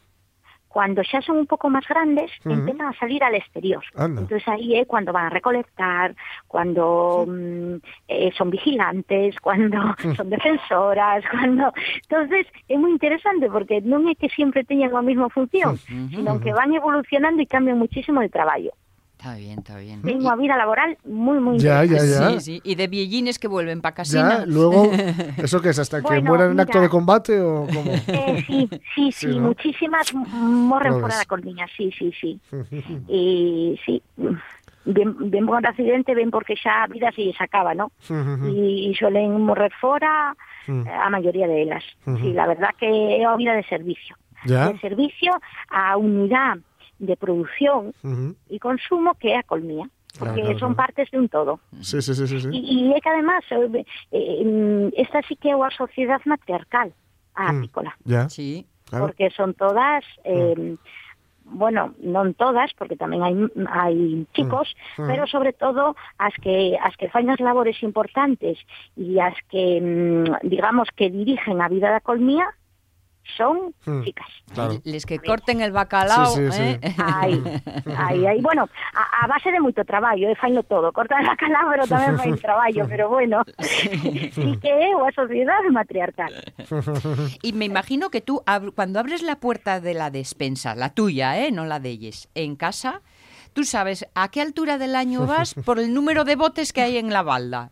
cuando 0.71 1.03
xa 1.03 1.19
son 1.21 1.43
un 1.43 1.51
pouco 1.51 1.67
máis 1.67 1.83
grandes, 1.83 2.31
empiezan 2.47 2.95
a 2.95 2.95
salir 2.95 3.27
al 3.27 3.35
exterior. 3.35 3.83
Anda. 3.99 4.23
Entonces 4.23 4.47
ahí 4.47 4.79
é 4.79 4.87
cuando 4.87 5.11
van 5.11 5.27
a 5.27 5.35
recolectar, 5.35 6.15
cuando 6.47 7.27
mm, 7.27 7.83
eh, 8.07 8.31
son 8.39 8.55
vigilantes, 8.55 9.35
cuando 9.43 9.83
son 10.15 10.31
defensoras, 10.31 11.27
cuando... 11.27 11.75
Entonces 12.07 12.47
é 12.71 12.79
moi 12.79 12.95
interesante 12.95 13.51
porque 13.51 13.83
non 13.83 14.07
é 14.07 14.15
que 14.15 14.31
sempre 14.31 14.63
teñan 14.63 14.95
a 14.95 15.03
mesma 15.03 15.27
función, 15.27 15.75
sino 16.15 16.39
que 16.39 16.55
van 16.55 16.71
evolucionando 16.71 17.43
e 17.43 17.51
cambian 17.51 17.75
muchísimo 17.75 18.23
de 18.23 18.31
traballo. 18.31 18.71
Está 19.21 19.35
bien, 19.37 19.59
está 19.59 19.77
bien. 19.77 20.01
Ten 20.01 20.17
unha 20.25 20.33
vida 20.33 20.57
laboral 20.57 20.97
moi, 21.05 21.37
moi 21.45 21.61
Ya, 21.61 21.85
ya, 21.85 22.01
ya. 22.01 22.41
Sí, 22.41 22.41
sí. 22.41 22.55
Y 22.65 22.73
de 22.73 22.89
viellines 22.89 23.37
que 23.37 23.53
vuelven 23.53 23.85
para 23.85 23.93
Ya, 24.01 24.01
casina. 24.01 24.49
luego, 24.49 24.89
¿eso 25.37 25.61
qué 25.61 25.77
es? 25.77 25.79
¿Hasta 25.79 26.01
que 26.01 26.09
Bueno, 26.09 26.33
mueran 26.33 26.57
en 26.57 26.61
acto 26.65 26.81
de 26.81 26.89
combate 26.89 27.37
o 27.37 27.69
cómo? 27.69 27.93
Eh, 28.09 28.41
sí, 28.49 28.65
sí, 28.73 28.81
Sí, 28.97 29.13
sí, 29.13 29.27
¿no? 29.37 29.53
muchísimas 29.53 30.09
morren 30.17 30.97
fuera 31.05 31.21
da 31.21 31.27
colmilla, 31.29 31.67
sí, 31.77 31.93
sí, 31.93 32.09
sí. 32.17 32.41
Y 33.13 33.77
sí, 33.85 34.01
ben, 34.89 35.13
ben 35.29 35.45
por 35.45 35.61
accidente, 35.69 36.15
ben 36.17 36.31
porque 36.33 36.57
xa 36.57 36.85
a 36.85 36.87
vida 36.89 37.13
se 37.13 37.21
lles 37.29 37.37
acaba, 37.45 37.75
¿no? 37.77 37.93
y 38.49 38.89
suelen 38.97 39.37
morrer 39.45 39.73
fora 39.81 40.33
Mm. 40.69 40.87
eh, 40.87 40.93
a 40.93 41.09
maioría 41.11 41.49
de 41.49 41.63
elas. 41.63 41.85
Ujú. 42.07 42.19
Sí, 42.21 42.33
la 42.33 42.47
verdad 42.47 42.69
que 42.79 42.89
é 43.21 43.25
a 43.25 43.37
vida 43.37 43.53
de 43.53 43.65
servicio. 43.65 44.17
Ya. 44.45 44.73
De 44.73 44.79
servicio 44.79 45.33
a 45.69 45.97
unidade 45.97 46.61
de 47.01 47.17
produción 47.17 47.97
Ujú. 48.05 48.37
e 48.53 48.61
consumo 48.61 49.17
que 49.17 49.33
é 49.33 49.41
a 49.41 49.47
colmía. 49.49 49.89
Porque 50.19 50.43
Claro, 50.43 50.59
claro, 50.59 50.59
son 50.59 50.75
claro. 50.75 50.83
partes 50.91 51.07
de 51.11 51.19
un 51.23 51.29
todo. 51.31 51.61
Sí, 51.81 52.03
sí, 52.03 52.13
sí, 52.15 52.27
sí. 52.27 52.39
sí. 52.45 52.49
E, 52.53 52.61
e 52.61 52.77
é 52.93 52.99
que 53.01 53.09
además 53.09 53.43
eh, 53.51 53.87
eh, 54.13 54.91
esta 55.01 55.23
sí 55.25 55.35
que 55.39 55.51
é 55.51 55.57
unha 55.57 55.71
sociedade 55.73 56.27
matriarcal, 56.29 56.93
a 57.35 57.51
Mm. 57.51 57.59
apícola. 57.59 57.93
Sí. 58.29 58.67
claro. 58.91 59.07
porque 59.07 59.31
son 59.31 59.55
todas 59.55 60.03
eh, 60.27 60.75
bueno, 61.47 61.95
non 62.03 62.35
todas, 62.39 62.71
porque 62.79 62.95
tamén 62.99 63.23
hai 63.27 63.35
hai 63.71 64.27
chicos, 64.35 64.71
Mm. 64.99 65.07
pero 65.11 65.23
sobre 65.27 65.51
todo 65.55 65.95
as 66.19 66.35
que 66.43 66.75
as 66.79 66.95
que 66.99 67.07
fan 67.11 67.27
as 67.31 67.39
labores 67.43 67.79
importantes 67.87 68.59
e 68.99 69.19
as 69.19 69.35
que 69.51 69.79
mm, 69.83 70.43
digamos 70.47 70.91
que 70.95 71.11
dirigen 71.11 71.59
a 71.63 71.71
vida 71.71 71.91
da 71.91 72.03
colmía 72.03 72.51
son 73.37 73.73
Mm. 73.87 74.03
chicas. 74.03 74.27
Claro. 74.53 74.81
Les 74.85 75.07
que 75.07 75.19
corten 75.21 75.61
el 75.61 75.71
bacalao, 75.71 76.27
Sí, 76.35 76.51
sí, 76.51 76.53
sí. 76.53 76.63
¿eh? 76.83 76.95
Ai, 76.99 77.39
ai, 77.97 78.27
ai, 78.27 78.41
bueno, 78.43 78.69
a, 78.93 79.25
a 79.25 79.27
base 79.31 79.53
de 79.53 79.61
moito 79.63 79.85
traballo, 79.87 80.27
e 80.29 80.35
faino 80.35 80.63
todo, 80.67 80.91
cortan 80.91 81.23
a 81.31 81.39
calabro 81.39 81.87
tamén 81.87 82.19
fai 82.19 82.35
traballo, 82.43 82.85
pero 82.91 83.07
bueno, 83.09 83.47
sí 83.63 84.59
que 84.59 84.71
é 84.75 84.91
unha 84.99 85.15
sociedade 85.15 85.71
matriarcal. 85.71 86.35
Y 87.47 87.53
me 87.55 87.65
imagino 87.71 88.11
que 88.11 88.21
tú, 88.21 88.43
ab- 88.47 88.75
cuando 88.75 88.99
abres 88.99 89.23
la 89.23 89.39
puerta 89.39 89.79
de 89.81 89.95
la 89.95 90.11
despensa, 90.11 90.75
la 90.75 90.91
tuya, 90.91 91.39
¿eh? 91.39 91.53
no 91.55 91.65
la 91.65 91.79
de 91.79 91.91
ellos, 91.95 92.27
en 92.35 92.57
casa, 92.57 93.01
tú 93.55 93.63
sabes 93.65 94.07
a 94.19 94.29
qué 94.35 94.43
altura 94.43 94.79
del 94.79 94.97
año 94.99 95.27
vas 95.27 95.55
por 95.55 95.79
el 95.79 95.95
número 95.95 96.25
de 96.25 96.35
botes 96.35 96.73
que 96.73 96.83
hay 96.83 96.99
en 96.99 97.11
la 97.15 97.23
balda. 97.23 97.71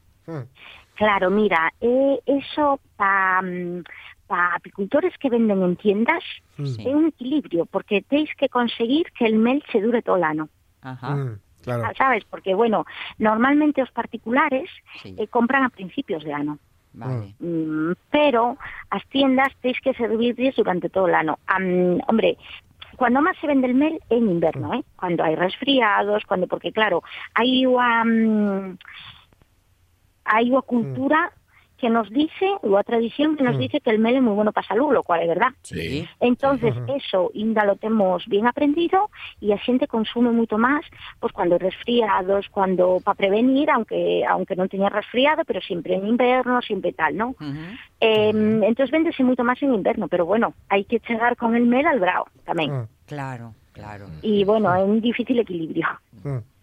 Claro, 0.94 1.30
mira, 1.30 1.72
eh, 1.80 2.18
eso 2.26 2.78
para 4.28 4.50
pa 4.52 4.56
apicultores 4.56 5.16
que 5.18 5.30
venden 5.30 5.62
en 5.64 5.74
tiendas 5.76 6.22
Sí. 6.60 6.84
é 6.86 6.92
un 6.94 7.08
equilibrio, 7.08 7.66
porque 7.66 8.02
tenéis 8.02 8.30
que 8.36 8.48
conseguir 8.48 9.10
que 9.16 9.24
el 9.26 9.36
mel 9.40 9.64
se 9.72 9.80
dure 9.80 10.02
todo 10.02 10.20
o 10.20 10.24
ano. 10.24 10.48
Ajá. 10.82 11.16
Mm, 11.16 11.40
claro. 11.62 11.82
¿Sabes? 11.96 12.24
Porque, 12.28 12.54
bueno, 12.54 12.84
normalmente 13.18 13.82
os 13.82 13.90
particulares 13.90 14.68
Sí. 15.02 15.16
eh, 15.18 15.26
compran 15.26 15.64
a 15.64 15.70
principios 15.70 16.22
de 16.22 16.32
ano. 16.32 16.58
Vale. 16.92 17.34
Mm, 17.40 17.92
pero 18.10 18.56
as 18.90 19.04
tiendas 19.08 19.54
tenéis 19.60 19.80
que 19.80 19.94
servirles 19.94 20.56
durante 20.56 20.88
todo 20.88 21.06
el 21.08 21.14
ano. 21.14 21.38
Am, 21.46 22.00
hombre, 22.08 22.36
cuando 22.96 23.22
más 23.22 23.36
se 23.40 23.46
vende 23.46 23.68
el 23.68 23.74
mel 23.74 24.00
en 24.10 24.28
inverno, 24.28 24.74
¿eh? 24.74 24.82
Cuando 24.96 25.22
hay 25.22 25.36
resfriados, 25.36 26.24
cuando 26.26 26.46
porque 26.48 26.72
claro, 26.72 27.02
hai 27.38 27.64
unha 27.66 28.02
mm, 28.02 28.76
hai 30.28 30.50
unha 30.50 30.64
cultura 30.66 31.32
que 31.78 31.88
nos 31.88 32.10
dice, 32.10 32.58
unha 32.66 32.82
tradición 32.82 33.38
que 33.38 33.46
nos 33.46 33.54
dice 33.54 33.78
que 33.78 33.94
el 33.94 34.02
mel 34.02 34.18
é 34.18 34.22
moi 34.22 34.34
bueno 34.34 34.50
para 34.50 34.66
a 34.66 34.70
salud, 34.74 34.90
lo 34.90 35.06
cual 35.06 35.22
é 35.22 35.30
verdad. 35.30 35.54
Sí. 35.62 36.02
Entonces, 36.18 36.74
eso 36.90 37.30
ainda 37.30 37.62
lo 37.62 37.78
temos 37.78 38.26
bien 38.26 38.50
aprendido 38.50 39.08
e 39.38 39.54
a 39.54 39.58
xente 39.62 39.86
consume 39.86 40.34
moito 40.34 40.58
máis 40.58 40.82
pois 41.22 41.30
cando 41.30 41.54
hai 41.54 41.62
resfriados, 41.62 42.50
cuando 42.50 42.98
para 43.00 43.14
prevenir, 43.14 43.70
aunque 43.70 44.26
aunque 44.26 44.58
non 44.58 44.66
teña 44.66 44.90
resfriado, 44.90 45.46
pero 45.46 45.62
sempre 45.62 45.94
en 45.94 46.10
inverno, 46.10 46.58
sempre 46.66 46.90
tal, 46.90 47.14
¿no? 47.14 47.38
Ujú. 47.38 47.64
Eh, 48.02 48.34
entonces 48.66 48.90
véndese 48.90 49.22
moito 49.22 49.46
máis 49.46 49.62
en 49.62 49.70
inverno, 49.70 50.10
pero 50.10 50.26
bueno, 50.26 50.58
hai 50.68 50.82
que 50.82 50.98
chegar 50.98 51.38
con 51.38 51.54
el 51.54 51.64
mel 51.64 51.86
al 51.86 52.02
brao 52.02 52.26
tamén. 52.42 52.74
Mm, 52.74 52.86
Claro, 53.08 53.54
claro. 53.72 54.04
E 54.20 54.44
bueno, 54.44 54.68
é 54.68 54.84
un 54.84 55.00
difícil 55.00 55.38
equilibrio. 55.40 55.86
mm. 56.26 56.57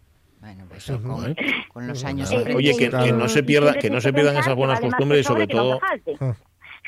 Bueno, 0.45 0.65
pues 0.69 0.83
eso, 0.83 1.01
con, 1.01 1.35
con 1.73 1.87
los 1.87 2.03
años 2.03 2.29
Oye, 2.55 2.77
que- 2.77 2.89
no 3.11 3.27
se 3.27 3.41
pierda- 3.41 3.73
que 3.79 3.89
no 3.89 3.99
se 3.99 4.13
pierdan 4.13 4.37
esas 4.37 4.53
buenas 4.55 4.79
costumbres 4.79 5.21
y 5.21 5.23
sobre 5.23 5.47
todo-. 5.47 5.79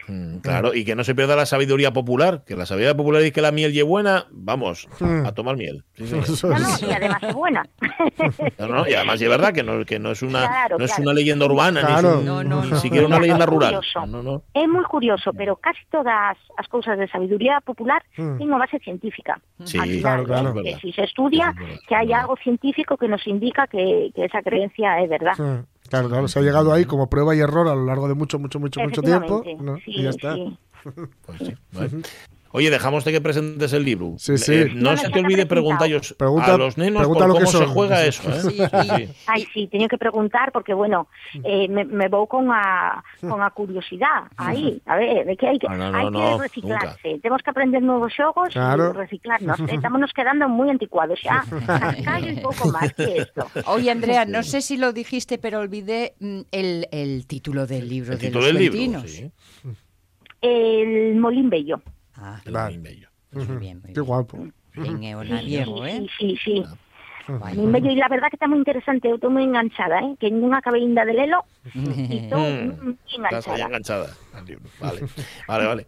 Mm, 0.07 0.37
Claro, 0.39 0.73
y 0.73 0.85
que 0.85 0.95
no 0.95 1.03
se 1.03 1.13
pierda 1.15 1.35
la 1.35 1.45
sabiduría 1.45 1.91
popular, 1.91 2.43
que 2.45 2.55
la 2.55 2.65
sabiduría 2.65 2.95
popular 2.95 3.21
dice 3.21 3.33
que 3.33 3.41
la 3.41 3.51
miel 3.51 3.77
es 3.77 3.83
buena, 3.83 4.25
vamos, 4.31 4.87
Mm. 4.99 5.25
a 5.25 5.31
tomar 5.33 5.57
miel. 5.57 5.83
Sí, 5.95 6.07
sí. 6.07 6.17
Eso 6.17 6.47
No, 6.49 6.55
es. 6.55 6.81
no, 6.81 6.87
y 6.89 6.91
además 6.93 7.23
es 7.23 7.33
buena. 7.33 7.63
No, 8.59 8.67
no, 8.67 8.87
y 8.87 8.93
además 8.93 9.21
es 9.21 9.29
verdad 9.29 9.53
que 9.53 9.63
no, 9.63 9.83
que 9.85 9.99
no 9.99 10.11
es 10.11 10.21
una, 10.21 10.47
Claro, 10.47 10.77
no 10.77 10.85
es 10.85 10.91
claro. 10.91 11.03
una 11.03 11.13
leyenda 11.13 11.45
urbana, 11.45 11.81
Claro. 11.81 12.01
ni, 12.01 12.07
es 12.07 12.19
un- 12.19 12.25
No, 12.25 12.43
no, 12.43 12.63
ni 12.63 12.69
no. 12.71 12.77
siquiera 12.79 13.05
una 13.07 13.19
leyenda 13.19 13.43
es 13.43 13.49
rural. 13.49 13.73
curioso. 13.75 14.05
No, 14.07 14.23
no. 14.23 14.43
É 14.53 14.65
moi 14.67 14.83
curioso, 14.87 15.31
pero 15.33 15.55
casi 15.57 15.81
todas 15.91 16.37
as 16.57 16.67
cousas 16.67 16.97
de 16.97 17.07
sabiduría 17.07 17.59
popular 17.61 18.01
Mm. 18.17 18.37
ten 18.39 18.47
unha 18.47 18.59
base 18.63 18.79
científica. 18.79 19.39
Sí, 19.65 19.77
claro, 19.99 20.23
claro. 20.23 20.55
Es 20.63 20.75
Que 20.77 20.87
si 20.87 20.91
se 20.93 21.03
estudia, 21.03 21.51
Es 21.51 21.59
verdad, 21.59 21.79
que 21.87 21.95
hay 21.95 22.09
es 22.11 22.17
algo 22.17 22.35
científico 22.41 22.95
que 22.97 23.07
nos 23.07 23.25
indica 23.27 23.67
que, 23.67 24.11
que 24.15 24.25
esa 24.25 24.41
creencia 24.41 25.01
es 25.03 25.09
verdad. 25.09 25.35
Claro, 25.89 26.09
claro, 26.09 26.27
se 26.27 26.39
ha 26.39 26.41
llegado 26.41 26.73
ahí 26.73 26.85
como 26.85 27.09
prueba 27.09 27.35
y 27.35 27.39
error 27.39 27.67
a 27.67 27.75
lo 27.75 27.85
largo 27.85 28.07
de 28.07 28.13
mucho, 28.13 28.39
mucho, 28.39 28.59
mucho, 28.59 28.81
mucho 28.81 29.01
tiempo, 29.01 29.41
Efectivamente, 29.41 29.63
¿no? 29.63 29.77
sí, 29.77 29.91
y 29.91 30.03
ya 30.03 30.09
está. 30.09 30.35
sí. 30.35 30.57
Pues 31.25 31.39
sí, 31.39 31.53
vale. 31.73 31.89
Oye, 32.57 32.69
dejamos 32.71 33.05
de 33.05 33.11
que 33.13 33.21
presentes 33.21 33.71
el 33.73 33.83
libro. 33.85 34.15
Sí, 34.17 34.37
sí. 34.37 34.53
Eh, 34.53 34.71
no 34.73 34.91
No, 34.91 34.97
se 34.97 35.09
te 35.09 35.19
olvide 35.19 35.45
preguntaros 35.45 36.13
Pregunta- 36.17 36.55
a 36.55 36.57
los 36.57 36.77
nenos 36.77 37.01
pregunta 37.01 37.19
por 37.25 37.27
lo 37.29 37.33
que 37.37 37.45
cómo 37.45 37.57
se 37.59 37.65
juega 37.69 38.05
eso. 38.05 38.23
¿eh? 38.33 38.41
Sí, 38.41 38.57
Sí. 38.57 39.13
Ai, 39.27 39.45
sí, 39.53 39.67
teño 39.67 39.87
que 39.87 39.97
preguntar 39.97 40.51
porque, 40.51 40.73
bueno, 40.73 41.07
eh, 41.43 41.67
me, 41.69 41.85
me 41.85 42.07
vou 42.09 42.25
con 42.25 42.49
a, 42.49 43.03
con 43.21 43.41
a 43.45 43.49
curiosidade 43.53 44.27
aí, 44.41 44.81
a 44.89 44.95
ver, 44.97 45.25
de 45.29 45.37
que 45.37 45.45
hai 45.45 45.59
que, 45.61 45.69
No, 45.69 45.77
no, 45.77 46.09
no, 46.09 46.17
hai 46.17 46.33
que 46.33 46.43
reciclarse, 46.49 47.09
temos 47.21 47.45
que 47.45 47.49
aprender 47.53 47.81
xogos 48.17 48.49
Claro. 48.57 48.89
e 48.89 49.05
reciclarnos, 49.05 49.57
estamos 49.69 50.09
quedando 50.17 50.49
moi 50.49 50.73
anticuados 50.73 51.21
xa, 51.21 51.45
cascallo 51.45 52.29
e 52.33 52.41
pouco 52.41 52.73
máis 52.73 52.89
que 52.97 53.21
isto. 53.21 53.45
Oye, 53.69 53.93
Andrea, 53.93 54.25
no 54.25 54.41
sé 54.41 54.65
si 54.65 54.81
lo 54.81 54.93
dijiste, 54.97 55.37
pero 55.37 55.59
olvidé 55.61 56.17
mm, 56.17 56.49
el, 56.49 56.87
el 56.89 57.27
título 57.29 57.67
del 57.69 57.85
libro 57.85 58.13
El 58.13 58.19
de 58.19 58.27
título 58.33 58.45
los 58.49 58.53
del 58.53 58.57
libro. 58.57 59.05
Sí. 59.05 59.29
El 60.41 61.15
Molín 61.15 61.49
Bello. 61.49 61.81
Ah, 62.17 62.41
Vale. 62.45 62.77
Molín 62.77 62.83
Bello. 62.83 63.09
muy 63.31 63.45
bien, 63.57 63.77
muy 63.81 63.93
Qué 63.93 64.01
bien. 64.01 64.05
guapo. 64.05 64.37
En 64.75 65.03
eolariego, 65.03 65.85
¿eh? 65.85 66.05
Sí, 66.19 66.37
sí, 66.43 66.63
sí. 66.63 66.63
Vaya. 67.27 67.55
Molín 67.55 67.71
Bello, 67.71 67.89
e 67.91 67.95
la 67.95 68.07
verdad 68.09 68.29
que 68.29 68.37
está 68.37 68.47
moi 68.47 68.57
interesante, 68.57 69.07
eu 69.09 69.15
estou 69.19 69.29
moi 69.29 69.43
enganchada, 69.43 69.99
eh? 70.01 70.15
que 70.17 70.31
non 70.31 70.55
acabei 70.55 70.81
ainda 70.81 71.03
de 71.05 71.13
lelo, 71.13 71.43
e 71.75 72.25
Mm. 72.31 72.95
Estás 73.05 73.47
ahí 73.51 73.61
enganchada. 73.61 73.67
enganchada 73.67 74.07
al 74.33 74.43
libro. 74.47 74.65
Vale, 74.79 74.99
vale, 75.47 75.63
vale. 75.67 75.83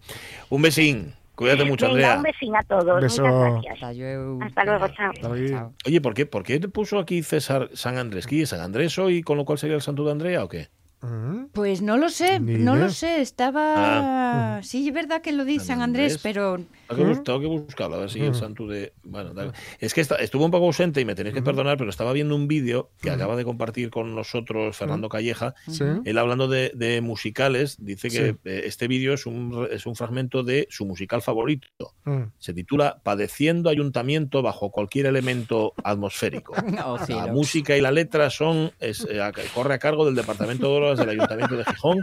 Un 0.52 0.62
besín. 0.62 1.14
Cuídate 1.40 1.64
mucho, 1.64 1.88
Venga, 1.88 1.96
Andrea. 1.96 2.18
un 2.20 2.24
besín 2.28 2.52
a 2.54 2.64
todos, 2.68 3.00
Beso. 3.00 3.24
muchas 3.24 3.40
gracias. 3.64 3.74
Hasta 3.80 3.94
luego. 3.94 4.40
Hasta 4.44 4.62
luego, 4.66 4.88
chao. 4.90 5.12
Hasta 5.16 5.28
luego. 5.30 5.48
Chao. 5.48 5.74
Oye, 5.88 6.02
¿por 6.02 6.14
qué, 6.14 6.26
¿por 6.26 6.44
qué 6.44 6.60
te 6.60 6.68
puso 6.68 7.00
aquí 7.00 7.24
César 7.24 7.70
San 7.74 7.98
Andrés? 7.98 8.28
¿Quién 8.28 8.42
es 8.44 8.50
San 8.50 8.60
Andrés 8.60 9.00
hoy, 9.00 9.22
con 9.24 9.38
lo 9.38 9.46
cual 9.46 9.58
sería 9.58 9.78
el 9.78 9.82
santo 9.82 10.04
de 10.04 10.12
Andrea 10.12 10.44
o 10.44 10.50
qué? 10.50 10.68
Mm. 11.02 11.46
Pues 11.54 11.82
no 11.82 11.98
lo 11.98 12.10
sé, 12.10 12.40
Ni 12.40 12.56
no 12.58 12.74
idea. 12.76 12.86
lo 12.86 12.90
sé. 12.92 13.22
Estaba. 13.22 14.60
Sí, 14.64 14.88
es 14.88 14.94
verdad 14.94 15.22
que 15.22 15.32
lo 15.32 15.46
dice 15.46 15.66
San 15.66 15.76
San 15.78 15.82
Andrés, 15.84 16.14
Andrés. 16.18 16.24
pero. 16.24 16.60
Tengo 16.90 17.04
que, 17.04 17.08
bus- 17.10 17.24
tengo 17.24 17.40
que 17.40 17.46
buscarlo, 17.48 17.96
a 17.96 18.00
ver 18.00 18.10
si 18.10 18.20
el 18.22 18.34
santo 18.36 18.68
de... 18.68 18.94
Bueno, 19.04 19.34
da- 19.34 19.54
es 19.80 19.94
que 19.94 20.02
está- 20.02 20.16
estuvo 20.16 20.44
un 20.44 20.52
poco 20.52 20.66
ausente 20.66 21.00
y 21.02 21.06
me 21.06 21.16
tenéis 21.16 21.36
que 21.36 21.42
perdonar, 21.42 21.78
pero 21.78 21.90
estaba 21.90 22.12
viendo 22.14 22.36
un 22.36 22.48
vídeo 22.48 22.90
que 23.02 23.12
acaba 23.12 23.36
de 23.36 23.46
compartir 23.46 23.90
con 23.92 24.16
nosotros 24.16 24.76
Fernando 24.76 25.08
Calleja, 25.08 25.54
Sí. 25.68 25.84
él 26.06 26.18
hablando 26.18 26.48
de, 26.48 26.72
de 26.76 27.02
musicales, 27.02 27.78
dice 27.80 28.10
que 28.10 28.32
Sí. 28.32 28.36
eh, 28.46 28.62
este 28.66 28.88
vídeo 28.88 29.14
es 29.14 29.26
un, 29.26 29.68
es 29.72 29.86
un 29.86 29.96
fragmento 29.96 30.44
de 30.44 30.68
su 30.72 30.86
musical 30.86 31.22
favorito. 31.22 31.68
Mm. 32.06 32.24
Se 32.40 32.54
titula 32.54 33.00
Padeciendo 33.04 33.70
ayuntamiento 33.70 34.42
bajo 34.42 34.72
cualquier 34.72 35.06
elemento 35.06 35.74
atmosférico. 35.84 36.54
La 37.10 37.28
música 37.28 37.78
y 37.78 37.82
la 37.82 37.92
letra 37.92 38.30
son 38.30 38.72
es, 38.80 39.06
eh, 39.10 39.20
corre 39.54 39.74
a 39.76 39.80
cargo 39.80 40.06
del 40.06 40.16
Departamento 40.16 40.68
de 40.72 40.78
Obras 40.78 40.98
del 41.00 41.10
Ayuntamiento 41.10 41.56
de 41.56 41.66
Gijón 41.66 42.00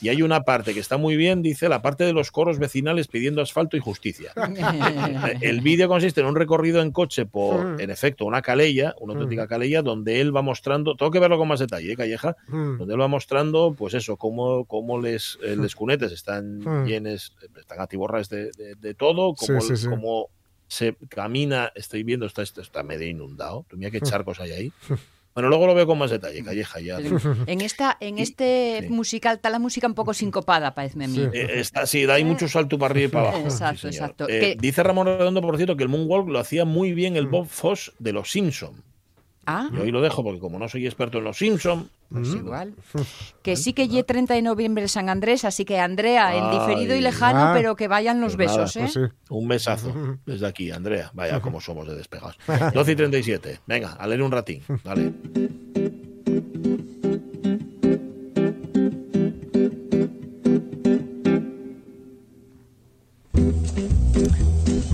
y 0.00 0.08
hay 0.10 0.22
una 0.22 0.42
parte 0.42 0.74
que 0.74 0.80
está 0.80 0.96
muy 0.96 1.16
bien, 1.16 1.42
dice 1.42 1.68
la 1.68 1.82
parte 1.82 2.04
de 2.04 2.12
los 2.12 2.30
coros 2.30 2.58
vecinales 2.58 3.08
pidiendo 3.08 3.42
asfalto 3.42 3.76
y 3.76 3.80
justicia. 3.80 4.27
El 5.40 5.60
vídeo 5.60 5.88
consiste 5.88 6.20
en 6.20 6.26
un 6.26 6.36
recorrido 6.36 6.80
en 6.82 6.90
coche 6.92 7.26
por, 7.26 7.64
Mm. 7.64 7.80
en 7.80 7.90
efecto, 7.90 8.24
una 8.24 8.42
calella, 8.42 8.94
una 9.00 9.14
auténtica 9.14 9.46
calella, 9.46 9.82
donde 9.82 10.20
él 10.20 10.34
va 10.34 10.42
mostrando, 10.42 10.96
tengo 10.96 11.10
que 11.10 11.18
verlo 11.18 11.38
con 11.38 11.48
más 11.48 11.60
detalle, 11.60 11.92
¿eh, 11.92 11.96
Calleja, 11.96 12.36
Mm. 12.48 12.78
donde 12.78 12.94
él 12.94 13.00
va 13.00 13.08
mostrando, 13.08 13.74
pues 13.76 13.94
eso, 13.94 14.16
cómo, 14.16 14.64
cómo 14.66 15.00
les, 15.00 15.38
eh, 15.42 15.56
les 15.56 15.74
cunetes 15.74 16.12
están 16.12 16.58
Mm. 16.60 16.86
llenes, 16.86 17.32
están 17.58 17.80
atiborras 17.80 18.28
de, 18.28 18.50
de- 18.52 18.74
de 18.74 18.94
todo, 18.94 19.34
cómo, 19.34 19.60
sí, 19.60 19.76
sí. 19.76 19.88
cómo 19.88 20.28
se 20.66 20.96
camina, 21.08 21.72
estoy 21.74 22.02
viendo, 22.02 22.26
está, 22.26 22.42
está, 22.42 22.60
está 22.60 22.82
medio 22.82 23.06
inundado, 23.08 23.64
mira 23.72 23.90
qué 23.90 24.00
charcos 24.22 24.38
hay 24.40 24.50
ahí. 24.52 24.72
Bueno, 25.38 25.50
luego 25.50 25.68
lo 25.68 25.74
veo 25.76 25.86
con 25.86 25.96
más 25.98 26.10
detalle, 26.10 26.42
Calleja, 26.42 26.80
ya. 26.80 26.98
En 27.46 27.60
esta, 27.60 27.96
en 28.00 28.18
este 28.18 28.80
Sí. 28.82 28.88
musical 28.88 29.36
está 29.36 29.50
la 29.50 29.60
música 29.60 29.86
un 29.86 29.94
poco 29.94 30.12
sincopada, 30.12 30.74
parece 30.74 30.94
a 31.04 31.06
mí. 31.06 31.14
Sí. 31.14 31.28
Eh, 31.32 31.60
está, 31.60 31.86
sí, 31.86 32.04
da 32.06 32.14
ahí 32.14 32.24
mucho 32.24 32.48
salto 32.48 32.76
para 32.76 32.90
arriba 32.90 33.06
y 33.06 33.10
para 33.12 33.28
abajo. 33.28 33.44
Exacto, 33.44 33.82
sí, 33.82 33.86
exacto. 33.86 34.28
Eh, 34.28 34.56
Dice 34.58 34.82
Ramón 34.82 35.06
Redondo, 35.06 35.40
por 35.40 35.56
cierto, 35.56 35.76
que 35.76 35.84
el 35.84 35.90
Moonwalk 35.90 36.26
lo 36.28 36.40
hacía 36.40 36.64
muy 36.64 36.92
bien 36.92 37.14
el 37.14 37.28
Bob 37.28 37.46
Foss 37.46 37.92
de 38.00 38.12
los 38.12 38.32
Simpson. 38.32 38.82
Ah, 39.50 39.70
Y 39.72 39.78
hoy 39.78 39.90
lo 39.90 40.02
dejo 40.02 40.22
porque 40.22 40.40
como 40.40 40.58
no 40.58 40.68
soy 40.68 40.84
experto 40.84 41.16
en 41.18 41.24
los 41.24 41.38
Simpson, 41.38 41.88
pues 42.10 42.28
igual. 42.34 42.74
Que 43.42 43.56
sí 43.56 43.72
que 43.72 43.88
ye 43.88 44.04
30 44.04 44.34
de 44.34 44.42
noviembre 44.42 44.88
San 44.88 45.08
Andrés, 45.08 45.46
así 45.46 45.64
que 45.64 45.80
Andrea, 45.80 46.36
en 46.36 46.50
diferido 46.50 46.94
y 46.94 47.00
lejano, 47.00 47.38
Ah. 47.38 47.52
pero 47.56 47.74
que 47.74 47.88
vayan 47.88 48.20
los 48.20 48.36
Pues 48.36 48.48
nada, 48.48 48.64
besos, 48.64 48.76
¿eh? 48.76 48.80
Pues 48.80 48.92
sí. 48.92 49.16
un 49.30 49.48
besazo 49.48 49.92
desde 50.26 50.46
aquí, 50.46 50.70
Andrea. 50.70 51.10
Vaya, 51.14 51.40
como 51.40 51.62
somos 51.62 51.88
de 51.88 51.94
despegados. 51.94 52.36
12 52.74 52.92
y 52.92 52.96
37. 52.96 53.60
Venga, 53.66 53.92
a 53.94 54.06
leer 54.06 54.22
un 54.22 54.32
ratín. 54.32 54.62
Dale. 54.84 55.12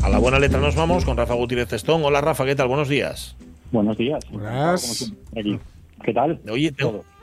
A 0.03 0.09
la 0.09 0.19
buena 0.19 0.39
letra 0.39 0.61
nos 0.61 0.75
vamos 0.77 1.05
con 1.05 1.17
Rafa 1.17 1.35
Gutiérrez 1.35 1.69
Testón. 1.69 2.05
Hola 2.05 2.21
Rafa, 2.21 2.45
¿qué 2.45 2.55
tal? 2.55 2.69
Buenos 2.69 2.89
días. 2.89 3.37
Buenos 3.75 3.97
días. 3.97 4.25
Buenas. 4.31 5.13
¿Qué 6.05 6.13
tal? 6.15 6.41
Oye, 6.49 6.73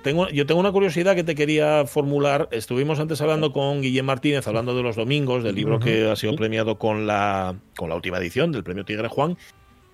tengo- 0.03 0.29
yo 0.29 0.45
tengo 0.45 0.59
una 0.59 0.71
curiosidad 0.73 1.15
que 1.15 1.23
te 1.23 1.33
quería 1.33 1.85
formular. 1.85 2.49
Estuvimos 2.51 2.99
antes 2.99 3.21
hablando 3.21 3.53
con 3.53 3.81
Guillem 3.81 4.05
Martínez, 4.05 4.45
hablando 4.47 4.75
de 4.75 4.83
los 4.83 4.97
domingos, 4.97 5.43
del 5.45 5.55
libro 5.55 5.79
que 5.79 6.09
ha 6.09 6.15
sido 6.17 6.35
premiado 6.35 6.77
con 6.77 7.07
la, 7.07 7.55
con 7.77 7.87
la 7.87 7.95
última 7.95 8.17
edición 8.17 8.51
del 8.51 8.63
premio 8.65 8.83
Tigre 8.83 9.07
Juan. 9.07 9.37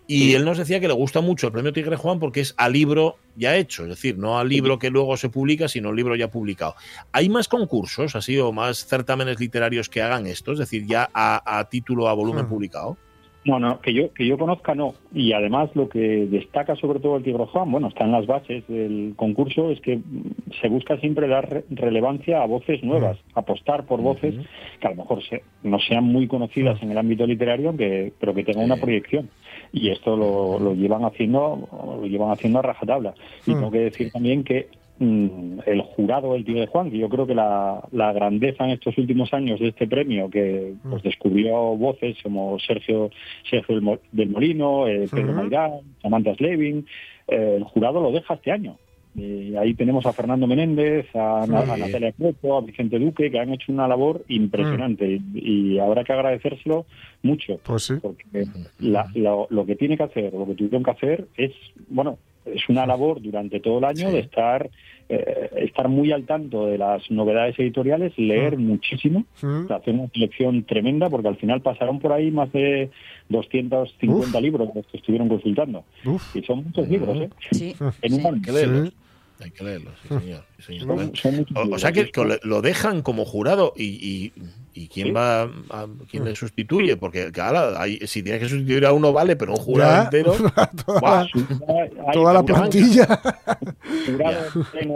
Y 0.10 0.34
él 0.36 0.46
nos 0.46 0.58
decía 0.58 0.80
que 0.80 0.88
le 0.88 0.93
gusta 0.93 1.20
mucho 1.22 1.48
el 1.48 1.54
premio 1.54 1.74
Tigre 1.74 1.96
Juan 1.98 2.17
porque 2.20 2.39
es 2.39 2.56
a 2.58 2.70
libro 2.70 3.17
ya 3.36 3.56
hecho, 3.58 3.84
es 3.84 3.89
decir, 3.89 4.17
no 4.17 4.39
al 4.39 4.48
libro 4.50 4.80
que 4.80 4.89
luego 4.89 5.15
se 5.17 5.28
publica, 5.30 5.67
sino 5.67 5.89
al 5.89 5.96
libro 5.98 6.15
ya 6.15 6.32
publicado. 6.32 6.76
¿Hay 7.12 7.28
más 7.30 7.48
concursos, 7.50 8.15
así, 8.15 8.39
o 8.39 8.52
más 8.54 8.86
certámenes 8.88 9.39
literarios 9.39 9.89
que 9.89 10.02
hagan 10.02 10.26
esto? 10.26 10.54
Es 10.54 10.60
decir, 10.60 10.88
ya 10.88 11.10
a, 11.13 11.60
a 11.60 11.70
título, 11.70 12.08
a 12.08 12.13
volumen 12.13 12.46
Hmm. 12.46 12.50
publicado. 12.50 12.98
No, 13.47 13.60
no, 13.60 13.79
que 13.79 13.93
yo, 13.93 14.13
que 14.13 14.27
yo 14.27 14.38
conozca 14.38 14.75
no. 14.75 14.95
Y 15.13 15.31
además 15.31 15.69
lo 15.73 15.88
que 15.88 15.99
destaca 16.27 16.75
sobre 16.75 16.99
todo 16.99 17.15
el 17.15 17.23
Tigre 17.23 17.45
Juan, 17.45 17.71
bueno, 17.71 17.88
está 17.88 18.03
en 18.03 18.12
las 18.12 18.27
bases 18.27 18.67
del 18.67 19.13
concurso, 19.15 19.71
es 19.71 19.79
que 19.79 19.95
mm, 19.97 20.51
se 20.62 20.67
busca 20.67 20.97
siempre 20.97 21.27
dar 21.29 21.49
re- 21.49 21.63
relevancia 21.69 22.43
a 22.43 22.45
voces 22.45 22.83
nuevas, 22.83 23.17
apostar 23.36 23.86
por 23.86 24.01
voces 24.01 24.36
que 24.81 24.88
a 24.88 24.89
lo 24.91 24.97
mejor 24.97 25.23
se- 25.23 25.43
no 25.63 25.79
sean 25.79 26.03
muy 26.03 26.27
conocidas 26.27 26.83
en 26.83 26.91
el 26.91 26.97
ámbito 26.97 27.25
literario, 27.25 27.75
que, 27.77 28.12
pero 28.19 28.33
que 28.33 28.43
tengan 28.43 28.65
una 28.65 28.75
proyección. 28.77 29.29
Y 29.71 29.91
esto 29.91 30.17
lo, 30.17 30.60
lo 30.60 30.73
llevan 30.75 31.05
haciendo, 31.05 31.69
lo 32.01 32.05
llevan 32.05 32.31
haciendo 32.31 32.60
a 32.60 32.63
rajatabla. 32.63 33.13
Y 33.45 33.51
Mm. 33.51 33.55
tengo 33.55 33.71
que 33.71 33.79
decir 33.79 34.12
también 34.12 34.43
que 34.43 34.67
mm, 34.67 34.87
el 34.99 35.81
jurado 35.81 36.33
del 36.33 36.43
Tigre 36.45 36.67
Juan, 36.67 36.89
que 36.89 36.97
yo 36.97 37.07
creo 37.10 37.27
que 37.27 37.36
la, 37.36 37.83
la 37.91 38.13
grandeza 38.13 38.63
en 38.65 38.71
estos 38.71 38.97
últimos 38.97 39.33
años 39.33 39.60
de 39.60 39.67
este 39.69 39.88
premio, 39.88 40.29
que 40.29 40.73
pues, 40.89 41.03
descubrió 41.03 41.55
voces 41.75 42.17
como 42.23 42.57
Sergio, 42.60 43.12
Sergio 43.49 43.75
del 43.75 43.83
Mo- 43.83 43.99
del 44.12 44.29
Molino, 44.29 44.88
eh, 44.88 45.07
Pedro 45.12 45.31
Ujú. 45.33 45.41
Mairán, 45.41 45.71
Samantha 46.01 46.33
Slevin, 46.36 46.86
eh, 47.27 47.55
el 47.57 47.63
jurado 47.63 48.01
lo 48.01 48.12
deja 48.12 48.33
este 48.36 48.51
año. 48.51 48.77
Eh, 49.19 49.55
ahí 49.60 49.73
tenemos 49.73 50.05
a 50.05 50.13
Fernando 50.13 50.45
Menéndez, 50.45 51.07
a. 51.15 51.45
Natalia 51.47 52.12
Cueto, 52.13 52.55
a 52.57 52.62
Vicente 52.62 52.99
Duque, 52.99 53.31
que 53.31 53.39
han 53.39 53.51
hecho 53.51 53.71
una 53.71 53.88
labor 53.88 54.23
impresionante 54.27 55.19
y, 55.33 55.73
y 55.73 55.79
habrá 55.79 56.03
que 56.03 56.13
agradecérselo 56.13 56.86
mucho 57.23 57.60
Pues 57.63 57.83
sí. 57.83 57.95
porque 57.99 58.45
la- 58.79 59.07
lo, 59.15 59.47
lo 59.49 59.65
que 59.65 59.75
tiene 59.75 59.97
que 59.97 60.03
hacer, 60.03 60.31
lo 60.33 60.45
que 60.45 60.53
tuvieron 60.53 60.83
que 60.83 60.91
hacer 60.91 61.25
es, 61.36 61.51
bueno, 61.89 62.19
es 62.53 62.67
una 62.69 62.86
labor 62.86 63.21
durante 63.21 63.60
todo 63.60 63.79
el 63.79 63.86
año 63.86 64.07
Sí. 64.10 64.13
de 64.13 64.19
estar 64.19 64.69
eh, 65.10 65.49
estar 65.63 65.88
muy 65.88 66.12
al 66.12 66.25
tanto 66.25 66.65
de 66.65 66.77
las 66.77 67.10
novedades 67.10 67.57
editoriales, 67.57 68.12
leer 68.17 68.57
muchísimo, 68.57 69.23
Mm. 69.41 69.71
hacer 69.71 69.93
una 69.93 70.10
selección 70.10 70.63
tremenda, 70.65 71.10
porque 71.10 71.29
al 71.29 71.38
final 71.38 71.62
pasaron 71.62 71.99
por 71.99 72.12
ahí 72.12 72.29
más 72.29 72.51
de 72.51 72.89
250 73.29 74.41
libros 74.41 74.69
los 74.75 74.86
que 74.88 74.97
estuvieron 74.97 75.29
consultando. 75.29 75.83
Uf. 76.05 76.36
Y 76.36 76.41
son 76.43 76.65
muchos 76.65 76.88
libros, 76.89 77.17
¿eh? 77.21 77.29
Sí. 77.51 77.75
En 78.01 78.13
un 78.15 78.25
año. 78.25 78.36
Hay 78.36 78.41
que 78.41 78.51
leerlos. 78.51 78.89
Sí. 78.89 78.95
Hay 79.43 79.51
que 79.51 79.63
leerlos, 79.63 79.93
sí, 80.01 80.07
señor. 80.10 80.43
sí, 80.57 80.63
señor. 80.63 80.79
Son- 80.88 80.95
Bueno, 80.95 81.12
son 81.13 81.36
muchos 81.38 81.57
O, 81.57 81.75
o 81.75 81.77
sea 81.79 81.91
que, 81.91 82.10
lo 82.43 82.62
dejan 82.62 83.01
como 83.03 83.23
jurado 83.23 83.71
y, 83.77 83.83
y, 83.86 84.33
y 84.83 84.87
quién 84.87 85.07
Sí. 85.07 85.13
va 85.13 85.43
a, 85.43 85.87
quién 86.09 86.23
le 86.25 86.35
sustituye 86.35 86.97
porque 86.97 87.31
claro, 87.31 87.77
hay- 87.77 87.97
si 88.05 88.21
tienes 88.23 88.41
que 88.43 88.49
sustituir 88.49 88.85
a 88.85 88.93
uno 88.93 89.11
vale 89.13 89.35
pero 89.35 89.53
un 89.53 89.57
jurado 89.59 90.03
entero 90.03 90.33
toda, 90.33 90.99
¡buah! 91.01 91.21
Hay- 91.21 92.13
toda 92.13 92.33
la 92.33 92.43
plantilla. 92.43 93.07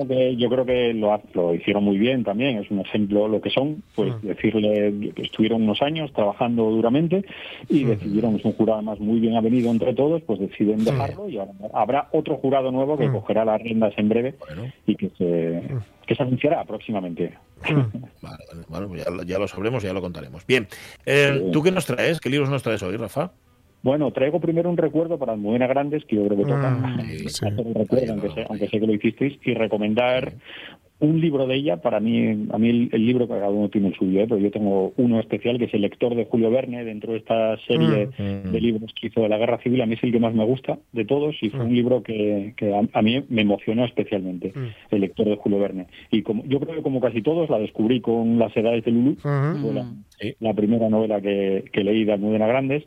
que 0.08 0.36
yo 0.38 0.50
creo 0.50 0.66
que 0.66 0.94
lo, 0.94 1.22
lo 1.34 1.54
hicieron 1.56 1.84
muy 1.84 1.98
bien 1.98 2.24
también, 2.24 2.58
es 2.58 2.70
un 2.72 2.80
ejemplo 2.80 3.28
lo 3.28 3.42
que 3.42 3.50
son, 3.50 3.84
pues 3.96 4.12
Mm. 4.22 4.28
decirle 4.28 5.12
que 5.16 5.22
estuvieron 5.24 5.64
unos 5.64 5.82
años 5.82 6.12
trabajando 6.14 6.64
duramente 6.70 7.24
y 7.70 7.84
decidieron, 7.86 8.36
es 8.36 8.46
un 8.46 8.54
jurado 8.54 8.80
además 8.80 9.00
muy 9.00 9.20
bien 9.20 9.36
avenido 9.36 9.72
entre 9.72 9.94
todos, 9.94 10.22
pues 10.24 10.40
deciden 10.40 10.84
dejarlo 10.84 11.30
y 11.30 11.38
ahora 11.38 11.52
habrá 11.74 12.10
otro 12.12 12.36
jurado 12.38 12.72
nuevo 12.72 12.98
que 12.98 13.08
Mm. 13.08 13.14
cogerá 13.14 13.46
las 13.46 13.62
riendas 13.62 13.94
en 13.98 14.10
breve 14.10 14.36
Bueno, 14.40 14.72
y 14.86 14.96
que 14.96 15.10
se, 15.18 15.62
que 16.12 16.16
se 16.18 16.24
anunciará 16.24 16.66
próximamente. 16.66 17.38
vale, 18.22 18.44
vale. 18.52 18.66
Bueno, 18.68 18.88
pues 18.90 19.06
ya, 19.06 19.12
lo- 19.12 19.24
ya 19.24 19.40
lo 19.40 19.48
sabremos, 19.48 19.82
ya 19.82 19.94
lo 19.94 20.02
contaremos. 20.02 20.46
Bien, 20.46 20.68
eh, 21.06 21.50
¿tú 21.54 21.64
qué 21.64 21.72
nos 21.72 21.86
traes? 21.86 22.20
¿Qué 22.20 22.30
libros 22.30 22.50
nos 22.50 22.64
traes 22.64 22.84
hoy, 22.84 22.98
Rafa? 22.98 23.32
Bueno, 23.82 24.12
traigo 24.12 24.42
primero 24.42 24.70
un 24.70 24.76
recuerdo 24.78 25.18
para 25.18 25.32
las 25.32 25.42
mujeres 25.42 25.70
grandes 25.70 26.04
que 26.06 26.18
yo 26.18 26.26
creo 26.28 26.38
que 26.38 26.44
toca 26.46 26.78
eh, 27.10 27.30
sí. 27.30 27.46
hacer 27.48 27.66
un 27.66 27.74
recuerdo, 27.74 28.12
aunque 28.12 28.30
sé, 28.30 28.46
aunque 28.50 28.68
sé 28.68 28.80
que 28.80 28.88
lo 28.88 28.94
hicisteis, 28.94 29.40
y 29.44 29.54
recomendar 29.54 30.34
un 31.02 31.20
libro 31.20 31.46
de 31.48 31.56
ella, 31.56 31.78
para 31.82 32.00
mí, 32.00 32.48
a 32.52 32.58
mí 32.58 32.70
el, 32.70 32.90
el 32.94 33.06
libro, 33.06 33.28
cada 33.28 33.50
uno 33.50 33.68
tiene 33.70 33.90
el 33.90 33.96
suyo, 33.96 34.22
¿eh? 34.22 34.26
pero 34.30 34.40
yo 34.40 34.50
tengo 34.52 34.94
uno 34.98 35.20
especial 35.20 35.58
que 35.58 35.66
es 35.66 35.74
el 35.74 35.82
lector 35.82 36.16
de 36.16 36.26
Julio 36.26 36.50
Verne 36.50 36.86
dentro 36.86 37.12
de 37.12 37.18
esta 37.20 37.58
serie 37.68 38.08
Mm. 38.18 38.52
de 38.52 38.62
libros 38.62 38.94
que 39.00 39.08
hizo 39.08 39.22
de 39.22 39.30
la 39.30 39.38
Guerra 39.38 39.58
Civil. 39.60 39.82
A 39.82 39.86
mí 39.86 39.96
es 39.96 40.04
el 40.04 40.12
que 40.12 40.20
más 40.20 40.34
me 40.34 40.46
gusta 40.46 40.80
de 40.94 41.04
todos 41.06 41.36
y 41.42 41.50
fue 41.50 41.66
un 41.66 41.74
libro 41.76 42.02
que, 42.04 42.54
que 42.56 42.74
a, 42.74 42.82
a 42.94 43.02
mí 43.02 43.24
me 43.30 43.42
emocionó 43.42 43.84
especialmente, 43.86 44.54
el 44.92 45.02
lector 45.02 45.28
de 45.28 45.36
Julio 45.36 45.60
Verne. 45.60 45.88
Y 46.12 46.22
como 46.22 46.44
yo 46.46 46.60
creo 46.60 46.76
que 46.76 46.82
como 46.82 47.02
casi 47.02 47.22
todos 47.22 47.50
la 47.50 47.60
descubrí 47.60 48.00
con 48.00 48.40
Las 48.40 48.56
Edades 48.56 48.86
de 48.86 48.92
fue 49.22 49.74
la, 49.74 49.86
Sí. 50.20 50.36
la 50.40 50.54
primera 50.54 50.88
novela 50.90 51.20
que, 51.20 51.66
que 51.74 51.84
leí 51.84 52.06
de 52.06 52.14
Almudena 52.14 52.48
Grandes. 52.48 52.84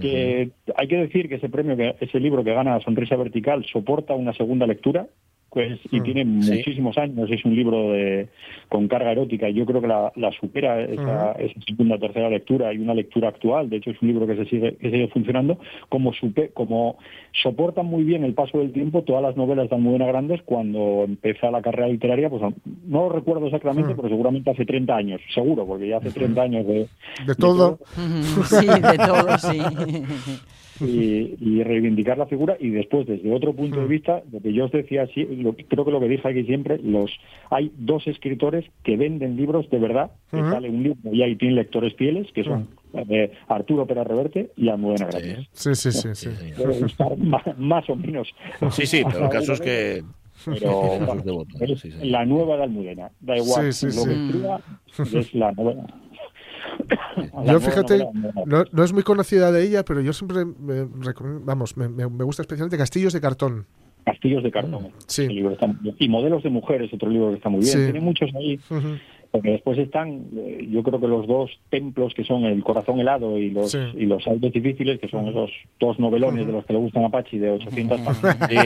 Que 0.00 0.50
hay 0.76 0.88
que 0.88 0.96
decir 0.96 1.28
que 1.28 1.36
ese 1.36 1.48
premio, 1.48 1.76
que 1.76 1.94
ese 2.00 2.18
libro 2.18 2.42
que 2.42 2.52
gana 2.52 2.80
Sonrisa 2.80 3.14
Vertical, 3.16 3.64
soporta 3.70 4.14
una 4.14 4.32
segunda 4.32 4.66
lectura. 4.66 5.06
Pues, 5.54 5.78
y 5.92 6.00
tiene 6.00 6.24
Sí. 6.42 6.50
muchísimos 6.56 6.98
años, 6.98 7.30
es 7.30 7.44
un 7.44 7.54
libro 7.54 7.92
de, 7.92 8.28
con 8.68 8.88
carga 8.88 9.12
erótica 9.12 9.48
y 9.48 9.54
yo 9.54 9.64
creo 9.64 9.80
que 9.80 9.86
la, 9.86 10.12
la 10.16 10.32
supera 10.32 10.82
esa, 10.82 11.32
esa 11.32 11.60
segunda 11.66 11.96
tercera 11.96 12.28
lectura 12.28 12.72
y 12.74 12.78
una 12.78 12.92
lectura 12.92 13.28
actual, 13.28 13.70
de 13.70 13.76
hecho 13.76 13.90
es 13.92 14.02
un 14.02 14.08
libro 14.08 14.26
que 14.26 14.34
se 14.34 14.46
sigue, 14.46 14.74
que 14.76 14.90
sigue 14.90 15.06
funcionando, 15.08 15.58
como, 15.88 16.12
supe, 16.12 16.50
como 16.52 16.98
soportan 17.40 17.86
muy 17.86 18.02
bien 18.02 18.24
el 18.24 18.34
paso 18.34 18.58
del 18.58 18.72
tiempo 18.72 19.02
todas 19.02 19.22
las 19.22 19.36
novelas 19.36 19.70
de 19.70 19.76
Almudena 19.76 20.06
Grandes 20.06 20.42
cuando 20.42 21.04
empezó 21.06 21.48
la 21.52 21.62
carrera 21.62 21.86
literaria, 21.88 22.28
pues 22.28 22.42
no 22.42 23.02
lo 23.04 23.08
recuerdo 23.10 23.46
exactamente, 23.46 23.94
pero 23.94 24.08
seguramente 24.08 24.50
hace 24.50 24.64
30 24.66 24.96
años, 24.96 25.20
seguro, 25.32 25.64
porque 25.64 25.86
ya 25.88 25.98
hace 25.98 26.10
30 26.10 26.42
años 26.42 26.66
de, 26.66 26.88
De 27.26 27.34
todo. 27.38 27.78
Sí, 28.44 28.66
de 28.66 28.98
todo, 29.06 29.38
sí. 29.38 29.60
y, 30.80 31.36
y 31.40 31.62
reivindicar 31.62 32.18
la 32.18 32.26
figura 32.26 32.56
y 32.58 32.70
después 32.70 33.06
desde 33.06 33.32
otro 33.32 33.52
punto 33.54 33.80
de 33.80 33.86
vista 33.86 34.22
lo 34.32 34.40
que 34.40 34.52
yo 34.52 34.64
os 34.66 34.72
decía 34.72 35.06
sí, 35.14 35.24
lo- 35.24 35.54
creo 35.54 35.84
que 35.84 35.90
lo 35.90 36.00
que 36.00 36.08
dije 36.08 36.26
aquí 36.28 36.44
siempre 36.44 36.78
los 36.82 37.10
hay 37.50 37.70
dos 37.76 38.06
escritores 38.06 38.64
que 38.82 38.96
venden 38.96 39.36
libros 39.36 39.68
de 39.70 39.78
verdad 39.78 40.10
que 40.30 40.40
Ujú. 40.40 40.50
sale 40.50 40.68
un 40.70 40.82
libro 40.82 41.12
y 41.12 41.22
ahí 41.22 41.36
tienen 41.36 41.56
lectores 41.56 41.94
fieles 41.94 42.30
que 42.32 42.42
son 42.44 42.68
eh, 42.94 43.30
Arturo 43.48 43.86
Pérez 43.86 44.06
Reverte 44.06 44.50
y 44.56 44.68
Almudena 44.68 45.06
Grandes 45.06 45.48
Sí, 45.52 45.74
sí, 45.74 45.92
sí. 45.92 46.08
sí. 46.14 46.28
gustar 46.80 47.16
más, 47.18 47.42
más 47.58 47.88
o 47.90 47.96
menos 47.96 48.28
Sí, 48.70 48.86
sí, 48.86 49.02
pero 49.10 49.24
el 49.24 49.30
caso 49.30 49.52
es 49.52 49.60
que 49.60 50.02
pero 50.44 50.90
Devoto, 51.24 51.56
es 51.60 51.80
sí, 51.80 51.90
sí. 51.92 51.98
la 52.08 52.24
nueva 52.26 52.56
de 52.56 52.64
Almudena 52.64 53.08
da 53.20 53.36
igual 53.36 53.72
Sí, 53.72 53.88
sí, 53.90 53.96
lo 53.96 54.02
sí. 54.02 54.08
que 54.08 54.14
escriba 54.14 54.60
es 55.18 55.34
la 55.34 55.52
novela 55.52 55.84
La 55.86 56.03
Yo 57.46 57.60
fíjate, 57.60 58.06
no, 58.46 58.64
no 58.72 58.84
es 58.84 58.92
muy 58.92 59.02
conocida 59.02 59.50
de 59.52 59.62
ella, 59.64 59.84
pero 59.84 60.00
yo 60.00 60.12
siempre 60.12 60.44
me 60.44 60.86
recomiendo- 61.00 61.42
vamos, 61.44 61.76
me, 61.76 61.88
me- 61.88 62.24
gusta 62.24 62.42
especialmente 62.42 62.76
Castillos 62.78 63.12
de 63.12 63.20
cartón. 63.20 63.66
Castillos 64.04 64.42
de 64.42 64.50
cartón. 64.50 64.88
Sí. 65.06 65.22
Ese 65.22 65.32
libro 65.32 65.52
está. 65.52 65.66
Y 65.98 66.08
Modelos 66.08 66.42
de 66.42 66.50
mujeres, 66.50 66.92
otro 66.92 67.08
libro 67.08 67.30
que 67.30 67.36
está 67.36 67.48
muy 67.48 67.60
bien. 67.60 67.72
Sí. 67.72 67.78
Tiene 67.84 68.00
muchos 68.00 68.30
ahí. 68.34 68.58
Ujú. 68.70 68.96
Porque 69.30 69.50
después 69.50 69.76
están, 69.78 70.26
eh, 70.36 70.68
yo 70.70 70.82
creo 70.84 71.00
que 71.00 71.08
los 71.08 71.26
dos 71.26 71.50
templos 71.68 72.14
que 72.14 72.22
son 72.22 72.44
el 72.44 72.62
corazón 72.62 73.00
helado 73.00 73.36
y 73.36 73.50
los 73.50 73.72
Sí. 73.72 73.78
y 73.96 74.06
los 74.06 74.24
aires 74.28 74.52
difíciles, 74.52 75.00
que 75.00 75.08
son 75.08 75.26
esos 75.26 75.50
dos 75.80 75.98
novelones 75.98 76.46
de 76.46 76.52
los 76.52 76.64
que 76.66 76.72
le 76.74 76.78
gustan 76.78 77.04
a 77.04 77.08
Pachi 77.08 77.38
de 77.38 77.50
800 77.50 78.00
páginas. 78.02 78.48
Sí. 78.48 78.56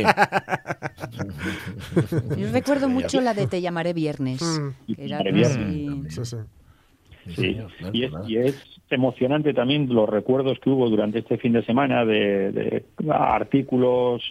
Yo 2.36 2.52
recuerdo 2.52 2.88
mucho 2.88 3.20
la 3.20 3.32
de 3.34 3.46
Te 3.46 3.60
llamaré 3.60 3.92
viernes. 3.94 4.42
Mm. 4.42 4.92
que 4.94 5.04
era 5.06 5.18
Te 5.22 5.32
llamaré 5.32 5.46
así- 5.46 6.02
Sí, 7.28 7.54
señor. 7.54 7.70
Y 7.92 8.04
es, 8.04 8.12
y 8.26 8.36
es 8.36 8.80
emocionante 8.90 9.52
también 9.54 9.92
los 9.92 10.08
recuerdos 10.08 10.58
que 10.60 10.70
hubo 10.70 10.88
durante 10.88 11.18
este 11.20 11.38
fin 11.38 11.52
de 11.52 11.64
semana 11.64 12.04
de, 12.04 12.52
de 12.52 12.84
artículos. 13.10 14.22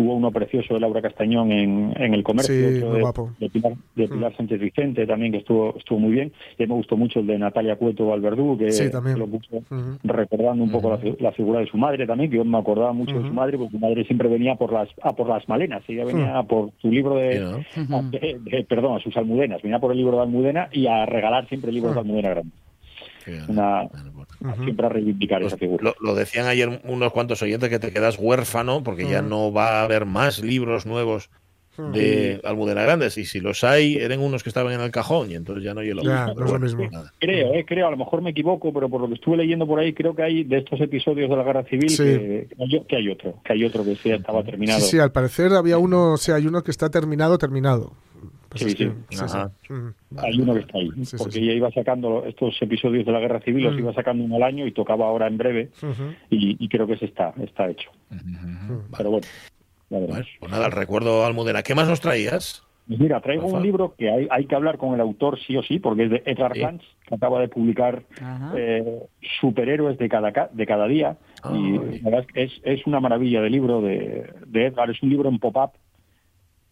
Hubo 0.00 0.14
uno 0.14 0.30
precioso 0.30 0.74
de 0.74 0.80
Laura 0.80 1.02
Castañón 1.02 1.50
en, 1.50 1.92
en 1.96 2.14
el 2.14 2.22
comercio, 2.22 2.54
Sí, 2.54 2.76
otro 2.76 2.92
de, 2.94 3.00
guapo. 3.00 3.30
de 3.40 3.50
Pilar, 3.50 3.72
de 3.96 4.06
Pilar 4.08 4.36
Sánchez 4.36 4.60
Vicente 4.60 5.04
también, 5.08 5.32
que 5.32 5.38
estuvo 5.38 5.74
estuvo 5.76 5.98
muy 5.98 6.12
bien. 6.12 6.32
Y 6.56 6.66
me 6.66 6.74
gustó 6.74 6.96
mucho 6.96 7.18
el 7.18 7.26
de 7.26 7.36
Natalia 7.36 7.74
Cueto 7.74 8.12
Alberdú, 8.12 8.56
que 8.56 8.70
Sí, 8.70 8.88
también. 8.92 9.16
que 9.16 9.20
lo 9.20 9.26
puso 9.26 9.60
recordando 10.04 10.62
un 10.62 10.70
poco 10.70 10.90
la, 10.90 10.98
fi- 10.98 11.16
la 11.18 11.32
figura 11.32 11.60
de 11.60 11.66
su 11.66 11.76
madre 11.76 12.06
también, 12.06 12.30
que 12.30 12.36
yo 12.36 12.44
me 12.44 12.58
acordaba 12.58 12.92
mucho 12.92 13.18
de 13.20 13.26
su 13.26 13.34
madre, 13.34 13.58
porque 13.58 13.72
su 13.72 13.78
madre 13.80 14.04
siempre 14.04 14.28
venía 14.28 14.54
por 14.54 14.72
las 14.72 14.88
a 15.02 15.12
por 15.16 15.28
las 15.28 15.48
malenas, 15.48 15.82
ella 15.88 16.04
venía 16.04 16.38
a 16.38 16.42
por 16.44 16.70
su 16.80 16.90
libro 16.92 17.16
de, 17.16 17.64
Sí, 17.74 17.80
¿no? 17.88 17.96
a- 17.98 18.02
de- 18.02 18.38
de- 18.40 18.64
perdón, 18.68 18.98
a 18.98 19.00
sus 19.02 19.16
almudenas, 19.16 19.60
venía 19.62 19.80
por 19.80 19.90
el 19.90 19.98
libro 19.98 20.16
de 20.18 20.22
Almudena 20.22 20.68
y 20.72 20.86
a 20.86 21.06
regalar 21.06 21.48
siempre 21.48 21.72
libros 21.72 21.94
de 21.94 22.00
Almudena 22.00 22.30
Grande. 22.30 22.52
Qué 23.24 23.32
bien. 23.32 23.44
Una, 23.48 23.84
Bueno, 23.84 24.12
bueno. 24.40 24.64
siempre 24.64 24.86
a 24.86 24.88
reivindicar 24.88 25.40
Pues 25.40 25.52
esa 25.52 25.58
figura. 25.58 25.82
lo, 25.84 25.94
lo 26.00 26.14
decían 26.14 26.46
ayer 26.46 26.80
unos 26.84 27.12
cuantos 27.12 27.42
oyentes 27.42 27.68
que 27.68 27.78
te 27.78 27.92
quedas 27.92 28.16
huérfano 28.18 28.82
porque 28.82 29.08
ya 29.08 29.22
no 29.22 29.52
va 29.52 29.80
a 29.80 29.82
haber 29.84 30.06
más 30.06 30.40
libros 30.40 30.86
nuevos 30.86 31.30
de 31.92 32.40
Almudena 32.42 32.82
Grandes 32.82 33.16
y 33.18 33.24
si 33.24 33.38
los 33.38 33.62
hay 33.62 33.94
eran 33.98 34.18
unos 34.18 34.42
que 34.42 34.48
estaban 34.48 34.72
en 34.72 34.80
el 34.80 34.90
cajón 34.90 35.30
y 35.30 35.36
entonces 35.36 35.62
ya 35.62 35.74
no 35.74 35.80
hay 35.80 35.90
lo 35.94 36.02
Ya, 36.02 36.26
mismo. 36.26 36.40
no 36.40 36.46
es 36.46 36.52
lo 36.52 36.58
mismo. 36.58 36.90
nada. 36.90 37.12
Creo, 37.20 37.54
eh, 37.54 37.64
creo, 37.64 37.86
a 37.86 37.90
lo 37.92 37.96
mejor 37.96 38.20
me 38.20 38.30
equivoco, 38.30 38.72
pero 38.72 38.88
por 38.88 39.00
lo 39.00 39.06
que 39.06 39.14
estuve 39.14 39.36
leyendo 39.36 39.64
por 39.64 39.78
ahí, 39.78 39.92
creo 39.92 40.12
que 40.12 40.22
hay 40.24 40.42
de 40.42 40.58
estos 40.58 40.80
episodios 40.80 41.30
de 41.30 41.36
la 41.36 41.44
Guerra 41.44 41.62
Civil 41.64 41.88
Sí. 41.88 42.02
que, 42.02 42.48
hay, 42.58 42.80
que 42.84 42.96
hay 42.96 43.08
otro, 43.08 43.34
que 43.44 43.52
hay 43.52 43.64
otro 43.64 43.84
que 43.84 43.94
sí 43.94 44.10
estaba 44.10 44.42
terminado. 44.42 44.80
Sí, 44.80 44.86
sí, 44.90 44.98
al 44.98 45.12
parecer 45.12 45.52
había 45.52 45.78
uno, 45.78 46.14
o 46.14 46.16
sea, 46.16 46.34
hay 46.34 46.48
uno 46.48 46.64
que 46.64 46.72
está 46.72 46.90
terminado, 46.90 47.38
terminado. 47.38 47.92
Pues 48.48 48.62
Sí, 48.62 48.68
es 48.68 48.74
que- 48.76 48.92
sí. 49.10 49.24
sí. 49.66 49.72
Mm. 49.72 49.94
hay 50.18 50.40
uno 50.40 50.54
que 50.54 50.60
está 50.60 50.78
ahí, 50.78 50.88
porque 51.18 51.32
sí. 51.32 51.40
ella 51.40 51.52
iba 51.52 51.70
sacando 51.70 52.24
estos 52.24 52.56
episodios 52.62 53.04
de 53.04 53.12
la 53.12 53.20
Guerra 53.20 53.40
Civil, 53.40 53.64
los 53.64 53.74
Mm. 53.74 53.78
iba 53.80 53.92
sacando 53.92 54.24
uno 54.24 54.36
al 54.36 54.42
año 54.42 54.66
y 54.66 54.72
tocaba 54.72 55.06
ahora 55.06 55.26
en 55.26 55.36
breve, 55.36 55.68
y, 56.30 56.56
y 56.64 56.68
creo 56.68 56.86
que 56.86 56.94
ese 56.94 57.04
está, 57.04 57.34
está 57.42 57.68
hecho. 57.68 57.90
Pero 58.96 59.10
bueno, 59.10 59.26
ya 59.90 59.98
veremos. 59.98 60.08
Bueno, 60.18 60.26
pues 60.40 60.52
nada, 60.52 60.66
el 60.66 60.72
recuerdo 60.72 61.24
Almudena. 61.26 61.62
¿Qué 61.62 61.74
más 61.74 61.88
nos 61.88 62.00
traías? 62.00 62.64
Pues 62.86 62.98
mira, 63.00 63.20
traigo 63.20 63.42
Rafa. 63.42 63.56
un 63.58 63.62
libro 63.62 63.94
que 63.98 64.08
hay, 64.10 64.26
hay 64.30 64.46
que 64.46 64.54
hablar 64.54 64.78
con 64.78 64.94
el 64.94 65.00
autor 65.02 65.38
sí 65.38 65.54
o 65.58 65.62
sí, 65.62 65.78
porque 65.78 66.04
es 66.04 66.10
de 66.10 66.22
Edgar 66.24 66.54
Sí. 66.54 66.60
Glantz, 66.60 66.84
que 67.06 67.14
acaba 67.16 67.38
de 67.40 67.48
publicar 67.48 68.02
eh, 68.56 69.02
Superhéroes 69.42 69.98
de 69.98 70.08
cada, 70.08 70.32
ca- 70.32 70.48
de 70.50 70.64
cada 70.66 70.86
día. 70.88 71.18
Y 71.52 71.72
la 72.02 72.10
verdad 72.10 72.20
es 72.20 72.26
que 72.32 72.42
es, 72.44 72.52
es 72.64 72.86
una 72.86 72.98
maravilla 73.00 73.42
de 73.42 73.50
libro 73.50 73.82
de, 73.82 74.32
de 74.46 74.66
Edgar, 74.66 74.88
es 74.88 75.02
un 75.02 75.10
libro 75.10 75.28
en 75.28 75.38
pop-up. 75.38 75.72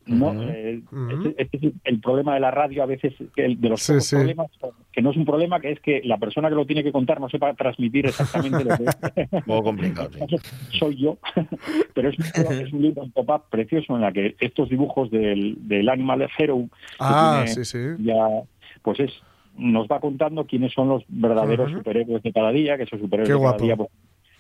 No, 0.07 0.31
Ujú. 0.31 0.43
eh, 0.43 0.81
Ujú. 0.93 1.35
es, 1.37 1.49
es- 1.53 1.63
es 1.65 1.73
el 1.85 2.01
problema 2.01 2.35
de 2.35 2.41
la 2.41 2.53
radio 2.53 2.85
a 2.85 2.87
veces, 2.87 3.13
que 3.35 3.45
el- 3.45 3.61
de 3.61 3.69
los 3.71 3.83
Sí, 3.83 3.93
problemas, 4.15 4.47
que 4.93 5.03
no 5.03 5.11
es 5.11 5.17
un 5.17 5.25
problema, 5.25 5.59
que 5.61 5.73
es 5.73 5.81
que 5.81 6.01
la 6.05 6.17
persona 6.17 6.49
que 6.49 6.55
lo 6.55 6.65
tiene 6.65 6.85
que 6.85 6.93
contar 6.93 7.21
no 7.21 7.29
sepa 7.29 7.53
transmitir 7.55 8.07
exactamente 8.07 8.63
lo 8.65 8.77
que 8.77 8.85
Un 9.33 9.43
poco 9.47 9.65
complicado, 9.65 10.11
sí. 10.13 10.37
soy 10.79 10.97
yo, 10.97 11.19
pero 11.95 12.11
es 12.11 12.19
un, 12.19 12.25
libro- 12.25 12.51
es 12.67 12.73
un 12.73 12.83
libro 12.83 13.03
en 13.03 13.11
pop-up 13.11 13.43
precioso 13.51 13.97
en 13.97 14.03
la 14.03 14.13
que 14.13 14.37
estos 14.41 14.69
dibujos 14.69 15.11
del, 15.11 15.57
del 15.67 15.89
Animal 15.89 16.29
Hero 16.39 16.69
que 16.69 16.71
Ah, 17.01 17.43
tiene 17.45 17.49
sí, 17.49 17.65
sí. 17.65 17.79
ya, 17.99 18.15
pues 18.83 19.01
es 19.01 19.13
nos 19.59 19.89
va 19.89 20.01
contando 20.01 20.45
quiénes 20.47 20.73
son 20.75 20.89
los 20.91 21.03
verdaderos 21.09 21.73
superhéroes 21.79 22.23
de 22.23 22.31
cada 22.33 22.53
día, 22.53 22.77
que 22.77 22.83
esos 22.83 23.01
superhéroes 23.01 23.29
Qué 23.29 23.33
de 23.33 23.39
cada 23.41 23.51
guapo. 23.53 23.65
día 23.65 23.77
pues, 23.77 23.89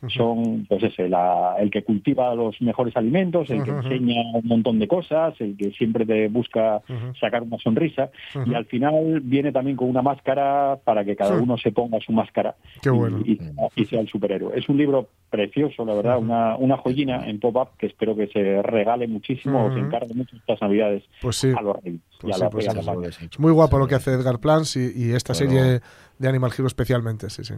son 0.08 0.66
pues 0.68 0.82
ese, 0.82 1.08
la- 1.08 1.56
el 1.58 1.70
que 1.70 1.82
cultiva 1.82 2.34
los 2.34 2.60
mejores 2.60 2.96
alimentos, 2.96 3.48
el 3.50 3.62
que 3.64 3.70
enseña 3.70 4.20
un 4.34 4.46
montón 4.46 4.78
de 4.78 4.86
cosas, 4.86 5.34
el 5.40 5.56
que 5.56 5.70
siempre 5.72 6.04
te 6.04 6.28
busca 6.28 6.80
sacar 7.18 7.42
una 7.42 7.58
sonrisa 7.58 8.10
y 8.46 8.54
al 8.54 8.66
final 8.66 9.20
viene 9.22 9.52
también 9.52 9.76
con 9.76 9.88
una 9.88 10.02
máscara 10.02 10.78
para 10.84 11.04
que 11.04 11.16
cada 11.16 11.36
Sí. 11.36 11.42
uno 11.42 11.56
se 11.58 11.72
ponga 11.72 11.98
su 12.00 12.12
máscara 12.12 12.54
Qué 12.82 12.88
y- 12.90 12.92
bueno. 12.92 13.18
y, 13.24 13.38
y 13.74 13.84
sea 13.86 14.00
el 14.00 14.08
superhéroe. 14.08 14.58
Es 14.58 14.68
un 14.68 14.76
libro 14.76 15.08
precioso, 15.30 15.84
la 15.84 15.94
verdad, 15.94 16.18
una, 16.18 16.56
una 16.56 16.76
joyina 16.76 17.28
en 17.28 17.40
pop-up 17.40 17.70
que 17.78 17.86
espero 17.86 18.14
que 18.14 18.26
se 18.28 18.62
regale 18.62 19.06
muchísimo 19.08 19.66
o 19.66 19.72
se 19.72 19.80
encargue 19.80 20.14
mucho 20.14 20.36
estas 20.36 20.60
navidades 20.60 21.02
Pues 21.20 21.36
sí. 21.36 21.52
a 21.56 21.62
los 21.62 21.76
reyes 21.82 22.00
y 22.00 22.20
Pues 22.22 22.34
a 22.34 22.36
sí, 22.36 22.42
la, 22.42 22.50
pues 22.50 23.14
sí, 23.16 23.28
muy 23.38 23.52
guapo 23.52 23.78
lo 23.78 23.86
que 23.88 23.94
hace 23.96 24.12
Edgar 24.12 24.38
Plans 24.40 24.76
y, 24.76 24.92
y 24.94 25.12
esta 25.12 25.34
serie 25.34 25.80
de 26.18 26.28
Animal 26.28 26.50
Hero 26.56 26.66
especialmente, 26.66 27.28
sí, 27.30 27.44
sí. 27.44 27.54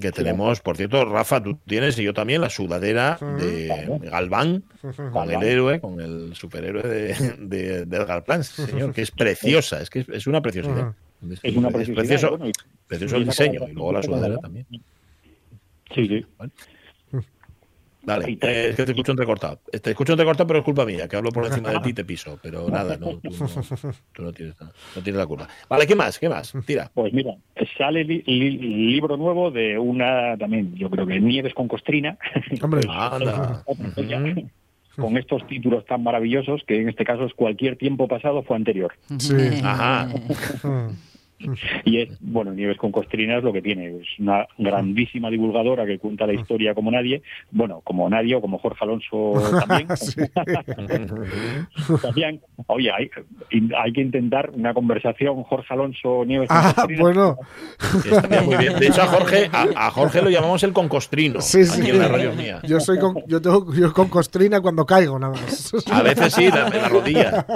Que 0.00 0.12
tenemos, 0.12 0.60
por 0.60 0.76
cierto, 0.76 1.04
Rafa, 1.04 1.42
tú 1.42 1.58
tienes 1.66 1.98
y 1.98 2.02
yo 2.04 2.14
también 2.14 2.40
la 2.40 2.50
sudadera 2.50 3.18
de 3.38 3.98
Galván 4.10 4.62
con 5.12 5.30
el 5.30 5.42
héroe, 5.42 5.80
con 5.80 6.00
el 6.00 6.34
superhéroe 6.34 6.82
de, 6.82 7.14
de, 7.38 7.84
de 7.86 7.96
Edgar 7.96 8.24
Plans, 8.24 8.46
señor, 8.48 8.92
que 8.92 9.02
es 9.02 9.10
preciosa, 9.10 9.80
es 9.82 9.90
que 9.90 10.00
es, 10.00 10.08
es 10.08 10.26
una 10.26 10.40
preciosidad. 10.42 10.92
Es 11.42 11.56
una 11.56 11.68
Es 11.68 11.74
preciosidad, 11.74 11.94
precioso, 11.96 12.30
bueno, 12.30 12.46
y- 12.48 12.52
precioso 12.86 13.14
y 13.14 13.18
el 13.18 13.22
una 13.24 13.30
diseño 13.32 13.68
y 13.68 13.72
luego 13.72 13.92
la 13.92 14.02
sudadera 14.02 14.38
también. 14.38 14.66
Sí, 15.94 16.06
sí. 16.06 16.26
Y 18.26 18.36
te- 18.36 18.46
eh, 18.50 18.68
es 18.70 18.76
que 18.76 18.84
te 18.84 18.92
escucho 18.92 19.12
entrecortado. 19.12 19.60
Te 19.82 19.90
escucho 19.90 20.12
entrecortado, 20.12 20.46
pero 20.46 20.58
es 20.60 20.64
culpa 20.64 20.84
mía, 20.86 21.06
que 21.08 21.16
hablo 21.16 21.30
por 21.30 21.44
encima 21.46 21.70
de 21.72 21.80
ti 21.80 21.88
y 21.90 21.92
te 21.92 22.04
piso. 22.04 22.38
Pero 22.42 22.68
nada, 22.70 22.96
no, 22.96 23.18
tú, 23.18 23.30
no, 23.30 23.46
tú 24.12 24.22
no 24.22 24.32
tienes, 24.32 24.54
no 24.60 25.02
tienes 25.02 25.14
la 25.18 25.26
culpa. 25.26 25.48
Vale, 25.68 25.86
¿qué 25.86 25.94
más? 25.94 26.18
¿Qué 26.18 26.28
más? 26.28 26.52
Tira. 26.66 26.90
Pues 26.94 27.12
mira, 27.12 27.34
sale 27.76 28.04
li- 28.04 28.22
li- 28.26 28.58
libro 28.92 29.16
nuevo 29.16 29.50
de 29.50 29.78
una 29.78 30.36
también, 30.38 30.74
yo 30.74 30.88
creo 30.90 31.06
que 31.06 31.20
Nieves 31.20 31.54
con 31.54 31.68
Costrina, 31.68 32.16
Hombre, 32.62 32.86
Anda. 32.88 33.62
con 34.96 35.16
estos 35.16 35.46
títulos 35.46 35.84
tan 35.86 36.02
maravillosos 36.02 36.62
que 36.66 36.80
en 36.80 36.88
este 36.88 37.04
caso 37.04 37.24
es 37.26 37.34
cualquier 37.34 37.76
tiempo 37.76 38.08
pasado 38.08 38.42
fue 38.42 38.56
anterior. 38.56 38.92
sí. 39.18 39.34
Ajá. 39.62 40.08
Y 41.84 42.00
es, 42.00 42.18
bueno, 42.20 42.52
Nieves 42.52 42.76
con 42.78 42.90
Costrina 42.92 43.38
es 43.38 43.44
lo 43.44 43.52
que 43.52 43.62
tiene. 43.62 43.96
Es 43.98 44.08
una 44.18 44.46
grandísima 44.58 45.30
divulgadora 45.30 45.86
que 45.86 45.98
cuenta 45.98 46.26
la 46.26 46.34
historia 46.34 46.74
como 46.74 46.90
nadie. 46.90 47.22
Bueno, 47.50 47.80
como 47.84 48.08
nadie 48.10 48.34
o 48.34 48.40
como 48.40 48.58
Jorge 48.58 48.84
Alonso 48.84 49.34
también. 52.02 52.40
Oye, 52.66 52.90
hay, 52.92 53.10
hay 53.76 53.92
que 53.92 54.00
intentar 54.00 54.50
una 54.50 54.74
conversación 54.74 55.42
Jorge 55.44 55.74
Alonso 55.74 56.24
Nieves. 56.24 56.48
con 56.48 56.56
Ah, 56.58 56.72
Costrina. 56.74 57.00
bueno. 57.02 57.36
Estaría 58.04 58.42
muy 58.42 58.56
bien. 58.56 58.78
De 58.78 58.86
hecho, 58.88 59.02
a 59.02 59.06
Jorge, 59.06 59.48
a, 59.52 59.86
a 59.86 59.90
Jorge 59.90 60.22
lo 60.22 60.30
llamamos 60.30 60.62
el 60.62 60.72
concostrino. 60.72 61.40
Sí, 61.40 61.64
sí. 61.64 61.80
Aquí 61.82 61.90
en 61.90 61.98
la 62.00 62.08
radio 62.08 62.32
mía. 62.34 62.60
Yo 62.64 62.80
soy 62.80 62.98
con, 62.98 63.14
yo 63.26 63.40
tengo, 63.40 63.72
yo 63.74 63.92
con 63.92 64.08
costrina 64.08 64.60
cuando 64.60 64.84
caigo, 64.84 65.18
nada 65.18 65.32
más. 65.34 65.72
A 65.92 66.02
veces 66.02 66.32
sí, 66.34 66.48
la- 66.50 66.66
en 66.68 66.82
la 66.82 66.88
rodilla. 66.88 67.46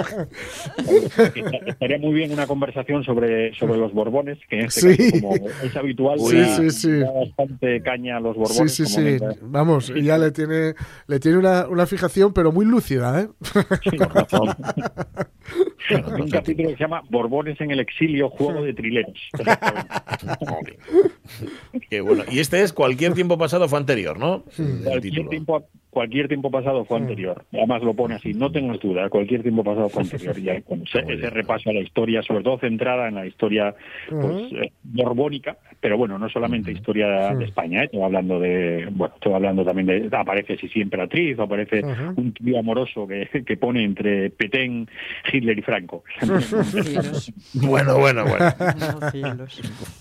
Esta- 0.77 1.33
Estaría 1.65 1.97
muy 1.99 2.13
bien 2.13 2.31
una 2.31 2.47
conversación 2.47 3.03
sobre, 3.03 3.53
sobre 3.55 3.72
los 3.77 3.93
Borbones, 3.93 4.37
que 4.49 4.59
en 4.59 4.65
este 4.65 4.95
Sí. 4.95 5.11
caso, 5.21 5.21
como 5.27 5.47
es 5.63 5.75
habitual, 5.75 6.19
Sí, 6.19 6.45
sí, 6.55 6.69
sí. 6.71 6.91
da 6.99 7.11
bastante 7.11 7.81
caña 7.81 8.17
a 8.17 8.19
los 8.19 8.33
Sí, 8.35 8.39
Borbones. 8.41 8.73
sí, 8.75 8.85
sí. 8.85 9.01
mientras- 9.01 9.37
Vamos, 9.41 9.93
ya 9.95 10.17
le 10.17 10.31
tiene, 10.31 10.75
le 11.07 11.19
tiene 11.19 11.37
una, 11.37 11.67
una 11.67 11.85
fijación, 11.85 12.33
pero 12.33 12.51
muy 12.51 12.65
lúcida, 12.65 13.21
¿eh? 13.21 13.27
Con 13.97 14.09
razón. 14.09 14.49
Hay 15.89 16.21
un 16.21 16.29
capítulo 16.29 16.69
que 16.69 16.75
se 16.75 16.81
llama 16.81 17.03
Borbones 17.09 17.59
en 17.61 17.71
el 17.71 17.79
exilio, 17.79 18.29
juego 18.29 18.63
de 18.63 18.73
trileros. 18.73 19.29
Qué 21.89 22.01
bueno. 22.01 22.23
Y 22.31 22.39
este 22.39 22.61
es 22.61 22.73
cualquier 22.73 23.13
tiempo 23.13 23.37
pasado 23.37 23.67
fue 23.67 23.79
anterior, 23.79 24.17
¿no? 24.17 24.43
Cualquier 24.83 25.27
tiempo, 25.27 25.65
cualquier 25.89 26.27
tiempo 26.27 26.51
pasado 26.51 26.85
fue 26.85 26.97
anterior. 26.97 27.45
Además 27.53 27.83
lo 27.83 27.93
pone 27.93 28.15
así, 28.15 28.33
no 28.33 28.51
tengas 28.51 28.79
duda, 28.79 29.09
cualquier 29.09 29.43
tiempo 29.43 29.63
pasado 29.63 29.89
fue 29.89 30.03
anterior. 30.03 30.37
Y 30.37 30.49
hay 30.49 30.63
ese, 31.07 31.29
repaso 31.29 31.69
a 31.69 31.73
la 31.73 31.79
historia, 31.79 32.21
sobre 32.23 32.43
todo 32.43 32.57
centrada 32.59 33.07
en 33.07 33.15
la 33.15 33.25
historia 33.25 33.75
pues, 34.09 34.51
eh, 34.53 34.71
borbónica, 34.83 35.57
pero 35.79 35.97
bueno, 35.97 36.17
no 36.17 36.29
solamente 36.29 36.71
historia 36.71 37.33
de 37.33 37.45
España, 37.45 37.81
¿eh? 37.81 37.85
estoy 37.85 38.01
hablando 38.01 38.39
de, 38.39 38.87
bueno, 38.91 39.13
estoy 39.15 39.33
hablando 39.33 39.63
también 39.63 39.87
de, 39.87 40.17
aparece 40.17 40.57
Sisi 40.57 40.81
Emperatriz, 40.81 41.37
o 41.39 41.43
aparece 41.43 41.83
un 41.83 42.33
tío 42.33 42.59
amoroso 42.59 43.07
que, 43.07 43.43
que 43.45 43.57
pone 43.57 43.83
entre 43.83 44.29
Petén, 44.31 44.87
Hitler 45.31 45.57
y 45.57 45.61
Franco. 45.73 46.03
Bueno, 47.53 47.97
bueno, 47.97 48.23
bueno. 48.25 48.45
Oh. 48.59 49.01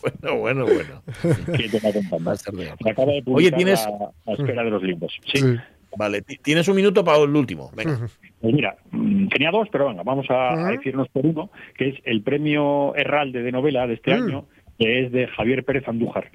Bueno, 0.02 0.36
bueno, 0.38 0.64
bueno. 0.64 1.02
te 1.46 1.78
va 1.80 1.92
contando. 1.92 2.36
Se 2.36 2.90
acaba 2.90 3.12
de 3.12 3.22
publicar 3.22 3.34
Oye, 3.34 3.52
tienes. 3.52 3.84
la, 3.86 4.10
la 4.26 4.32
espera 4.34 4.64
de 4.64 4.70
los 4.70 4.82
libros. 4.82 5.12
Sí. 5.32 5.38
Sí. 5.40 5.56
Vale, 5.96 6.22
ti- 6.22 6.38
tienes 6.42 6.66
un 6.68 6.76
minuto 6.76 7.04
para 7.04 7.18
el 7.18 7.36
último. 7.36 7.70
Venga. 7.76 8.08
Pues 8.40 8.54
mira, 8.54 8.76
mm, 8.92 9.28
tenía 9.28 9.50
dos, 9.50 9.68
pero 9.70 9.88
venga, 9.88 10.02
vamos 10.02 10.26
a, 10.30 10.50
a 10.50 10.54
Ujú. 10.54 10.72
decirnos 10.78 11.08
por 11.10 11.26
uno, 11.26 11.50
que 11.76 11.90
es 11.90 11.94
el 12.04 12.22
premio 12.22 12.94
Herralde 12.96 13.42
de 13.42 13.52
novela 13.52 13.86
de 13.86 13.94
este 13.94 14.10
Mm. 14.16 14.22
año, 14.22 14.44
que 14.78 15.04
es 15.04 15.12
de 15.12 15.26
Javier 15.28 15.64
Pérez 15.64 15.86
Andújar. 15.86 16.30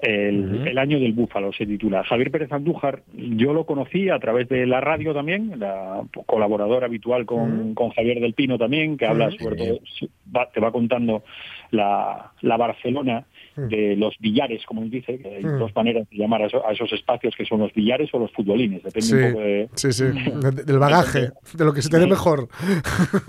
El, 0.00 0.66
el 0.68 0.78
año 0.78 0.98
del 1.00 1.12
búfalo 1.12 1.52
se 1.52 1.64
titula. 1.66 2.04
Javier 2.04 2.30
Pérez 2.30 2.52
Andújar, 2.52 3.02
yo 3.14 3.54
lo 3.54 3.64
conocí 3.64 4.10
a 4.10 4.18
través 4.18 4.48
de 4.48 4.66
la 4.66 4.80
radio 4.80 5.14
también, 5.14 5.58
la 5.58 6.02
colaborador 6.26 6.84
habitual 6.84 7.24
con, 7.24 7.74
con 7.74 7.90
Javier 7.90 8.20
del 8.20 8.34
Pino 8.34 8.58
también, 8.58 8.96
que 8.98 9.06
habla 9.06 9.28
Ujú. 9.28 9.38
sobre 9.44 9.56
todo, 9.56 9.78
va- 10.36 10.50
te 10.52 10.60
va 10.60 10.72
contando 10.72 11.24
la, 11.70 12.32
la 12.42 12.56
Barcelona 12.56 13.24
de 13.56 13.96
los 13.96 14.14
billares, 14.18 14.64
como 14.66 14.82
él 14.82 14.90
dice, 14.90 15.18
que 15.18 15.28
hay 15.36 15.44
Mm. 15.44 15.58
dos 15.58 15.74
maneras 15.74 16.08
de 16.10 16.16
llamar 16.16 16.42
a, 16.42 16.46
eso- 16.46 16.66
a 16.66 16.72
esos 16.72 16.92
espacios 16.92 17.34
que 17.36 17.44
son 17.44 17.60
los 17.60 17.72
billares 17.72 18.12
o 18.12 18.18
los 18.18 18.32
futbolines, 18.32 18.82
depende 18.82 19.06
Sí, 19.06 19.14
un 19.14 19.32
poco 19.32 19.40
de, 19.44 19.68
sí, 19.74 19.92
sí. 19.92 20.04
De- 20.54 20.64
del 20.64 20.78
bagaje, 20.78 21.30
de 21.56 21.64
lo 21.64 21.72
que 21.72 21.82
se 21.82 21.88
te 21.88 21.98
dé 21.98 22.06
mejor. 22.06 22.48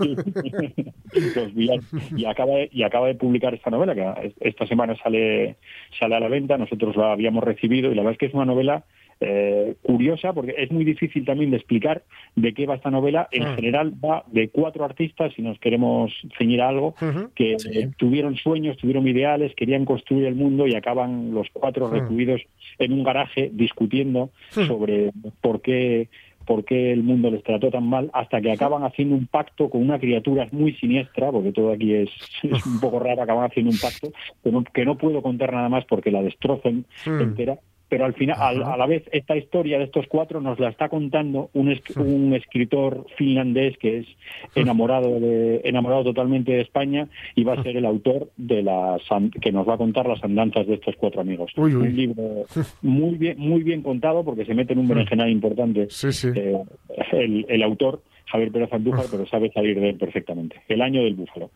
Los 1.34 1.52
y 2.16 2.24
acaba 2.26 2.52
de, 2.56 2.68
y 2.72 2.82
acaba 2.82 3.06
de 3.06 3.14
publicar 3.14 3.54
esta 3.54 3.70
novela 3.70 3.94
que 3.94 4.34
esta 4.40 4.66
semana 4.66 4.96
sale 5.02 5.56
sale 5.98 6.14
a 6.16 6.20
la 6.20 6.28
venta 6.28 6.58
nosotros 6.58 6.96
la 6.96 7.12
habíamos 7.12 7.42
recibido 7.44 7.90
y 7.90 7.94
la 7.94 8.02
verdad 8.02 8.12
es 8.12 8.18
que 8.18 8.26
es 8.26 8.34
una 8.34 8.44
novela 8.44 8.84
eh, 9.20 9.74
curiosa 9.82 10.32
porque 10.34 10.54
es 10.58 10.70
muy 10.70 10.84
difícil 10.84 11.24
también 11.24 11.50
de 11.50 11.56
explicar 11.56 12.02
de 12.34 12.52
qué 12.52 12.66
va 12.66 12.74
esta 12.74 12.90
novela 12.90 13.28
en 13.32 13.44
Ah. 13.44 13.54
general 13.54 13.92
va 14.04 14.24
de 14.30 14.48
cuatro 14.50 14.84
artistas 14.84 15.32
si 15.34 15.40
nos 15.42 15.58
queremos 15.58 16.12
ceñir 16.36 16.60
a 16.60 16.68
algo 16.68 16.94
que 17.34 17.58
Sí. 17.58 17.68
eh, 17.78 17.88
tuvieron 17.96 18.36
sueños, 18.36 18.76
tuvieron 18.76 19.08
ideales, 19.08 19.54
querían 19.54 19.84
construir 19.86 20.26
el 20.26 20.34
mundo 20.34 20.66
y 20.66 20.74
acaban 20.74 21.32
los 21.32 21.48
cuatro 21.52 21.88
Hmm. 21.88 21.92
recluidos 21.94 22.42
en 22.78 22.92
un 22.92 23.04
garaje 23.04 23.50
discutiendo 23.52 24.30
Hmm. 24.54 24.66
sobre 24.66 25.12
por 25.40 25.62
qué 25.62 26.08
por 26.44 26.64
qué 26.64 26.92
el 26.92 27.02
mundo 27.02 27.28
les 27.28 27.42
trató 27.42 27.72
tan 27.72 27.88
mal, 27.88 28.08
hasta 28.12 28.40
que 28.40 28.52
acaban 28.52 28.84
haciendo 28.84 29.16
un 29.16 29.26
pacto 29.26 29.68
con 29.68 29.82
una 29.82 29.98
criatura 29.98 30.46
muy 30.52 30.74
siniestra, 30.74 31.32
porque 31.32 31.50
todo 31.50 31.72
aquí 31.72 31.92
es, 31.92 32.08
es 32.44 32.64
un 32.64 32.78
poco 32.78 33.00
raro, 33.00 33.20
acaban 33.22 33.46
haciendo 33.50 33.72
un 33.72 33.78
pacto 33.78 34.12
que 34.44 34.52
no, 34.52 34.62
que 34.62 34.84
no 34.84 34.96
puedo 34.96 35.22
contar 35.22 35.52
nada 35.52 35.68
más 35.68 35.84
porque 35.86 36.12
la 36.12 36.22
destrocen 36.22 36.84
entera, 37.04 37.58
pero 37.88 38.04
al 38.04 38.14
final, 38.14 38.36
al- 38.40 38.62
a 38.64 38.76
la 38.76 38.86
vez, 38.86 39.04
esta 39.12 39.36
historia 39.36 39.78
de 39.78 39.84
estos 39.84 40.06
cuatro 40.08 40.40
nos 40.40 40.58
la 40.58 40.68
está 40.70 40.88
contando 40.88 41.50
un, 41.54 41.70
es- 41.70 41.82
un 41.96 42.34
escritor 42.34 43.06
finlandés 43.16 43.76
que 43.78 43.98
es 43.98 44.06
enamorado 44.54 45.20
de, 45.20 45.60
enamorado 45.64 46.04
totalmente 46.04 46.52
de 46.52 46.62
España 46.62 47.08
y 47.34 47.44
va 47.44 47.54
a 47.54 47.62
ser 47.62 47.76
el 47.76 47.86
autor 47.86 48.28
de 48.36 48.62
las 48.62 49.00
que 49.40 49.52
nos 49.52 49.68
va 49.68 49.74
a 49.74 49.78
contar 49.78 50.08
las 50.08 50.22
andanzas 50.24 50.66
de 50.66 50.74
estos 50.74 50.96
cuatro 50.96 51.20
amigos. 51.20 51.52
Uy, 51.56 51.74
uy. 51.74 51.88
Un 51.88 51.96
libro 51.96 52.22
muy 52.82 53.14
bien, 53.16 53.38
muy 53.38 53.62
bien 53.62 53.82
contado 53.82 54.24
porque 54.24 54.44
se 54.44 54.54
mete 54.54 54.72
en 54.72 54.80
un 54.80 54.88
berenjenal 54.88 55.30
importante 55.30 55.86
Sí, 55.90 56.12
sí. 56.12 56.28
eh, 56.34 56.56
el, 57.12 57.46
el 57.48 57.62
autor 57.62 58.02
Javier 58.26 58.50
Pérez 58.50 58.72
Andújar, 58.72 59.04
pero 59.10 59.24
sabe 59.26 59.52
salir 59.52 59.78
de 59.78 59.90
él 59.90 59.96
perfectamente. 59.96 60.56
El 60.68 60.82
año 60.82 61.04
del 61.04 61.14
búfalo. 61.14 61.50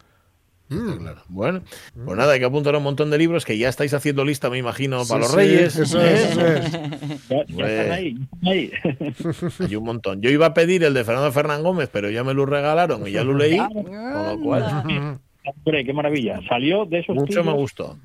Mm. 0.71 0.99
Claro. 0.99 1.21
Bueno, 1.29 1.63
pues 2.05 2.17
nada, 2.17 2.33
hay 2.33 2.39
que 2.39 2.45
apuntar 2.47 2.75
un 2.77 2.83
montón 2.85 3.11
de 3.11 3.19
libros 3.19 3.45
que 3.45 3.59
ya 3.59 3.69
estáis 3.69 3.93
haciendo 3.93 4.25
lista, 4.25 4.49
me 4.51 4.59
imagino, 4.59 5.05
Sí, 5.05 5.09
para 5.11 5.21
los 5.23 5.31
sí, 5.33 5.37
reyes. 5.37 5.77
Eso 5.77 6.01
¿eh? 6.01 6.13
es, 6.15 6.31
eso 6.31 6.47
es. 6.47 6.73
Ya, 7.29 7.37
ya 7.39 7.45
Pues- 7.55 7.71
están 7.71 7.91
ahí, 7.93 8.17
ahí. 8.47 8.71
Hay 9.69 9.77
un 9.77 9.85
montón. 9.85 10.21
Yo 10.23 10.31
iba 10.31 10.47
a 10.47 10.55
pedir 10.55 10.85
el 10.85 10.95
de 10.95 11.05
Fernando 11.05 11.33
Fernán 11.33 11.63
Gómez, 11.63 11.91
pero 11.93 12.09
ya 12.09 12.23
me 12.25 12.35
lo 12.35 12.47
regalaron 12.47 13.07
y 13.07 13.11
ya 13.13 13.25
lo 13.25 13.35
leí. 13.35 13.59
Con 13.59 13.85
lo 13.85 14.41
cual, 14.41 14.65
Hombre, 15.65 15.85
qué 15.85 15.93
maravilla. 15.93 16.39
Salió 16.49 16.85
de 16.85 17.01
esos 17.01 17.17
mucho 17.17 17.43
me 17.43 17.53
gustó. 17.53 17.97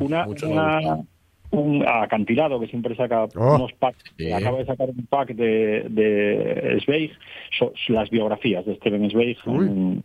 una, 0.00 0.24
mucho 0.24 0.48
me 0.48 0.54
gustó. 0.54 1.06
un 1.50 1.84
acantilado 1.86 2.58
que 2.58 2.66
siempre 2.66 2.96
saca 2.96 3.24
Oh. 3.36 3.56
unos 3.56 3.72
packs. 3.74 4.02
Sí. 4.16 4.32
Acaba 4.32 4.58
de 4.58 4.64
sacar 4.66 4.88
un 4.88 5.06
pack 5.06 5.34
de, 5.34 5.86
de 5.90 6.80
Zweig, 6.84 7.12
so- 7.58 7.72
las 7.88 8.08
biografías 8.10 8.64
de 8.66 8.74
Steven 8.76 9.08
Zweig. 9.10 9.36
Uy. 9.46 9.66
un 9.66 10.04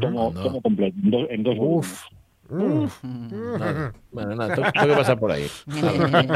tomo, 0.00 0.28
Anda. 0.28 0.42
tomo 0.42 0.62
completo, 0.62 0.96
en 1.02 1.10
dos, 1.10 1.26
en 1.30 1.42
dos 1.42 1.56
volúmenes. 1.56 2.04
Uf. 2.50 3.04
Nada. 3.04 3.92
Bueno, 4.10 4.34
nada, 4.36 4.54
tengo 4.54 4.72
tengo 4.72 4.86
que 4.88 4.94
pasar 4.94 5.18
por 5.18 5.32
ahí. 5.32 5.46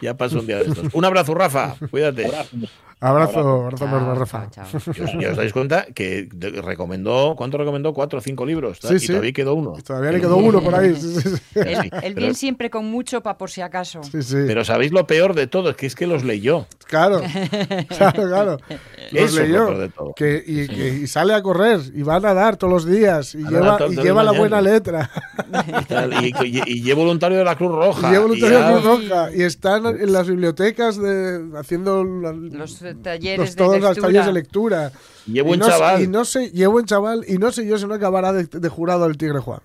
Ya 0.00 0.16
paso 0.16 0.38
un 0.38 0.46
día 0.46 0.58
de 0.58 0.66
estos. 0.66 0.94
Un 0.94 1.04
abrazo, 1.04 1.34
Rafa. 1.34 1.74
Cuídate. 1.90 2.26
Abrazo, 2.26 2.56
abrazo 3.00 3.68
Chao, 3.76 3.88
enorme, 3.88 4.14
Rafa. 4.14 4.48
chao, 4.50 4.64
chao. 4.70 4.80
Y 4.96 5.00
os, 5.02 5.14
y 5.14 5.24
os 5.26 5.36
dais 5.36 5.52
cuenta 5.52 5.86
que 5.94 6.28
recomendó, 6.64 7.34
¿cuánto 7.36 7.58
recomendó? 7.58 7.92
Cuatro 7.92 8.18
o 8.18 8.22
cinco 8.22 8.46
libros. 8.46 8.78
Sí, 8.80 8.94
y 8.94 8.98
sí. 9.00 9.06
todavía 9.08 9.32
quedó 9.32 9.54
uno. 9.54 9.74
Todavía 9.84 10.12
le 10.12 10.20
quedó 10.20 10.36
uno 10.38 10.60
por 10.62 10.74
ahí. 10.74 10.94
Sí, 10.96 11.20
sí, 11.20 11.30
sí. 11.36 11.42
Él, 11.54 11.76
Sí, 11.82 11.90
él 11.92 12.14
pero- 12.14 12.14
bien 12.14 12.34
siempre 12.34 12.70
con 12.70 12.86
mucho 12.86 13.22
para 13.22 13.36
por 13.38 13.50
si 13.50 13.60
acaso. 13.60 14.02
Sí, 14.02 14.22
sí. 14.22 14.36
Pero 14.46 14.64
sabéis 14.64 14.92
lo 14.92 15.06
peor 15.06 15.34
de 15.34 15.46
todo, 15.46 15.70
es 15.70 15.76
que 15.76 15.86
es 15.86 15.94
que 15.94 16.06
los 16.06 16.24
leyó. 16.24 16.66
Claro, 16.86 17.20
claro, 17.88 18.22
claro. 18.28 18.56
Los 19.12 19.22
Eso 19.22 19.24
es 19.24 19.34
lo 19.34 19.42
leyó. 19.42 19.66
peor 19.66 19.78
de 19.78 19.88
todo. 19.90 20.12
Que, 20.14 20.42
y, 20.46 20.66
que- 20.68 20.88
y 21.02 21.06
sale 21.06 21.34
a 21.34 21.42
correr 21.42 21.80
y 21.94 22.02
va 22.02 22.16
a 22.16 22.20
nadar 22.20 22.56
todos 22.56 22.72
los 22.72 22.86
días 22.86 23.34
y 23.34 23.44
A 23.44 23.50
lleva, 23.50 23.78
y 23.90 23.96
lleva 23.96 24.22
la 24.24 24.32
buena 24.32 24.60
letra. 24.60 25.10
Y, 26.22 26.26
y, 26.46 26.90
y- 26.90 26.92
voluntario 26.92 27.38
de 27.38 27.44
la 27.44 27.56
Cruz 27.56 27.72
Roja. 27.72 28.08
Y 28.08 28.10
lleva 28.12 28.22
voluntario 28.24 28.58
de 28.58 28.72
Cruz 28.72 28.84
Roja 28.84 29.30
y 29.34 29.42
están 29.42 29.86
en 29.86 30.12
las 30.12 30.26
bibliotecas 30.28 30.96
de, 30.96 31.50
haciendo 31.58 32.04
la- 32.04 32.32
Los 32.32 32.82
talleres 32.94 33.38
los- 33.38 33.50
de 33.50 33.56
todos 33.56 33.72
los 33.80 33.82
lectura. 33.90 34.06
talleres 34.06 34.26
de 34.26 34.32
lectura. 34.32 34.92
Llevo 35.26 35.50
y 35.50 35.52
un 35.54 35.58
no, 35.58 35.64
sé- 35.64 35.70
chaval. 35.72 36.02
Y 36.02 36.06
no 36.06 36.24
sé, 36.24 36.50
llevo 36.52 36.76
un 36.78 36.84
chaval 36.84 37.24
y 37.26 37.38
no 37.38 37.50
sé 37.50 37.66
yo 37.66 37.76
si 37.78 37.86
no 37.86 37.94
acabará 37.94 38.32
de, 38.32 38.44
de 38.46 38.68
jurado 38.68 39.06
el 39.06 39.16
Tigre 39.16 39.40
Juan. 39.40 39.58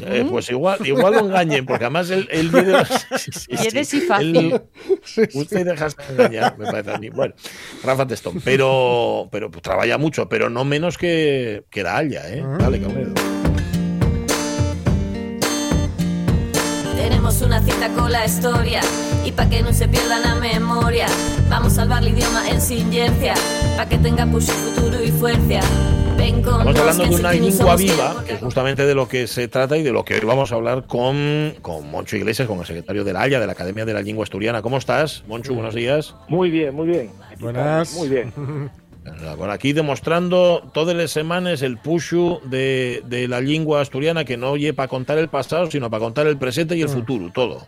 Eh, 0.00 0.26
pues 0.30 0.48
igual, 0.50 0.78
igual 0.86 1.12
lo 1.12 1.20
engañen, 1.20 1.66
porque 1.66 1.84
además 1.84 2.08
el, 2.10 2.26
el 2.30 2.48
vídeo. 2.48 2.78
sí, 3.18 3.30
sí, 3.32 3.56
sí. 3.84 3.96
y 3.98 4.00
fácil. 4.00 4.62
Sí. 5.04 5.22
Usted 5.34 5.66
dejas 5.66 5.94
de 5.96 6.04
engañar, 6.14 6.56
me 6.58 6.64
parece 6.64 6.90
a 6.92 6.98
mí. 6.98 7.10
Bueno, 7.10 7.34
Rafa 7.82 8.06
Testón, 8.06 8.40
pero, 8.42 9.28
pero 9.30 9.50
pues, 9.50 9.62
trabaja 9.62 9.98
mucho, 9.98 10.26
pero 10.28 10.48
no 10.48 10.64
menos 10.64 10.96
que, 10.96 11.64
que 11.70 11.82
la 11.82 11.98
Haya, 11.98 12.28
¿eh? 12.34 12.42
Ah. 12.42 12.56
Dale, 12.60 12.80
cabrón. 12.80 13.14
Tenemos 16.96 17.42
una 17.42 17.60
cita 17.62 17.90
con 17.92 18.10
la 18.10 18.24
historia 18.24 18.80
y 19.24 19.32
pa' 19.32 19.48
que 19.48 19.62
no 19.62 19.72
se 19.72 19.88
pierda 19.88 20.18
la 20.18 20.34
memoria 20.34 21.06
Vamos 21.48 21.72
a 21.74 21.76
salvar 21.76 22.02
el 22.02 22.10
idioma 22.10 22.48
en 22.48 22.60
silencia 22.60 23.34
Pa' 23.76 23.86
que 23.86 23.98
tenga 23.98 24.26
push 24.26 24.44
futuro 24.44 25.02
y 25.02 25.10
fuerza 25.10 25.60
Estamos 26.16 26.78
hablando 26.78 27.04
de 27.04 27.16
una 27.16 27.32
lengua 27.32 27.76
viva, 27.76 28.24
que 28.26 28.34
es 28.34 28.40
justamente 28.40 28.86
de 28.86 28.94
lo 28.94 29.08
que 29.08 29.26
se 29.26 29.48
trata 29.48 29.76
y 29.76 29.82
de 29.82 29.92
lo 29.92 30.04
que 30.04 30.14
hoy 30.14 30.20
vamos 30.20 30.52
a 30.52 30.54
hablar 30.54 30.86
con, 30.86 31.54
con 31.60 31.90
Moncho 31.90 32.16
Iglesias, 32.16 32.48
con 32.48 32.60
el 32.60 32.66
secretario 32.66 33.04
de 33.04 33.12
la 33.12 33.22
Haya, 33.22 33.40
de 33.40 33.46
la 33.46 33.52
Academia 33.52 33.84
de 33.84 33.92
la 33.92 34.00
Lengua 34.00 34.22
Asturiana. 34.22 34.62
¿Cómo 34.62 34.78
estás, 34.78 35.24
Moncho? 35.26 35.52
Buenos 35.54 35.74
días. 35.74 36.14
Muy 36.28 36.50
bien, 36.50 36.74
muy 36.74 36.86
bien. 36.86 37.10
Buenas. 37.40 37.94
Muy 37.94 38.08
bien. 38.08 38.32
Por 39.36 39.50
aquí 39.50 39.74
demostrando 39.74 40.70
todas 40.72 40.96
las 40.96 41.10
semanas 41.10 41.60
el 41.60 41.76
pushu 41.76 42.40
de, 42.44 43.02
de 43.06 43.28
la 43.28 43.40
lengua 43.40 43.82
asturiana 43.82 44.24
que 44.24 44.38
no 44.38 44.52
oye 44.52 44.72
para 44.72 44.88
contar 44.88 45.18
el 45.18 45.28
pasado, 45.28 45.70
sino 45.70 45.90
para 45.90 46.00
contar 46.00 46.26
el 46.26 46.38
presente 46.38 46.76
y 46.76 46.82
el 46.82 46.88
futuro, 46.88 47.30
todo. 47.34 47.66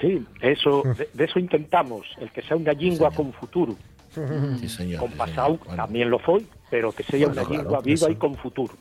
Sí, 0.00 0.24
eso, 0.40 0.82
de, 0.96 1.08
de 1.12 1.24
eso 1.24 1.38
intentamos, 1.38 2.06
el 2.22 2.30
que 2.30 2.42
sea 2.42 2.54
unha 2.54 2.70
lingua 2.70 3.10
con 3.10 3.34
futuro. 3.34 3.74
Sí, 4.14 4.68
señor. 4.70 5.02
Con 5.02 5.12
pasado. 5.18 5.58
Bueno, 5.58 5.74
también 5.74 6.06
lo 6.10 6.18
foi, 6.22 6.46
pero 6.70 6.92
que 6.92 7.02
sea 7.02 7.26
Bueno, 7.26 7.32
una 7.32 7.48
claro, 7.48 7.62
lingua 7.62 7.80
viva 7.80 7.94
eso. 7.96 8.10
y 8.10 8.16
con 8.16 8.34
futuro. 8.34 8.74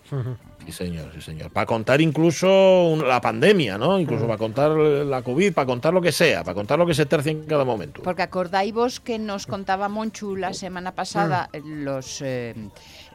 sí, 0.66 0.72
señor, 0.72 1.12
sí, 1.16 1.22
señor. 1.22 1.52
Para 1.52 1.66
contar 1.66 2.02
incluso 2.02 2.96
la 3.06 3.22
pandemia, 3.22 3.78
¿no? 3.78 4.00
Incluso 4.00 4.26
para 4.26 4.38
contar 4.38 4.72
la 4.72 5.22
COVID, 5.22 5.54
para 5.54 5.66
contar 5.66 5.94
lo 5.94 6.02
que 6.02 6.12
sea, 6.12 6.44
para 6.44 6.56
contar 6.56 6.78
lo 6.78 6.86
que 6.86 6.94
se 6.94 7.06
tercia 7.06 7.32
en 7.32 7.46
cada 7.46 7.64
momento. 7.64 8.02
Porque 8.04 8.22
acordáis 8.24 8.74
vos 8.74 9.00
que 9.00 9.18
nos 9.20 9.46
contaba 9.48 9.88
Monchu 9.88 10.36
la 10.36 10.54
semana 10.54 10.94
pasada 10.94 11.50
Mm. 11.54 11.56
eh, 11.56 11.62
los 11.66 12.22
eh, 12.22 12.56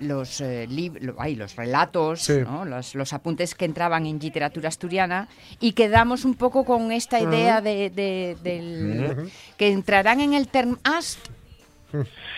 los 0.00 0.40
eh, 0.40 0.66
lib- 0.68 0.98
lo- 1.00 1.14
ay, 1.18 1.36
los 1.36 1.54
relatos, 1.56 2.22
Sí. 2.22 2.38
¿no? 2.42 2.64
los, 2.64 2.94
los 2.94 3.12
apuntes 3.12 3.54
que 3.54 3.66
entraban 3.66 4.06
en 4.06 4.18
literatura 4.18 4.68
asturiana 4.68 5.28
y 5.60 5.72
quedamos 5.72 6.24
un 6.24 6.34
poco 6.34 6.64
con 6.64 6.90
esta 6.92 7.20
idea 7.20 7.60
de, 7.60 7.90
de- 7.90 8.36
del 8.42 9.30
que 9.56 9.70
entrarán 9.70 10.20
en 10.20 10.32
el 10.34 10.48
term 10.48 10.78
ast 10.84 11.18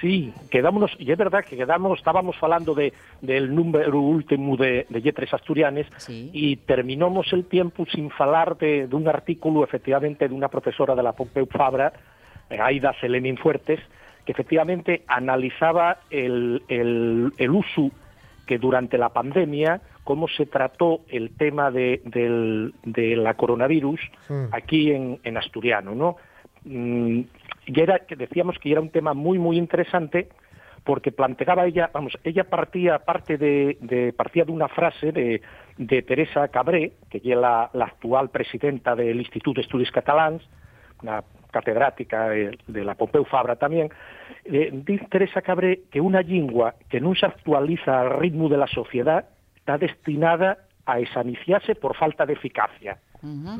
Sí, 0.01 0.33
quedámonos, 0.51 0.91
y 0.99 1.11
es 1.13 1.19
verdad 1.19 1.45
que 1.45 1.57
quedamos, 1.57 1.99
estábamos 1.99 2.37
falando 2.37 2.75
de, 2.75 2.93
del 3.21 3.55
número 3.55 4.01
último 4.01 4.57
de, 4.57 4.87
de 4.89 5.03
lletres 5.03 5.33
asturianes 5.33 5.87
Sí. 5.99 6.31
y 6.33 6.57
terminamos 6.57 7.33
el 7.33 7.45
tiempo 7.47 7.87
sin 7.87 8.11
falar 8.11 8.57
de, 8.59 8.87
de 8.87 8.97
un 8.97 9.09
artículo, 9.09 9.65
efectivamente, 9.65 10.29
de 10.29 10.35
una 10.35 10.49
profesora 10.49 10.95
de 10.95 11.03
la 11.03 11.13
Pompeu 11.13 11.47
Fabra, 11.47 11.93
eh, 12.51 12.59
Aida 12.61 12.93
Selenin 13.01 13.37
Fuertes, 13.37 13.81
que 14.27 14.33
efectivamente 14.33 15.03
analizaba 15.07 15.99
el, 16.11 16.63
el, 16.69 17.33
el 17.37 17.51
uso 17.51 17.91
que 18.47 18.59
durante 18.59 18.99
la 18.99 19.09
pandemia, 19.11 19.81
cómo 20.03 20.29
se 20.29 20.45
trató 20.47 21.01
el 21.09 21.31
tema 21.37 21.71
de, 21.71 22.03
del, 22.05 22.75
de 22.85 23.17
la 23.17 23.35
coronavirus 23.35 24.01
Mm. 24.29 24.45
aquí 24.53 24.91
en, 24.93 25.19
en 25.25 25.37
asturiano, 25.37 25.95
¿no? 25.95 26.17
Y 27.67 27.81
era 27.81 28.01
que 28.01 28.17
decíamos 28.17 28.59
que 28.59 28.71
era 28.73 28.81
un 28.81 28.91
tema 28.91 29.15
muy 29.15 29.39
muy 29.39 29.57
interesante 29.59 30.29
porque 30.85 31.13
planteaba 31.13 31.65
ella, 31.65 31.91
vamos, 31.95 32.13
ella 32.25 32.45
partía 32.45 32.99
parte 32.99 33.39
de, 33.39 33.79
de- 33.81 34.13
partía 34.13 34.45
de 34.45 34.53
una 34.53 34.69
frase 34.69 35.13
de, 35.13 35.41
de 35.79 36.03
Teresa 36.03 36.49
Cabré, 36.49 36.93
que 37.09 37.19
es 37.19 37.25
la, 37.25 37.71
la 37.73 37.87
actual 37.87 38.29
presidenta 38.29 38.95
del 38.95 39.17
Instituto 39.19 39.61
de 39.61 39.63
Estudios 39.63 39.91
Catalans, 39.91 40.43
una 41.03 41.25
catedrática 41.51 42.29
de, 42.29 42.59
de 42.67 42.85
la 42.85 42.97
Pompeu 42.97 43.25
Fabra 43.25 43.57
también, 43.57 43.89
eh, 44.45 44.71
dice 44.73 45.07
Teresa 45.09 45.41
Cabré 45.41 45.83
que 45.91 46.01
una 46.03 46.21
lingua 46.21 46.75
que 46.91 47.01
no 47.01 47.15
se 47.15 47.25
actualiza 47.27 48.01
al 48.03 48.19
ritmo 48.19 48.49
de 48.51 48.59
la 48.59 48.67
sociedad 48.67 49.25
está 49.57 49.79
destinada 49.79 50.59
a 50.85 50.99
esaniciarse 51.01 51.75
por 51.77 51.97
falta 51.97 52.27
de 52.27 52.35
eficacia. 52.35 52.99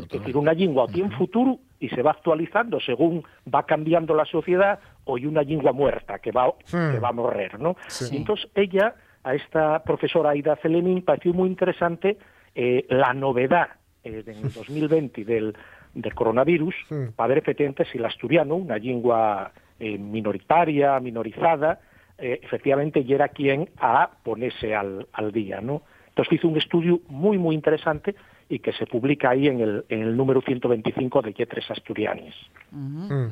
Es 0.03 0.09
decir, 0.11 0.37
una 0.37 0.53
lengua 0.53 0.85
o 0.85 0.89
tiene 0.89 1.09
futuro 1.17 1.59
y 1.85 1.89
se 1.91 2.03
va 2.03 2.13
actualizando 2.13 2.81
según 2.81 3.23
va 3.53 3.65
cambiando 3.67 4.15
la 4.15 4.25
sociedad 4.25 4.79
o 5.05 5.17
hay 5.17 5.27
una 5.27 5.43
lengua 5.43 5.73
muerta 5.73 6.19
que 6.19 6.31
va, 6.33 6.53
que 6.71 6.99
va 6.99 7.09
a 7.09 7.13
morrer, 7.13 7.61
¿no? 7.61 7.77
Sí. 7.89 8.15
Y 8.15 8.17
entonces 8.19 8.49
ella, 8.55 8.95
a 9.23 9.35
esta 9.35 9.83
profesora 9.85 10.31
Aida 10.31 10.57
Celenin, 10.57 11.03
pareció 11.03 11.35
muy 11.35 11.49
interesante 11.49 12.17
eh, 12.55 12.87
la 12.89 13.13
novedad 13.13 13.69
eh, 14.03 14.23
en 14.27 14.37
el 14.47 14.53
2020 14.53 15.25
del, 15.25 15.55
del 15.95 16.15
coronavirus 16.15 16.75
Sí. 16.89 16.95
para 17.15 17.29
ver 17.29 17.39
efectivamente 17.39 17.85
si 17.91 17.99
el 17.99 18.05
asturiano, 18.07 18.55
una 18.57 18.79
lengua 18.79 19.53
eh, 19.79 19.99
minoritaria, 19.99 20.99
minorizada, 21.01 21.81
eh, 22.17 22.41
efectivamente 22.43 23.05
ya 23.05 23.17
era 23.17 23.29
quien 23.29 23.69
a 23.79 24.09
ponerse 24.23 24.75
al, 24.75 25.07
al 25.13 25.33
día, 25.33 25.61
¿no? 25.61 25.83
Entonces 26.09 26.35
hizo 26.39 26.49
un 26.49 26.57
estudio 26.57 27.01
muy, 27.09 27.39
muy 27.39 27.55
interesante 27.57 28.15
y 28.49 28.59
que 28.59 28.73
se 28.73 28.87
publica 28.87 29.31
ahí 29.31 29.47
en 29.49 29.61
el, 29.61 29.85
en 29.89 30.03
el 30.03 30.17
número 30.17 30.41
125 30.43 31.23
de 31.23 31.33
Yetres 31.33 31.71
Asturianis. 31.71 32.35
Mm. 32.71 33.27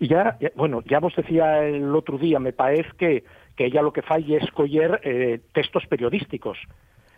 Y 0.00 0.08
ya, 0.08 0.36
ya- 0.40 0.50
bueno, 0.56 0.82
ya 0.84 0.98
vos 1.00 1.14
decía 1.14 1.64
el 1.66 1.94
otro 1.94 2.18
día, 2.18 2.38
me 2.38 2.52
parece 2.52 2.90
que, 2.98 3.24
que 3.56 3.66
ella 3.66 3.82
lo 3.82 3.92
que 3.92 4.02
falla 4.02 4.38
es 4.38 4.50
coger 4.52 5.00
eh, 5.04 5.40
textos 5.52 5.86
periodísticos. 5.86 6.58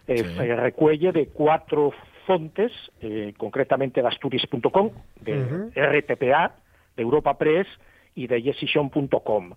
Eh, 0.07 0.19
Sí. 0.23 0.39
recuelle 0.55 1.13
de 1.13 1.29
cuatro 1.29 1.93
fontes, 2.27 2.73
eh, 3.01 3.33
concretamente 3.39 4.03
de 4.03 4.09
Asturias.com, 4.09 4.91
de 5.21 5.41
Ujú. 5.41 5.71
RTPA, 5.75 6.53
de 6.97 7.03
Europa 7.03 7.39
Press 7.39 7.67
y 8.15 8.27
de 8.27 8.43
yesison.com. 8.43 9.53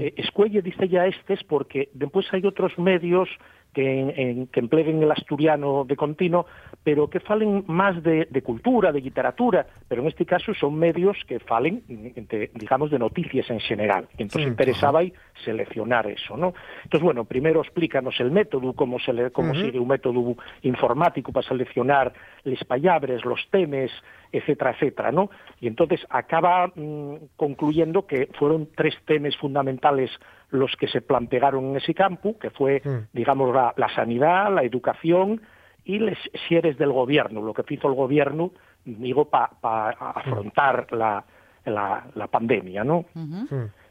Eh, 0.00 0.14
escuelle, 0.16 0.62
dice 0.62 0.88
ya 0.88 1.06
estes, 1.06 1.44
porque 1.44 1.90
después 1.94 2.26
hay 2.32 2.44
otros 2.46 2.76
medios 2.78 3.28
que, 3.72 4.00
en- 4.16 4.46
que 4.48 4.60
empleen 4.60 5.02
el 5.02 5.10
asturiano 5.10 5.84
de 5.84 5.96
continuo, 5.96 6.46
pero 6.84 7.08
que 7.08 7.20
falen 7.20 7.64
más 7.68 8.02
de, 8.02 8.26
de 8.30 8.42
cultura, 8.42 8.92
de 8.92 9.00
literatura, 9.00 9.66
pero 9.88 10.02
en 10.02 10.08
este 10.08 10.26
caso 10.26 10.52
son 10.54 10.74
medios 10.78 11.16
que 11.26 11.38
falen, 11.40 11.82
de, 11.88 12.50
digamos, 12.54 12.90
de 12.90 12.98
noticias 12.98 13.48
en 13.50 13.60
general. 13.60 14.08
Entonces 14.18 14.42
Sí, 14.42 14.48
interesaba 14.48 15.00
ahí 15.00 15.12
seleccionar 15.44 16.06
eso, 16.08 16.36
¿no? 16.36 16.54
Entonces, 16.84 17.02
bueno, 17.02 17.24
primero 17.24 17.60
explícanos 17.60 18.18
el 18.20 18.30
método, 18.30 18.72
cómo, 18.74 18.98
se 18.98 19.12
le, 19.12 19.30
cómo 19.30 19.52
Ujú. 19.52 19.60
sigue 19.60 19.78
un 19.78 19.88
método 19.88 20.36
informático 20.62 21.32
para 21.32 21.46
seleccionar 21.46 22.12
les 22.44 22.62
pallabres, 22.64 23.24
los 23.24 23.40
temes, 23.50 23.90
etcétera, 24.32 24.70
etcétera, 24.72 25.12
¿no? 25.12 25.30
Y 25.60 25.66
entonces 25.68 26.00
acaba 26.10 26.68
mm, 26.74 27.14
concluyendo 27.36 28.06
que 28.06 28.28
fueron 28.38 28.68
tres 28.74 28.94
temas 29.04 29.36
fundamentales 29.36 30.10
los 30.50 30.74
que 30.76 30.88
se 30.88 31.00
plantearon 31.02 31.66
en 31.66 31.76
ese 31.76 31.94
campo, 31.94 32.38
que 32.38 32.50
fue, 32.50 32.80
Mm. 32.84 32.98
digamos, 33.12 33.54
la, 33.54 33.72
la 33.76 33.88
sanidad, 33.94 34.52
la 34.54 34.62
educación 34.62 35.40
y 35.84 35.98
les 35.98 36.18
seres 36.48 36.78
del 36.78 36.92
gobierno, 36.92 37.42
lo 37.42 37.52
que 37.54 37.74
hizo 37.74 37.88
el 37.88 37.94
gobierno, 37.94 38.52
digo, 38.84 39.26
para 39.26 39.90
afrontar 39.90 40.86
la, 40.92 41.24
la, 41.64 42.06
la 42.14 42.26
pandemia, 42.28 42.84
¿no? 42.84 43.04
Mm. 43.14 43.44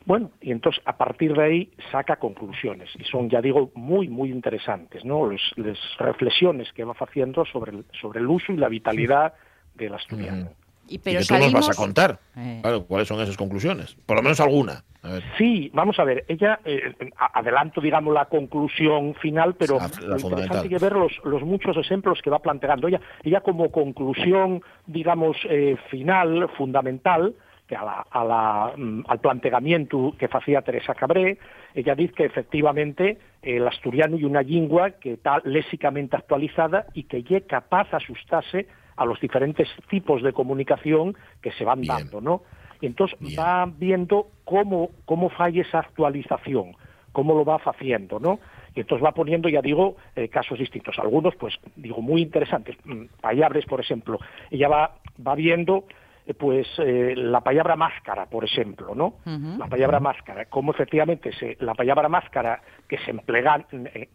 Bueno, 0.05 0.31
y 0.41 0.51
entonces 0.51 0.81
a 0.85 0.97
partir 0.97 1.33
de 1.35 1.43
ahí 1.43 1.71
saca 1.91 2.15
conclusiones 2.15 2.89
y 2.97 3.03
son, 3.03 3.29
ya 3.29 3.39
digo, 3.41 3.69
muy, 3.75 4.07
muy 4.07 4.31
interesantes, 4.31 5.05
¿no? 5.05 5.25
Los- 5.27 5.53
las 5.57 5.77
reflexiones 5.99 6.71
que 6.73 6.83
va 6.83 6.95
haciendo 6.99 7.45
sobre 7.45 7.71
el, 7.71 7.85
sobre 8.01 8.19
el 8.19 8.27
uso 8.27 8.51
y 8.51 8.57
la 8.57 8.67
vitalidad 8.69 9.33
del 9.75 9.93
asturiano. 9.93 10.49
y 10.87 10.95
y 10.95 10.97
pero 10.97 11.19
que 11.19 11.25
tú 11.25 11.33
nos 11.35 11.53
vas 11.53 11.69
a 11.69 11.73
contar. 11.73 12.19
Eh. 12.35 12.59
Claro, 12.61 12.85
¿cuáles 12.85 13.07
son 13.07 13.21
esas 13.21 13.37
conclusiones? 13.37 13.95
Por 14.05 14.17
lo 14.17 14.23
menos 14.23 14.39
alguna. 14.41 14.83
A 15.03 15.09
ver. 15.13 15.23
Sí, 15.37 15.71
vamos 15.73 15.97
a 15.99 16.03
ver, 16.03 16.25
ella, 16.27 16.59
eh, 16.65 16.93
adelanto, 17.33 17.79
digamos, 17.81 18.13
la 18.13 18.25
conclusión 18.25 19.15
final, 19.15 19.55
pero 19.55 19.77
La- 19.77 19.87
la 19.87 20.07
lo 20.15 20.19
interesante 20.19 20.75
es 20.75 20.81
ver 20.81 20.91
los, 20.93 21.13
los 21.23 21.41
muchos 21.43 21.77
ejemplos 21.77 22.21
que 22.21 22.29
va 22.29 22.39
planteando 22.39 22.87
ella. 22.87 22.99
Ella 23.23 23.41
como 23.41 23.71
conclusión, 23.71 24.61
digamos, 24.85 25.37
eh, 25.49 25.77
final, 25.89 26.49
fundamental, 26.57 27.35
que 27.67 27.75
a 27.77 27.83
la- 27.85 28.05
a 28.11 28.23
la, 28.25 28.73
mm, 28.75 29.03
al 29.07 29.19
planteamiento 29.19 30.13
que 30.19 30.27
hacía 30.29 30.61
Teresa 30.61 30.93
Cabré, 30.93 31.37
ella 31.73 31.95
dice 31.95 32.13
que 32.13 32.25
efectivamente 32.25 33.17
el 33.41 33.65
asturiano 33.67 34.17
y 34.17 34.25
una 34.25 34.41
lengua 34.41 34.91
que 34.91 35.13
está 35.13 35.41
lésicamente 35.45 36.17
actualizada 36.17 36.85
y 36.93 37.03
que 37.03 37.23
es 37.27 37.43
capaz 37.43 37.89
de 37.91 37.97
asustarse 37.97 38.67
a 39.01 39.05
los 39.05 39.19
diferentes 39.19 39.67
tipos 39.89 40.21
de 40.21 40.33
comunicación 40.33 41.15
que 41.41 41.51
se 41.51 41.65
van 41.65 41.81
Bien. 41.81 41.95
dando, 41.95 42.21
¿no? 42.21 42.41
Y 42.81 42.87
entonces 42.87 43.17
Bien. 43.19 43.39
va 43.39 43.65
viendo 43.65 44.27
cómo, 44.43 44.89
cómo 45.05 45.29
falla 45.29 45.61
esa 45.61 45.79
actualización, 45.79 46.75
cómo 47.11 47.33
lo 47.33 47.45
va 47.45 47.55
haciendo, 47.57 48.19
¿no? 48.19 48.39
Y 48.75 48.81
entonces 48.81 49.05
va 49.05 49.11
poniendo, 49.11 49.49
ya 49.49 49.61
digo, 49.61 49.97
eh, 50.15 50.29
casos 50.29 50.57
distintos. 50.57 50.97
Algunos, 50.97 51.35
pues, 51.35 51.53
digo, 51.75 52.01
muy 52.01 52.21
interesantes. 52.21 52.77
Mm, 52.85 53.05
Payabres, 53.19 53.65
por 53.65 53.81
ejemplo. 53.81 54.17
Ella 54.49 54.69
va, 54.69 54.95
va 55.25 55.35
viendo, 55.35 55.83
eh, 56.25 56.33
pues, 56.33 56.67
eh, 56.79 57.13
la 57.17 57.41
palabra 57.41 57.75
máscara, 57.75 58.27
por 58.27 58.45
ejemplo, 58.45 58.95
¿no? 58.95 59.15
La 59.57 59.67
palabra 59.67 59.99
máscara. 59.99 60.45
Cómo 60.45 60.71
efectivamente 60.71 61.33
se, 61.33 61.57
la 61.59 61.73
palabra 61.73 62.07
máscara 62.07 62.61
que 62.87 62.97
se 62.99 63.11
emplea, 63.11 63.65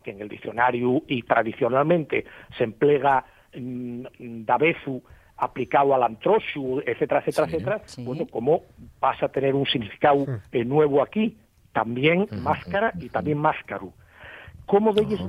que 0.03 0.11
en 0.11 0.20
el 0.22 0.28
diccionario 0.28 1.03
y 1.07 1.22
tradicionalmente 1.22 2.24
se 2.57 2.64
emplea 2.64 3.24
mm, 3.57 4.44
da 4.44 4.57
vezu 4.59 5.02
aplicado 5.38 5.94
al 5.94 6.02
antroxu, 6.02 6.80
etcétera, 6.86 7.20
etcétera, 7.20 7.46
etcétera, 7.46 7.82
Sí. 7.84 8.04
bueno, 8.04 8.26
cómo 8.30 8.62
pasa 8.98 9.26
a 9.26 9.28
tener 9.28 9.54
un 9.54 9.66
significado 9.66 10.24
eh, 10.52 10.64
nuevo 10.64 11.02
aquí, 11.02 11.36
también 11.72 12.26
máscara 12.42 12.92
y 12.98 13.11
también 13.11 13.38
máscaro. 13.38 13.92
¿Cómo 14.64 14.92
de 14.92 15.02
ellos 15.02 15.20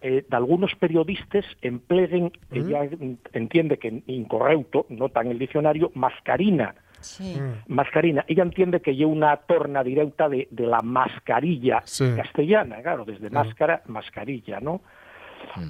eh, 0.00 0.24
de 0.28 0.36
algunos 0.36 0.74
periodistas 0.76 1.44
empleen, 1.60 2.32
ella 2.50 2.88
entiende 3.32 3.78
que 3.78 4.02
incorrecto, 4.06 4.86
nota 4.88 5.20
en 5.20 5.32
el 5.32 5.38
diccionario, 5.38 5.90
mascarina, 5.94 6.74
Sí. 7.00 7.36
mascarina. 7.66 8.24
Ella 8.28 8.44
entiende 8.44 8.80
que 8.80 8.94
lleva 8.94 9.10
una 9.10 9.36
torna 9.36 9.82
directa 9.82 10.28
de, 10.28 10.46
de 10.52 10.66
la 10.66 10.78
mascarilla 10.80 11.82
Sí. 11.84 12.04
castellana, 12.16 12.80
claro, 12.80 13.04
desde 13.04 13.28
máscara, 13.28 13.82
mascarilla, 13.86 14.60
¿no? 14.60 14.80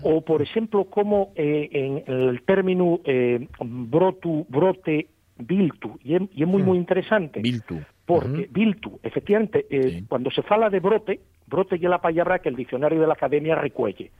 O, 0.02 0.20
por 0.20 0.42
ejemplo, 0.42 0.84
como 0.84 1.32
eh, 1.34 1.68
en 1.72 2.04
el 2.06 2.42
término 2.42 3.00
eh, 3.04 3.48
brotu, 3.60 4.46
brote, 4.48 5.08
biltu, 5.38 5.98
y 6.02 6.14
es, 6.14 6.22
y 6.34 6.42
es 6.42 6.48
muy, 6.48 6.62
muy 6.62 6.78
interesante, 6.78 7.40
Biltu. 7.40 7.80
porque 8.06 8.48
Biltu, 8.50 9.00
efectivamente, 9.02 9.66
eh, 9.70 10.04
cuando 10.08 10.30
se 10.30 10.42
fala 10.42 10.70
de 10.70 10.80
brote, 10.80 11.20
brote 11.46 11.76
é 11.76 11.86
a 11.86 11.98
palabra 11.98 12.38
que 12.38 12.48
el 12.48 12.56
diccionario 12.56 13.00
de 13.00 13.06
la 13.06 13.14
academia 13.14 13.54
recuelle 13.54 14.10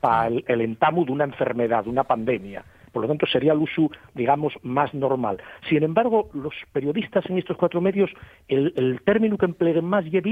para 0.00 0.28
el, 0.28 0.44
el 0.48 0.60
entamo 0.62 1.04
dunha 1.04 1.24
enfermedad, 1.24 1.84
dunha 1.84 2.04
pandemia. 2.04 2.64
Por 2.92 3.02
lo 3.02 3.08
tanto, 3.08 3.26
sería 3.26 3.52
el 3.52 3.58
uso, 3.58 3.90
digamos, 4.14 4.52
más 4.62 4.92
normal. 4.94 5.38
Sin 5.68 5.82
embargo, 5.82 6.28
los 6.34 6.54
periodistas 6.72 7.24
en 7.30 7.38
estos 7.38 7.56
cuatro 7.56 7.80
medios, 7.80 8.10
el, 8.48 8.72
el 8.76 9.00
término 9.02 9.38
que 9.38 9.46
empleen 9.46 9.84
más 9.84 10.04
es 10.06 10.22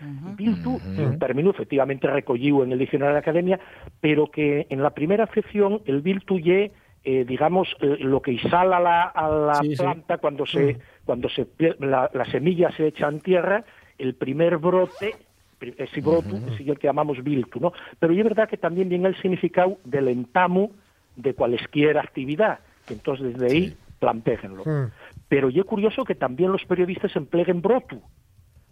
Biltu. 0.00 0.78
Biltu, 0.80 1.02
un 1.02 1.18
término 1.18 1.50
efectivamente 1.50 2.06
recollido 2.06 2.64
en 2.64 2.72
el 2.72 2.78
diccionario 2.78 3.10
de 3.10 3.14
la 3.14 3.20
academia, 3.20 3.60
pero 4.00 4.30
que 4.30 4.66
en 4.70 4.82
la 4.82 4.90
primera 4.90 5.24
acepción 5.24 5.80
el 5.86 6.02
Biltu 6.02 6.38
ye, 6.38 6.72
eh, 7.04 7.24
digamos, 7.26 7.68
eh, 7.80 7.96
lo 8.00 8.20
que 8.22 8.32
isala 8.32 8.80
la, 8.80 9.02
a 9.04 9.28
la 9.28 9.54
Sí, 9.56 9.76
sí. 9.76 9.82
planta 9.82 10.18
cuando 10.18 10.46
se, 10.46 10.78
cuando 11.04 11.28
se 11.28 11.46
la, 11.80 12.10
la 12.12 12.24
semilla 12.26 12.70
se 12.72 12.86
echa 12.86 13.08
en 13.08 13.20
tierra, 13.20 13.64
el 13.98 14.14
primer 14.14 14.58
brote, 14.58 15.14
ese 15.60 16.00
broto, 16.00 16.36
ese 16.36 16.62
es 16.62 16.68
el 16.68 16.78
que 16.78 16.88
llamamos 16.88 17.22
Biltu, 17.22 17.60
¿no? 17.60 17.72
Pero 17.98 18.12
es 18.12 18.24
verdad 18.24 18.48
que 18.48 18.56
también 18.56 18.88
viene 18.88 19.08
el 19.08 19.16
significado 19.20 19.78
del 19.84 20.08
entamo 20.08 20.70
de 21.16 21.34
cualesquier 21.34 21.96
actividad, 21.98 22.58
que 22.86 22.94
entonces 22.94 23.32
desde 23.38 23.46
ahí 23.46 23.76
plantéjenlo. 24.00 24.64
Mm. 24.64 24.90
Pero 25.28 25.48
yo 25.48 25.62
es 25.62 25.66
curioso 25.66 26.04
que 26.04 26.14
también 26.14 26.52
los 26.52 26.64
periodistas 26.66 27.14
empleen 27.16 27.62
brotu. 27.62 28.02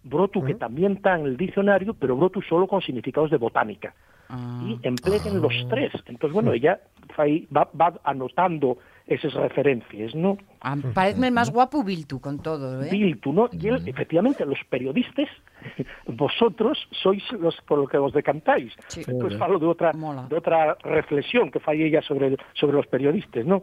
Brotu 0.04 0.42
que 0.44 0.54
también 0.54 0.92
está 0.92 1.18
en 1.18 1.26
el 1.26 1.36
diccionario, 1.36 1.94
pero 1.94 2.16
brotu 2.16 2.42
solo 2.42 2.66
con 2.66 2.80
significados 2.80 3.30
de 3.30 3.36
botánica. 3.36 3.94
Y 4.66 4.78
empleen 4.82 5.42
los 5.42 5.52
tres. 5.68 5.92
Entonces, 6.06 6.32
bueno, 6.32 6.52
ella 6.52 6.80
va, 7.18 7.68
va 7.78 8.00
anotando 8.02 8.78
esas 9.06 9.34
referencias, 9.34 10.14
¿no? 10.14 10.38
Ah, 10.60 10.76
Parece 10.94 11.30
más 11.30 11.50
guapo 11.50 11.82
Biltu 11.82 12.20
con 12.20 12.38
todo, 12.40 12.82
¿eh? 12.82 12.88
Biltu, 12.90 13.32
¿no? 13.32 13.48
Y 13.52 13.68
él, 13.68 13.82
efectivamente, 13.86 14.46
los 14.46 14.58
periodistas, 14.70 15.28
vosotros 16.06 16.78
sois 17.02 17.22
los 17.32 17.56
por 17.66 17.78
lo 17.78 17.86
que 17.86 17.98
os 17.98 18.12
decantáis. 18.12 18.72
Sí. 18.88 19.02
Pues 19.20 19.36
falo 19.36 19.58
de 19.58 19.66
otra, 19.66 19.92
de 19.92 20.36
otra 20.36 20.76
reflexión 20.82 21.50
que 21.50 21.60
fai 21.60 21.82
ella 21.82 22.02
sobre, 22.02 22.28
el- 22.28 22.38
sobre 22.54 22.76
los 22.76 22.86
periodistas, 22.86 23.44
¿no? 23.44 23.62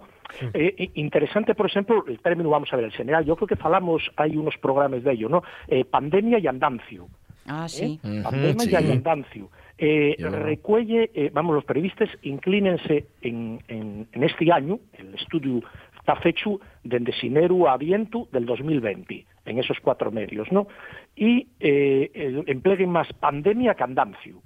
Eh, 0.54 0.92
interesante, 0.96 1.56
por 1.56 1.66
ejemplo, 1.68 2.04
el 2.08 2.20
término, 2.20 2.50
vamos 2.50 2.70
a 2.72 2.76
ver, 2.76 2.86
el 2.86 2.92
general, 2.92 3.26
yo 3.26 3.36
creo 3.36 3.48
que 3.48 3.56
falamos, 3.56 4.04
hay 4.16 4.36
unos 4.38 4.56
programas 4.58 5.04
de 5.04 5.12
ello, 5.14 5.30
¿no? 5.30 5.42
Eh, 5.68 5.86
pandemia 5.86 6.40
y 6.40 6.48
andancio. 6.48 7.08
Ah, 7.48 7.68
sí. 7.68 8.00
¿eh? 8.04 8.22
Pandemia 8.24 8.60
sí. 8.80 8.86
y 8.88 8.92
andancio. 8.92 9.50
Eh, 9.82 10.18
recuelle, 10.20 11.10
eh, 11.14 11.32
vamos, 11.34 11.56
los 11.56 11.64
periodistas 11.64 12.10
inclínense 12.24 13.06
en, 13.22 13.62
en, 13.70 14.08
en 14.12 14.24
este 14.24 14.52
año, 14.52 14.80
el 14.98 15.16
estudio 15.16 15.62
está 15.98 16.18
fecho 16.18 16.60
desde 16.84 17.14
Sineru 17.14 17.68
a 17.68 17.78
Viento 17.78 18.28
del 18.34 18.46
2020, 18.46 19.26
en 19.46 19.58
esos 19.58 19.80
cuatro 19.80 20.12
medios, 20.12 20.52
¿no? 20.52 20.68
Y 21.16 21.48
eh, 21.62 22.44
empleguen 22.48 22.90
más 22.90 23.12
pandemia 23.14 23.76
que 23.76 23.84
andancio. 23.84 24.42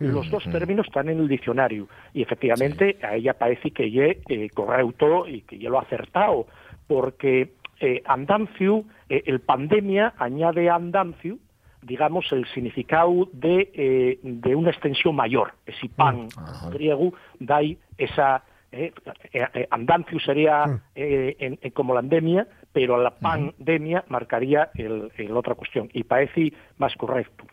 Los 0.00 0.30
dos 0.30 0.44
términos 0.44 0.86
están 0.86 1.08
en 1.08 1.18
el 1.18 1.26
diccionario 1.26 1.88
y 2.14 2.22
efectivamente 2.22 2.98
a 3.02 3.16
ella 3.16 3.34
parece 3.34 3.72
que 3.72 3.90
ye 3.90 4.20
eh, 4.28 4.48
correcto 4.50 5.26
y 5.26 5.42
que 5.42 5.58
ye 5.58 5.68
lo 5.68 5.78
ha 5.78 5.82
acertado, 5.82 6.46
porque 6.86 7.52
eh, 7.80 8.02
andancio, 8.06 8.84
eh, 9.08 9.22
el 9.26 9.40
pandemia 9.40 10.14
añade 10.18 10.70
a 10.70 10.76
andancio, 10.76 11.38
digamos, 11.82 12.30
el 12.32 12.46
significado 12.48 13.28
de, 13.32 13.70
eh, 13.74 14.18
de 14.22 14.54
una 14.54 14.70
extensión 14.70 15.14
mayor. 15.14 15.52
Ese 15.66 15.88
pan 15.88 16.28
griego 16.72 17.14
da 17.38 17.56
ahí 17.56 17.78
esa... 17.96 18.42
eh, 18.70 18.92
eh, 19.32 19.66
andancio 19.70 20.18
sería 20.20 20.82
eh, 20.94 21.36
en- 21.38 21.58
en- 21.62 21.70
como 21.70 21.94
la 21.94 22.00
endemia, 22.00 22.46
pero 22.72 23.00
la 23.02 23.10
pandemia 23.12 24.04
marcaría 24.08 24.70
el, 24.74 25.10
el 25.16 25.32
otra 25.36 25.54
cuestión 25.54 25.88
y 25.94 26.02
parece 26.04 26.52
más 26.76 26.94
correcto. 26.96 27.44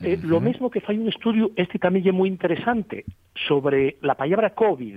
Eh, 0.00 0.18
Lo 0.24 0.40
mismo 0.40 0.68
que 0.68 0.80
fai 0.80 0.98
un 0.98 1.08
estudio, 1.08 1.52
este 1.54 1.78
también 1.78 2.08
es 2.08 2.12
muy 2.14 2.28
interesante, 2.28 3.04
sobre 3.46 3.98
la 4.00 4.16
palabra 4.16 4.50
COVID. 4.50 4.96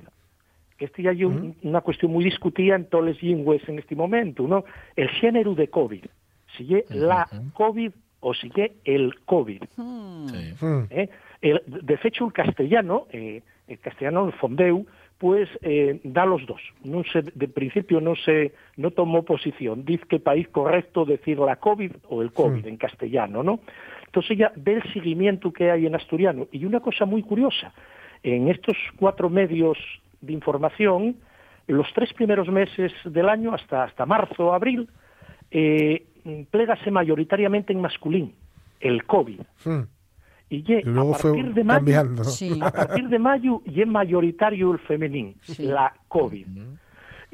Este 0.80 1.04
ya 1.04 1.12
hay 1.12 1.24
un- 1.24 1.56
una 1.62 1.82
cuestión 1.82 2.12
muy 2.12 2.24
discutida 2.26 2.76
en 2.76 2.86
todas 2.86 3.06
las 3.14 3.22
lenguas 3.22 3.62
en 3.70 3.78
este 3.80 3.96
momento, 3.96 4.48
¿no? 4.48 4.66
El 4.96 5.10
género 5.10 5.54
de 5.54 5.68
COVID, 5.70 6.06
si 6.58 6.64
la 6.90 7.28
COVID 7.54 7.92
o 8.20 8.34
si 8.34 8.52
es 8.56 8.72
el 8.86 9.16
COVID. 9.26 9.62
¿eh? 10.90 11.10
El- 11.42 11.62
de 11.68 12.00
hecho, 12.04 12.26
el 12.26 12.34
castellano, 12.34 13.08
eh, 13.12 13.42
el 13.68 13.80
castellano, 13.80 14.26
el 14.26 14.34
fondeu, 14.34 14.86
pues 15.18 15.48
eh, 15.62 16.00
da 16.04 16.26
los 16.26 16.46
dos. 16.46 16.62
No 16.84 17.04
se, 17.06 17.22
de 17.22 17.48
principio 17.48 18.02
no 18.02 18.16
se 18.16 18.54
no 18.78 18.92
tomó 18.92 19.24
posición. 19.24 19.86
Dice 19.86 20.04
que 20.10 20.20
país 20.20 20.48
correcto 20.50 21.06
decir 21.06 21.40
la 21.40 21.56
COVID 21.56 21.92
o 22.10 22.22
el 22.22 22.32
COVID 22.34 22.66
en 22.68 22.78
castellano, 22.78 23.42
¿no? 23.44 23.60
Entonces 24.06 24.32
ella 24.32 24.52
ve 24.56 24.74
el 24.74 24.94
seguimiento 24.94 25.52
que 25.54 25.72
hay 25.72 25.86
en 25.86 25.96
asturiano. 25.96 26.48
Y 26.52 26.66
una 26.66 26.80
cosa 26.80 27.06
muy 27.06 27.22
curiosa, 27.22 27.74
en 28.24 28.48
estos 28.50 28.76
cuatro 28.98 29.30
medios 29.30 29.78
de 30.22 30.34
información, 30.34 31.16
los 31.68 31.88
tres 31.94 32.12
primeros 32.14 32.48
meses 32.50 32.92
del 33.06 33.30
año, 33.30 33.54
hasta, 33.54 33.84
hasta 33.84 34.06
marzo 34.06 34.48
o 34.48 34.54
abril, 34.54 34.90
eh, 35.52 36.04
plégase 36.50 36.92
mayoritariamente 36.92 37.74
en 37.74 37.82
masculín, 37.82 38.34
el 38.80 39.06
COVID. 39.06 39.42
Mm. 39.66 39.82
Y, 40.50 40.64
ye, 40.64 40.80
Y 40.80 40.84
luego 40.84 41.16
a 41.16 41.18
fue 41.18 41.32
partir 41.34 41.54
de 41.54 41.64
mayo, 41.64 41.78
cambiando. 41.80 42.24
Sí. 42.24 42.60
a 42.62 42.72
partir 42.72 43.10
de 43.10 43.20
mayo 43.20 43.62
y 43.66 43.82
es 43.82 43.88
mayoritario 43.88 44.72
el 44.72 44.80
femenín, 44.80 45.36
la 45.60 45.94
COVID. 46.08 46.46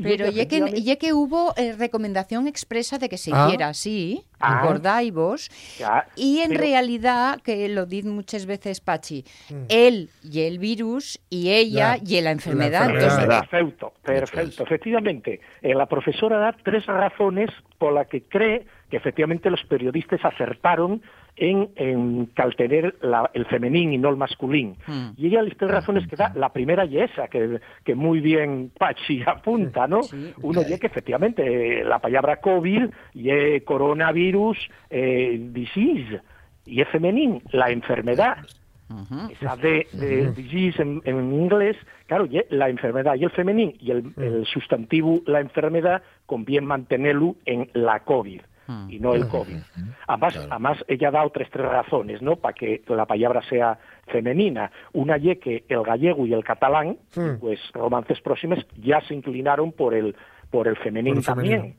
Pero 0.04 0.30
ya 0.30 0.48
que, 0.48 0.82
ya 0.82 0.96
que 0.96 1.14
hubo 1.14 1.54
eh, 1.58 1.74
recomendación 1.74 2.48
expresa 2.48 2.98
de 2.98 3.10
que 3.10 3.18
se 3.18 3.32
Ah. 3.34 3.46
hiciera 3.48 3.68
así, 3.70 4.24
Ah. 4.40 4.60
acordáis 4.60 5.14
vos, 5.14 5.50
ya, 5.78 6.08
y 6.16 6.40
en 6.40 6.50
pero- 6.50 6.62
realidad, 6.62 7.40
que 7.42 7.70
lo 7.70 7.86
dice 7.86 8.08
muchas 8.10 8.46
veces 8.46 8.82
Pachi, 8.82 9.24
él 9.70 10.10
y 10.24 10.42
el 10.42 10.58
virus 10.60 11.20
y 11.30 11.50
ella 11.52 11.98
Ya, 11.98 12.18
y 12.18 12.22
la 12.22 12.32
enfermedad. 12.32 12.90
Enfermedad. 12.90 13.20
Entonces, 13.20 13.50
Perfecto, 13.50 13.94
perfecto. 14.04 14.64
Efectivamente, 14.64 15.40
eh, 15.62 15.74
la 15.76 15.86
profesora 15.86 16.38
da 16.40 16.56
tres 16.64 16.86
razones 16.86 17.50
por 17.78 17.94
las 17.94 18.08
que 18.08 18.24
cree 18.24 18.66
que 18.90 18.98
efectivamente 18.98 19.50
los 19.50 19.64
periodistas 19.66 20.20
acertaron 20.26 21.02
en, 21.36 21.70
en 21.76 22.26
caltener 22.28 22.96
la- 23.02 23.30
el 23.34 23.46
femenín 23.46 23.94
y 23.94 23.98
no 23.98 24.10
el 24.10 24.18
masculín. 24.18 24.76
Hmm. 24.86 25.10
Y 25.18 25.28
ella 25.28 25.42
las 25.42 25.56
tres 25.58 25.72
razones 25.72 26.08
que 26.08 26.16
da, 26.16 26.32
la 26.36 26.50
primera 26.50 26.86
y 26.86 27.00
esa, 27.00 27.28
que, 27.28 27.60
que 27.84 27.96
muy 27.96 28.20
bien 28.20 28.72
Pachi 28.78 29.22
apunta, 29.26 29.88
¿no? 29.88 30.02
Uno 30.42 30.62
y 30.68 30.74
es 30.74 30.80
que 30.80 30.88
efectivamente 30.88 31.80
eh, 31.82 31.84
la 31.84 32.00
palabra 32.00 32.38
COVID 32.38 32.84
y 33.14 33.30
es 33.30 33.64
coronavirus, 33.64 34.58
eh, 34.90 35.38
disease, 35.52 36.22
y 36.66 36.82
es 36.82 36.88
femenín, 36.90 37.42
la 37.52 37.70
enfermedad 37.72 38.38
esa 39.32 39.56
de, 39.56 39.88
de 39.94 40.32
disease 40.34 40.82
en, 40.82 41.02
en 41.06 41.34
inglés, 41.34 41.78
claro, 42.08 42.26
y 42.26 42.42
la 42.50 42.68
enfermedad 42.68 43.16
y 43.16 43.24
el 43.24 43.32
femenín 43.32 43.74
y 43.80 43.90
el, 43.92 44.14
el 44.18 44.46
sustantivo 44.46 45.22
la 45.28 45.40
enfermedad 45.40 46.04
conviene 46.26 46.68
mantenerlo 46.68 47.38
en 47.46 47.70
la 47.74 48.02
COVID 48.02 48.42
y 48.90 49.00
no 49.00 49.14
el 49.14 49.28
COVID. 49.28 49.58
Además, 50.08 50.34
además 50.52 50.78
ella 50.88 51.08
ha 51.08 51.12
dado 51.12 51.30
tres, 51.30 51.50
tres 51.52 51.66
razones, 51.66 52.22
¿no? 52.22 52.36
Para 52.36 52.54
que 52.54 52.82
la 52.88 53.06
palabra 53.06 53.42
sea 53.44 53.78
femenina. 54.08 54.72
Una 54.94 55.18
y 55.18 55.36
que 55.38 55.64
el 55.70 55.84
gallego 55.84 56.26
y 56.26 56.34
el 56.34 56.44
catalán, 56.44 56.98
pues 57.40 57.60
romances 57.74 58.20
próximos, 58.22 58.60
ya 58.82 59.02
se 59.02 59.14
inclinaron 59.14 59.72
por 59.72 59.94
el 59.94 60.16
por 60.50 60.68
el 60.68 60.76
femenino 60.78 61.16
Por 61.16 61.20
el 61.22 61.26
también. 61.26 61.76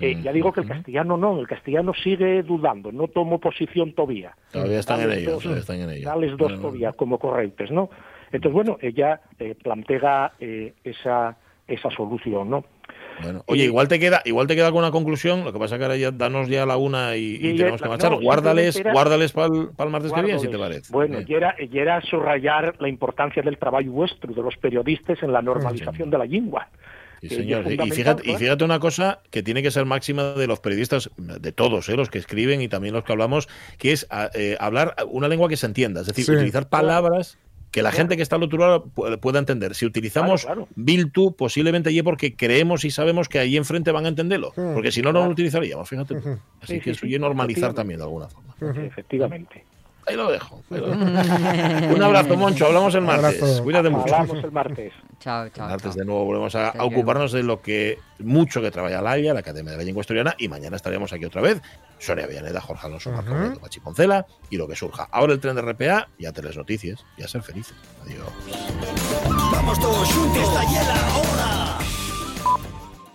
Eh, 0.00 0.20
ya 0.22 0.32
digo 0.32 0.52
que 0.52 0.60
el 0.60 0.66
castellano 0.68 1.16
no, 1.16 1.38
el 1.40 1.46
castellano 1.46 1.94
sigue 1.94 2.42
dudando, 2.42 2.90
no 2.92 3.06
tomo 3.08 3.38
posición 3.38 3.92
todavía. 3.94 4.34
Todavía 4.52 4.80
están 4.80 5.00
en 5.00 5.12
ello, 5.12 5.30
dos- 5.32 5.42
todavía 5.44 5.60
están 5.60 5.80
en 5.80 5.90
ello. 5.90 6.08
Dales 6.08 6.30
dos 6.32 6.38
Bueno, 6.40 6.56
todavía 6.62 6.92
como 6.92 7.18
correctos, 7.18 7.70
¿no? 7.70 7.88
Entonces, 8.32 8.52
bueno, 8.52 8.76
ella 8.82 9.20
eh, 9.38 9.54
plantea 9.54 10.32
eh, 10.40 10.74
esa, 10.82 11.36
esa 11.68 11.90
solución, 11.90 12.50
¿no? 12.50 12.64
Bueno, 13.22 13.44
oye, 13.46 13.64
igual 13.64 13.88
te 13.88 13.98
queda, 13.98 14.22
igual 14.24 14.46
te 14.46 14.56
queda 14.56 14.66
alguna 14.66 14.90
conclusión. 14.90 15.44
Lo 15.44 15.52
que 15.52 15.58
pasa 15.58 15.78
que 15.78 15.84
ahora 15.84 15.96
ya 15.96 16.10
danos 16.10 16.48
ya 16.48 16.66
la 16.66 16.76
una 16.76 17.16
y, 17.16 17.36
y 17.40 17.50
Y 17.50 17.56
tenemos 17.56 17.80
que 17.80 17.88
marchar. 17.88 18.10
no, 18.10 18.20
guárdales, 18.20 18.76
era- 18.76 18.92
guárdales 18.92 19.32
para 19.32 19.46
el, 19.46 19.90
martes 19.90 20.12
que 20.12 20.22
viene, 20.22 20.38
si 20.40 20.48
te 20.48 20.58
parece. 20.58 20.92
Bueno, 20.92 21.18
y 21.26 21.32
era, 21.34 21.54
y 21.58 21.78
era 21.78 22.00
subrayar 22.02 22.74
la 22.80 22.88
importancia 22.88 23.42
del 23.42 23.56
trabajo 23.58 23.88
vuestro, 23.90 24.32
de 24.34 24.42
los 24.42 24.56
periodistas, 24.56 25.22
en 25.22 25.32
la 25.32 25.42
normalización 25.42 26.10
de 26.10 26.18
la 26.18 26.24
lengua. 26.24 26.68
Sí, 27.22 27.28
señor. 27.30 27.64
Y 27.72 27.90
fíjate, 27.90 28.30
y 28.30 28.34
fíjate 28.36 28.64
una 28.64 28.78
cosa 28.78 29.20
que 29.30 29.42
tiene 29.42 29.62
que 29.62 29.70
ser 29.70 29.86
máxima 29.86 30.32
de 30.34 30.46
los 30.46 30.60
periodistas, 30.60 31.08
de 31.16 31.52
todos, 31.52 31.88
¿eh? 31.88 31.96
los 31.96 32.10
que 32.10 32.18
escriben 32.18 32.60
y 32.60 32.68
también 32.68 32.92
los 32.92 33.04
que 33.04 33.12
hablamos, 33.12 33.48
que 33.78 33.92
es 33.92 34.06
a- 34.10 34.28
eh, 34.34 34.56
hablar 34.60 34.94
una 35.10 35.28
lengua 35.28 35.48
que 35.48 35.56
se 35.56 35.64
entienda. 35.64 36.02
Es 36.02 36.06
decir, 36.08 36.26
Sí. 36.26 36.32
utilizar 36.32 36.68
palabras 36.68 37.38
que 37.74 37.82
la 37.82 37.90
gente 37.90 38.16
que 38.16 38.22
está 38.22 38.36
al 38.36 38.44
otro 38.44 38.58
lado 38.58 38.84
pu- 38.94 39.18
pueda 39.18 39.40
entender. 39.40 39.74
Si 39.74 39.84
utilizamos 39.84 40.44
Claro, 40.44 40.68
Biltu, 40.76 41.34
posiblemente 41.34 41.90
y 41.90 42.00
porque 42.02 42.36
creemos 42.36 42.84
y 42.84 42.90
sabemos 42.92 43.28
que 43.28 43.40
ahí 43.40 43.56
enfrente 43.56 43.90
van 43.90 44.04
a 44.06 44.08
entenderlo. 44.08 44.52
Porque 44.54 44.92
si 44.92 45.02
no, 45.02 45.12
no 45.12 45.24
lo 45.24 45.30
utilizaríamos, 45.32 45.88
fíjate 45.88 46.14
tú. 46.20 46.28
Así 46.62 46.74
Sí, 46.74 46.78
que 46.78 46.84
sí, 46.84 46.90
eso 46.90 47.06
sí, 47.06 47.14
y 47.14 47.18
normalizar 47.18 47.74
también 47.74 47.98
de 47.98 48.04
alguna 48.04 48.28
forma. 48.28 48.54
Efectivamente. 48.86 49.64
Ahí 50.06 50.16
lo 50.16 50.30
dejo. 50.30 50.62
ahí 50.70 50.80
lo 50.80 50.86
dejo. 50.88 51.94
Un 51.94 52.02
abrazo, 52.02 52.36
Moncho. 52.36 52.66
Hablamos 52.66 52.94
el 52.94 53.02
martes. 53.02 53.60
Cuídate 53.60 53.90
mucho. 53.90 54.14
Hablamos 54.14 54.44
el 54.44 54.52
martes. 54.52 54.92
Chao, 55.20 55.48
chao. 55.48 55.68
Martes 55.68 55.92
chao. 55.92 55.98
de 55.98 56.04
nuevo 56.04 56.24
volvemos 56.24 56.54
a, 56.54 56.74
ocuparnos 56.80 57.32
de 57.32 57.42
lo 57.42 57.62
que 57.62 57.98
mucho 58.18 58.60
que 58.60 58.70
trabaja 58.70 59.00
la 59.00 59.12
AIA, 59.12 59.32
la 59.32 59.40
Academia 59.40 59.72
de 59.72 59.78
la 59.78 59.84
Lengua 59.84 60.02
Historiana, 60.02 60.34
y 60.36 60.48
mañana 60.48 60.76
estaremos 60.76 61.12
aquí 61.12 61.24
otra 61.24 61.40
vez. 61.40 61.62
Sonia 61.98 62.26
Villaneda, 62.26 62.60
Jorge 62.60 62.86
Alonso, 62.86 63.10
Marco 63.10 63.60
Pachi 63.60 63.80
Poncela 63.80 64.26
y 64.50 64.56
lo 64.56 64.68
que 64.68 64.76
surja. 64.76 65.08
Ahora 65.10 65.32
el 65.32 65.40
tren 65.40 65.56
de 65.56 65.62
RPA 65.62 66.08
y 66.18 66.26
a 66.26 66.32
Teles 66.32 66.56
Noticias 66.56 67.04
y 67.16 67.22
a 67.22 67.28
ser 67.28 67.42
felices. 67.42 67.76
Adiós. 68.02 68.26
Vamos 69.52 69.80
todos 69.80 70.12
juntos, 70.12 70.50
hiela 70.70 71.53